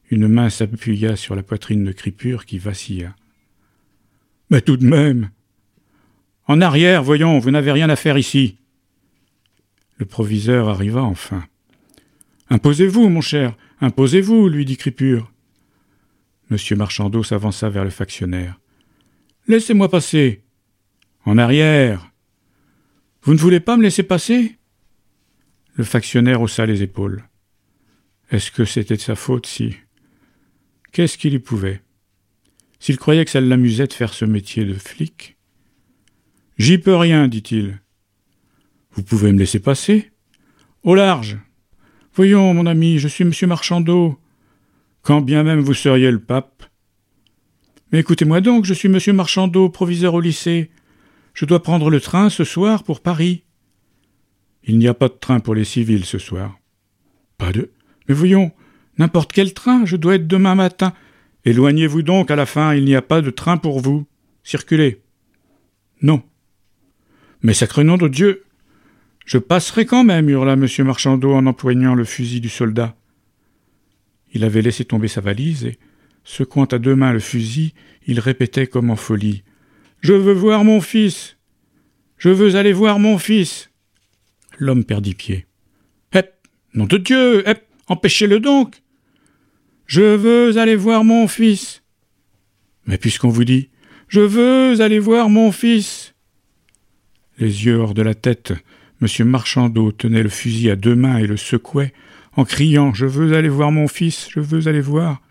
Une 0.10 0.28
main 0.28 0.49
s'appuya 0.49 1.16
sur 1.16 1.36
la 1.36 1.43
poitrine 1.43 1.84
de 1.84 1.91
Cripure 1.91 2.45
qui 2.45 2.60
vacilla. 2.60 3.16
Mais 4.49 4.62
tout 4.62 4.78
de 4.78 4.86
même. 4.86 5.30
En 6.45 6.62
arrière, 6.62 7.03
voyons, 7.03 7.39
vous 7.39 7.51
n'avez 7.51 7.72
rien 7.72 7.89
à 7.89 7.95
faire 7.95 8.18
ici. 8.18 8.58
Le 9.97 10.05
proviseur 10.05 10.70
arriva 10.70 11.03
enfin. 11.03 11.43
Imposez-vous, 12.49 13.10
mon 13.10 13.22
cher, 13.22 13.55
Imposez-vous, 13.80 14.49
lui 14.49 14.66
dit 14.66 14.78
Cripure. 14.78 15.32
Monsieur 16.49 16.76
Marchandeau 16.76 17.24
s'avança 17.24 17.70
vers 17.70 17.84
le 17.84 17.91
factionnaire. 17.91 18.60
Laissez-moi 19.47 19.89
passer. 19.89 20.43
En 21.26 21.38
arrière. 21.38 22.12
Vous 23.22 23.34
ne 23.34 23.39
voulez 23.39 23.60
pas 23.60 23.78
me 23.78 23.84
laisser 23.84 24.03
passer? 24.03 24.58
Le 25.76 25.84
factionnaire 25.84 26.41
haussa 26.41 26.66
les 26.66 26.82
épaules. 26.82 27.28
Est-ce 28.32 28.51
que 28.51 28.66
c'était 28.66 28.95
de 28.95 29.01
sa 29.01 29.16
faute 29.16 29.45
si. 29.45 29.76
Qu'est-ce 30.92 31.18
qu'il 31.18 31.34
y 31.34 31.40
pouvait? 31.40 31.82
S'il 32.80 32.98
croyait 32.98 33.26
que 33.26 33.32
ça 33.32 33.42
l'amusait 33.42 33.88
de 33.88 33.94
faire 33.94 34.14
ce 34.14 34.26
métier 34.26 34.66
de 34.66 34.74
flic? 34.74 35.38
J'y 36.58 36.78
peux 36.78 36.96
rien, 36.96 37.28
dit-il. 37.28 37.82
Vous 38.92 39.04
pouvez 39.04 39.32
me 39.32 39.40
laisser 39.40 39.60
passer? 39.60 40.12
Au 40.84 40.96
large 40.96 41.38
Voyons, 42.14 42.54
mon 42.54 42.66
ami, 42.66 42.98
je 42.98 43.08
suis 43.08 43.24
M. 43.24 43.32
Marchandeau. 43.48 44.20
Quand 45.04 45.22
bien 45.22 45.44
même 45.44 45.60
vous 45.60 45.76
seriez 45.76 46.10
le 46.10 46.20
pape. 46.20 46.64
Mais 47.92 48.00
écoutez-moi 48.00 48.42
donc, 48.42 48.66
je 48.66 48.74
suis 48.74 48.90
M. 48.90 49.16
Marchandeau, 49.16 49.70
proviseur 49.70 50.16
au 50.16 50.20
lycée. 50.20 50.72
Je 51.34 51.46
dois 51.46 51.62
prendre 51.62 51.92
le 51.92 52.02
train 52.02 52.30
ce 52.30 52.44
soir 52.44 52.84
pour 52.84 53.02
Paris. 53.02 53.44
Il 54.64 54.80
n'y 54.80 54.88
a 54.88 54.94
pas 54.94 55.08
de 55.08 55.14
train 55.14 55.40
pour 55.40 55.54
les 55.54 55.64
civils 55.64 56.06
ce 56.06 56.18
soir. 56.18 56.58
Pas 57.38 57.52
de. 57.52 57.72
Mais 58.10 58.16
voyons, 58.16 58.52
n'importe 58.98 59.32
quel 59.32 59.54
train, 59.54 59.86
je 59.86 59.95
dois 59.95 60.16
être 60.16 60.28
demain 60.28 60.56
matin. 60.56 60.93
Éloignez-vous 61.45 62.02
donc 62.02 62.32
à 62.32 62.36
la 62.36 62.45
fin, 62.45 62.74
il 62.74 62.86
n'y 62.86 62.95
a 62.95 63.02
pas 63.02 63.22
de 63.22 63.30
train 63.30 63.58
pour 63.58 63.80
vous. 63.80 64.06
Circulez. 64.43 65.02
Non. 66.02 66.24
Mais 67.41 67.54
sacré 67.54 67.84
nom 67.84 67.98
de 67.98 68.08
Dieu, 68.08 68.43
je 69.26 69.38
passerai 69.38 69.86
quand 69.86 70.04
même, 70.04 70.30
hurla 70.30 70.54
M. 70.54 70.68
Marchandeau 70.80 71.34
en 71.34 71.45
empoignant 71.45 71.95
le 71.95 72.06
fusil 72.06 72.41
du 72.41 72.50
soldat. 72.50 72.95
Il 74.34 74.43
avait 74.43 74.62
laissé 74.62 74.86
tomber 74.86 75.08
sa 75.08 75.22
valise 75.22 75.66
et, 75.66 75.78
secouant 76.24 76.66
à 76.66 76.80
deux 76.80 76.95
mains 76.95 77.14
le 77.14 77.20
fusil, 77.20 77.74
il 78.06 78.20
répétait 78.20 78.68
comme 78.68 78.89
en 78.89 78.95
folie. 78.95 79.43
Je 80.02 80.14
veux 80.14 80.34
voir 80.34 80.64
mon 80.64 80.82
fils. 80.82 81.38
Je 82.18 82.30
veux 82.30 82.56
aller 82.56 82.74
voir 82.74 83.00
mon 83.00 83.18
fils. 83.18 83.70
L'homme 84.58 84.84
perdit 84.84 85.16
pied. 85.16 85.45
Hep. 86.14 86.34
Nom 86.74 86.86
de 86.86 86.98
Dieu. 86.98 87.48
Hep. 87.48 87.68
Empêchez-le 87.88 88.39
donc. 88.39 88.82
Je 89.88 90.02
veux 90.02 90.58
aller 90.58 90.76
voir 90.76 91.04
mon 91.06 91.28
fils. 91.28 91.82
Mais 92.86 92.98
puisqu'on 92.98 93.30
vous 93.30 93.46
dit 93.46 93.70
Je 94.10 94.20
veux 94.20 94.82
aller 94.82 95.00
voir 95.00 95.30
mon 95.30 95.52
fils. 95.52 96.14
Les 97.40 97.66
yeux 97.66 97.78
hors 97.78 97.94
de 97.94 98.02
la 98.02 98.14
tête, 98.14 98.54
M. 99.02 99.28
Marchandeau 99.28 99.92
tenait 99.92 100.24
le 100.24 100.30
fusil 100.30 100.70
à 100.70 100.76
deux 100.76 100.96
mains 100.96 101.18
et 101.18 101.28
le 101.28 101.38
secouait, 101.38 101.94
en 102.36 102.44
criant 102.44 102.94
Je 102.94 103.06
veux 103.06 103.34
aller 103.34 103.50
voir 103.50 103.72
mon 103.72 103.88
fils, 103.88 104.28
je 104.30 104.40
veux 104.42 104.68
aller 104.68 104.82
voir. 104.82 105.22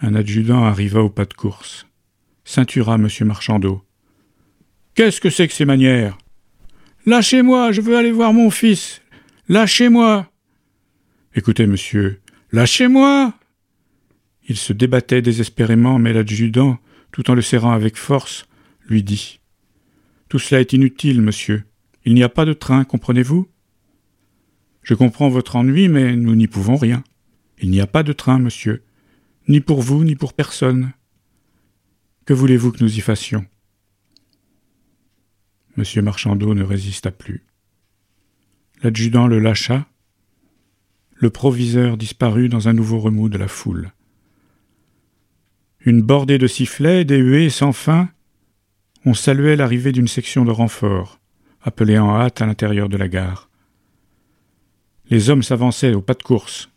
Un 0.00 0.14
adjudant 0.14 0.64
arriva 0.64 1.02
au 1.02 1.08
pas 1.08 1.24
de 1.24 1.34
course, 1.34 1.86
ceintura 2.44 2.96
M. 2.96 3.08
Marchandeau. 3.22 3.82
Qu'est-ce 4.94 5.20
que 5.20 5.30
c'est 5.30 5.48
que 5.48 5.54
ces 5.54 5.64
manières? 5.64 6.18
Lâchez-moi, 7.06 7.72
je 7.72 7.80
veux 7.80 7.96
aller 7.96 8.12
voir 8.12 8.32
mon 8.32 8.50
fils. 8.50 9.00
Lâchez-moi. 9.48 10.30
Écoutez, 11.34 11.66
monsieur, 11.66 12.21
lâchez-moi. 12.52 13.34
Il 14.48 14.56
se 14.56 14.72
débattait 14.72 15.22
désespérément, 15.22 15.98
mais 15.98 16.12
l'adjudant, 16.12 16.78
tout 17.10 17.30
en 17.30 17.34
le 17.34 17.42
serrant 17.42 17.72
avec 17.72 17.96
force, 17.96 18.46
lui 18.86 19.02
dit 19.02 19.40
Tout 20.28 20.38
cela 20.38 20.60
est 20.60 20.72
inutile, 20.72 21.22
monsieur. 21.22 21.64
Il 22.04 22.14
n'y 22.14 22.22
a 22.22 22.28
pas 22.28 22.44
de 22.44 22.52
train, 22.52 22.84
comprenez-vous? 22.84 23.48
Je 24.82 24.94
comprends 24.94 25.28
votre 25.28 25.56
ennui, 25.56 25.88
mais 25.88 26.16
nous 26.16 26.34
n'y 26.34 26.48
pouvons 26.48 26.76
rien. 26.76 27.04
Il 27.60 27.70
n'y 27.70 27.80
a 27.80 27.86
pas 27.86 28.02
de 28.02 28.12
train, 28.12 28.38
monsieur, 28.38 28.82
ni 29.48 29.60
pour 29.60 29.80
vous, 29.80 30.02
ni 30.02 30.16
pour 30.16 30.32
personne. 30.32 30.92
Que 32.24 32.34
voulez-vous 32.34 32.72
que 32.72 32.82
nous 32.82 32.96
y 32.96 33.00
fassions? 33.00 33.46
Monsieur 35.76 36.02
Marchandeau 36.02 36.54
ne 36.54 36.64
résista 36.64 37.10
plus. 37.10 37.44
L'adjudant 38.82 39.26
le 39.26 39.38
lâcha. 39.38 39.86
Le 41.22 41.30
proviseur 41.30 41.96
disparut 41.96 42.48
dans 42.48 42.66
un 42.66 42.72
nouveau 42.72 42.98
remous 42.98 43.28
de 43.28 43.38
la 43.38 43.46
foule. 43.46 43.92
Une 45.82 46.02
bordée 46.02 46.36
de 46.36 46.48
sifflets, 46.48 47.04
des 47.04 47.18
huées 47.18 47.48
sans 47.48 47.70
fin, 47.70 48.08
on 49.04 49.14
saluait 49.14 49.54
l'arrivée 49.54 49.92
d'une 49.92 50.08
section 50.08 50.44
de 50.44 50.50
renfort 50.50 51.20
appelés 51.62 51.96
en 51.96 52.10
hâte 52.10 52.42
à 52.42 52.46
l'intérieur 52.46 52.88
de 52.88 52.96
la 52.96 53.06
gare. 53.06 53.48
Les 55.10 55.30
hommes 55.30 55.44
s'avançaient 55.44 55.94
au 55.94 56.02
pas 56.02 56.14
de 56.14 56.24
course, 56.24 56.70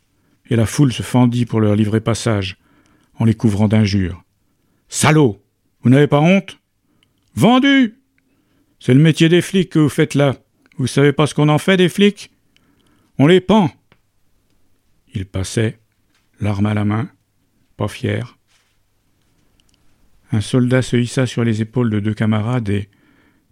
et 0.47 0.55
la 0.55 0.67
foule 0.67 0.93
se 0.93 1.01
fendit 1.01 1.47
pour 1.47 1.59
leur 1.59 1.75
livrer 1.75 1.99
passage, 1.99 2.57
en 3.17 3.25
les 3.25 3.33
couvrant 3.33 3.67
d'injures. 3.67 4.23
Salauds 4.89 5.41
Vous 5.81 5.89
n'avez 5.89 6.05
pas 6.05 6.21
honte 6.21 6.59
Vendus 7.33 7.95
C'est 8.79 8.93
le 8.93 8.99
métier 8.99 9.27
des 9.27 9.41
flics 9.41 9.71
que 9.71 9.79
vous 9.79 9.89
faites 9.89 10.13
là. 10.13 10.35
Vous 10.77 10.85
savez 10.85 11.13
pas 11.13 11.25
ce 11.25 11.33
qu'on 11.33 11.49
en 11.49 11.57
fait 11.57 11.77
des 11.77 11.89
flics? 11.89 12.29
On 13.17 13.25
les 13.25 13.41
pend 13.41 13.71
Ils 15.15 15.25
passaient, 15.25 15.79
l'arme 16.39 16.67
à 16.67 16.73
la 16.73 16.85
main, 16.85 17.09
pas 17.77 17.87
fiers. 17.87 18.37
Un 20.31 20.41
soldat 20.41 20.81
se 20.81 20.97
hissa 20.97 21.25
sur 21.25 21.43
les 21.43 21.61
épaules 21.61 21.89
de 21.89 21.99
deux 21.99 22.13
camarades 22.13 22.69
et, 22.69 22.89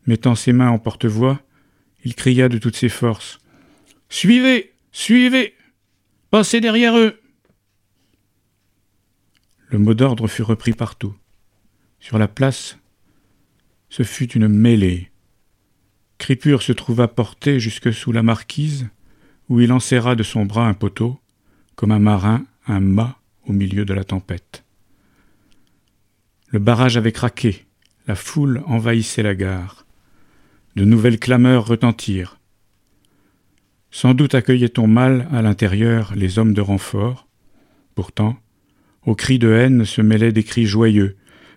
Mettant 0.05 0.35
ses 0.35 0.51
mains 0.51 0.69
en 0.69 0.79
porte-voix, 0.79 1.41
il 2.03 2.15
cria 2.15 2.49
de 2.49 2.57
toutes 2.57 2.75
ses 2.75 2.89
forces. 2.89 3.39
Suivez. 4.09 4.73
Suivez. 4.91 5.55
Passez 6.29 6.59
derrière 6.59 6.97
eux. 6.97 7.19
Le 9.69 9.79
mot 9.79 9.93
d'ordre 9.93 10.27
fut 10.27 10.43
repris 10.43 10.73
partout. 10.73 11.15
Sur 11.99 12.17
la 12.17 12.27
place, 12.27 12.77
ce 13.89 14.03
fut 14.03 14.31
une 14.33 14.47
mêlée. 14.47 15.11
Cripure 16.17 16.61
se 16.61 16.73
trouva 16.73 17.07
porté 17.07 17.59
jusque 17.59 17.93
sous 17.93 18.11
la 18.11 18.23
marquise, 18.23 18.89
où 19.49 19.61
il 19.61 19.71
enserra 19.71 20.15
de 20.15 20.23
son 20.23 20.45
bras 20.45 20.67
un 20.67 20.73
poteau, 20.73 21.19
comme 21.75 21.91
un 21.91 21.99
marin 21.99 22.45
un 22.67 22.79
mât 22.79 23.17
au 23.47 23.53
milieu 23.53 23.85
de 23.85 23.93
la 23.93 24.03
tempête. 24.03 24.63
Le 26.47 26.59
barrage 26.59 26.97
avait 26.97 27.11
craqué, 27.11 27.65
la 28.07 28.15
foule 28.15 28.63
envahissait 28.67 29.23
la 29.23 29.35
gare. 29.35 29.85
De 30.75 30.85
nouvelles 30.85 31.19
clameurs 31.19 31.67
retentirent. 31.67 32.39
Sans 33.91 34.13
doute 34.13 34.33
accueillait-on 34.33 34.87
mal 34.87 35.27
à 35.31 35.41
l'intérieur 35.41 36.13
les 36.15 36.39
hommes 36.39 36.53
de 36.53 36.61
renfort. 36.61 37.27
Pourtant, 37.95 38.37
aux 39.05 39.15
cris 39.15 39.39
de 39.39 39.51
haine 39.51 39.85
se 39.85 40.01
mêlaient 40.01 40.31
des 40.31 40.43
cris 40.43 40.65
joyeux, 40.65 41.15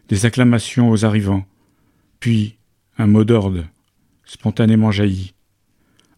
des 0.09 0.27
acclamations 0.27 0.91
aux 0.91 1.05
arrivants, 1.05 1.47
puis 2.21 2.59
un 2.99 3.07
mot 3.07 3.25
d'ordre, 3.25 3.65
spontanément 4.25 4.91
jaillit. 4.91 5.35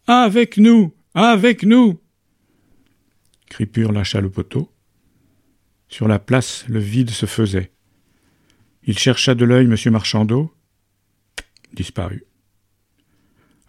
Avec 0.06 0.56
nous. 0.56 0.92
Avec 1.14 1.62
nous. 1.62 2.00
Cripure 3.48 3.92
lâcha 3.92 4.20
le 4.20 4.30
poteau. 4.30 4.70
Sur 5.88 6.08
la 6.08 6.18
place, 6.18 6.64
le 6.68 6.78
vide 6.78 7.10
se 7.10 7.26
faisait. 7.26 7.72
Il 8.84 8.98
chercha 8.98 9.34
de 9.34 9.44
l'œil 9.44 9.66
M. 9.66 9.92
Marchandeau. 9.92 10.52
Disparut. 11.72 12.24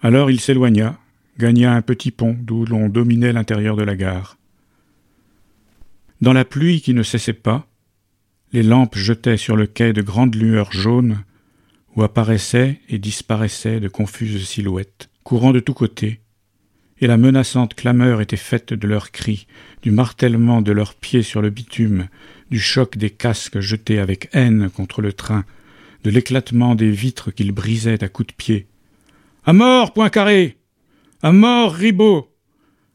Alors 0.02 0.32
il 0.32 0.40
s'éloigna, 0.40 0.98
gagna 1.38 1.74
un 1.74 1.82
petit 1.82 2.12
pont 2.12 2.38
d'où 2.40 2.66
l'on 2.66 2.88
dominait 2.88 3.34
l'intérieur 3.34 3.76
de 3.76 3.84
la 3.84 3.96
gare. 3.96 4.38
Dans 6.22 6.34
la 6.34 6.46
pluie 6.46 6.82
qui 6.82 6.94
ne 6.94 7.04
cessait 7.04 7.34
pas, 7.34 7.68
les 8.52 8.64
lampes 8.64 8.98
jetaient 8.98 9.38
sur 9.38 9.56
le 9.56 9.68
quai 9.68 9.94
de 9.94 10.02
grandes 10.02 10.36
lueurs 10.36 10.72
jaunes 10.72 11.24
où 11.96 12.04
apparaissaient 12.04 12.80
et 12.90 13.00
disparaissaient 13.00 13.80
de 13.80 13.88
confuses 13.88 14.48
silhouettes, 14.48 15.10
courant 15.24 15.52
de 15.52 15.60
tous 15.60 15.74
côtés, 15.74 16.22
et 17.02 17.08
la 17.08 17.18
menaçante 17.18 17.76
clameur 17.76 18.22
était 18.22 18.38
faite 18.38 18.74
de 18.74 18.88
leurs 18.88 19.12
cris, 19.12 19.48
du 19.82 19.92
martèlement 19.92 20.62
de 20.62 20.72
leurs 20.72 20.96
pieds 20.96 21.24
sur 21.24 21.42
le 21.42 21.50
bitume, 21.50 22.08
du 22.52 22.60
choc 22.60 22.98
des 22.98 23.10
casques 23.10 23.60
jetés 23.60 24.00
avec 24.00 24.30
haine 24.34 24.70
contre 24.70 25.02
le 25.02 25.14
train, 25.14 25.46
de 26.04 26.10
l'éclatement 26.10 26.76
des 26.76 26.92
vitres 26.92 27.32
qu'ils 27.32 27.52
brisaient 27.52 28.04
à 28.04 28.10
coups 28.10 28.28
de 28.28 28.34
pied. 28.34 28.68
À 29.46 29.54
mort, 29.54 29.94
Poincaré 29.94 30.58
À 31.22 31.32
mort, 31.32 31.74
Ribot 31.74 32.34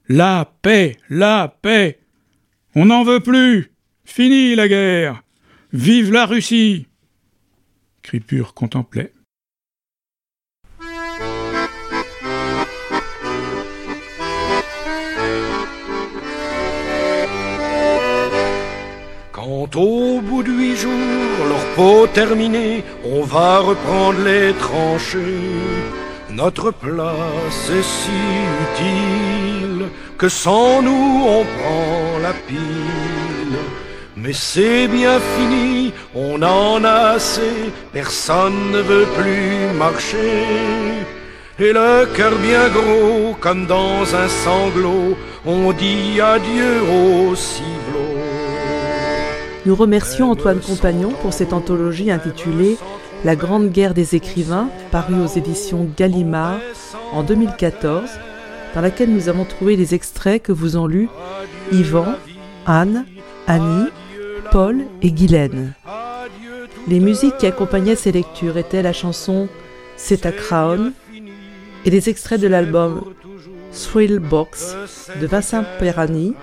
La 0.09 0.53
paix 0.63 0.97
La 1.09 1.57
paix! 1.63 2.01
On 2.75 2.87
n'en 2.87 3.05
veut 3.05 3.21
plus! 3.21 3.73
Fini 4.05 4.55
la 4.55 4.69
guerre! 4.69 5.23
Vive 5.73 6.13
la 6.13 6.27
Russie! 6.27 6.87
Cripure 8.03 8.53
contemplait. 8.53 9.13
Quand 19.65 19.81
au 19.81 20.21
bout 20.21 20.43
de 20.43 20.51
huit 20.51 20.77
jours, 20.77 21.47
leur 21.49 21.65
peau 21.75 22.07
terminée, 22.07 22.85
on 23.03 23.23
va 23.23 23.61
reprendre 23.61 24.19
les 24.23 24.53
tranchées. 24.53 25.41
Notre 26.31 26.71
place 26.71 27.71
est 27.79 27.83
si 27.83 28.21
utile 28.65 29.87
que 30.19 30.29
sans 30.29 30.83
nous 30.83 31.25
on 31.27 31.45
prend 31.57 32.19
la 32.23 32.35
pile. 32.47 33.59
Mais 34.19 34.35
c'est 34.35 34.87
bien 34.87 35.19
fini, 35.35 35.95
on 36.15 36.43
en 36.43 36.85
a 36.85 37.15
assez, 37.17 37.73
personne 37.93 38.71
ne 38.73 38.81
veut 38.81 39.07
plus 39.17 39.79
marcher. 39.79 40.43
Et 41.59 41.73
le 41.73 42.05
cœur 42.15 42.33
bien 42.37 42.69
gros, 42.69 43.35
comme 43.41 43.65
dans 43.65 44.15
un 44.15 44.29
sanglot, 44.29 45.17
on 45.47 45.73
dit 45.73 46.21
adieu 46.21 46.83
au 46.83 47.35
ciblot. 47.35 47.84
Nous 49.67 49.75
remercions 49.75 50.31
Antoine 50.31 50.61
Compagnon 50.61 51.11
pour 51.23 51.33
cette 51.33 51.55
anthologie 51.55 52.11
intitulée 52.11 52.77
La 53.25 53.35
Grande 53.35 53.71
Guerre 53.71 53.95
des 53.95 54.15
écrivains, 54.15 54.69
parue 54.91 55.19
aux 55.19 55.27
éditions 55.27 55.89
Gallimard 55.97 56.59
en 57.13 57.23
2014, 57.23 58.11
dans 58.75 58.81
laquelle 58.83 59.11
nous 59.11 59.31
avons 59.31 59.47
trouvé 59.47 59.77
les 59.77 59.95
extraits 59.95 60.43
que 60.43 60.53
vous 60.53 60.77
ont 60.77 60.87
lus 60.87 61.09
Yvan, 61.73 62.15
Anne, 62.67 63.07
Annie, 63.47 63.89
Paul 64.51 64.85
et 65.01 65.11
Guylaine. 65.11 65.73
Les 66.87 67.01
musiques 67.01 67.39
qui 67.39 67.47
accompagnaient 67.47 67.97
ces 67.97 68.13
lectures 68.13 68.59
étaient 68.59 68.83
la 68.83 68.93
chanson 68.93 69.49
C'est 69.97 70.27
à 70.27 70.33
Crown 70.33 70.93
et 71.87 71.91
des 71.91 72.11
extraits 72.11 72.41
de 72.41 72.49
l'album 72.49 73.15
Thrill 73.73 74.19
Box 74.19 74.77
de 75.21 75.27
Vincent 75.27 75.65
Perani. 75.79 76.35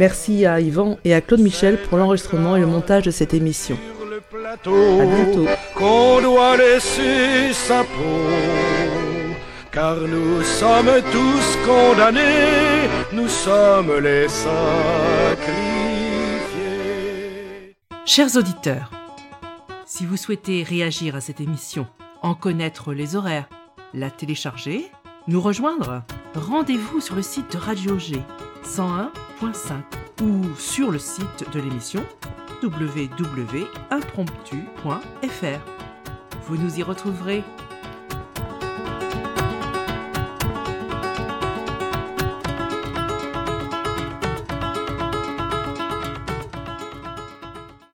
Merci 0.00 0.46
à 0.46 0.60
Yvan 0.60 0.96
et 1.04 1.12
à 1.12 1.20
Claude 1.20 1.42
Michel 1.42 1.76
pour 1.76 1.98
l'enregistrement 1.98 2.56
et 2.56 2.60
le 2.60 2.66
montage 2.66 3.02
de 3.02 3.10
cette 3.10 3.34
émission. 3.34 3.76
À 4.24 4.56
bientôt. 4.56 5.44
Qu'on 5.74 6.22
doit 6.22 6.56
laisser 6.56 7.52
sa 7.52 7.84
peau, 7.84 8.24
car 9.70 9.96
nous 9.96 10.42
sommes 10.42 11.02
tous 11.12 11.58
condamnés, 11.66 12.88
nous 13.12 13.28
sommes 13.28 13.98
les 14.02 14.26
sacrifiés. 14.26 14.56
Chers 18.06 18.34
auditeurs, 18.36 18.90
si 19.84 20.06
vous 20.06 20.16
souhaitez 20.16 20.62
réagir 20.62 21.14
à 21.14 21.20
cette 21.20 21.42
émission, 21.42 21.86
en 22.22 22.32
connaître 22.32 22.94
les 22.94 23.16
horaires, 23.16 23.50
la 23.92 24.10
télécharger, 24.10 24.86
nous 25.28 25.42
rejoindre, 25.42 26.04
rendez-vous 26.34 27.02
sur 27.02 27.16
le 27.16 27.22
site 27.22 27.52
de 27.52 27.58
Radio 27.58 27.98
G 27.98 28.22
101.5 29.40 29.82
ou 30.22 30.54
sur 30.56 30.90
le 30.90 30.98
site 30.98 31.44
de 31.52 31.60
l'émission 31.60 32.02
www.impromptu.fr. 32.62 35.60
Vous 36.46 36.56
nous 36.56 36.78
y 36.78 36.82
retrouverez 36.82 37.44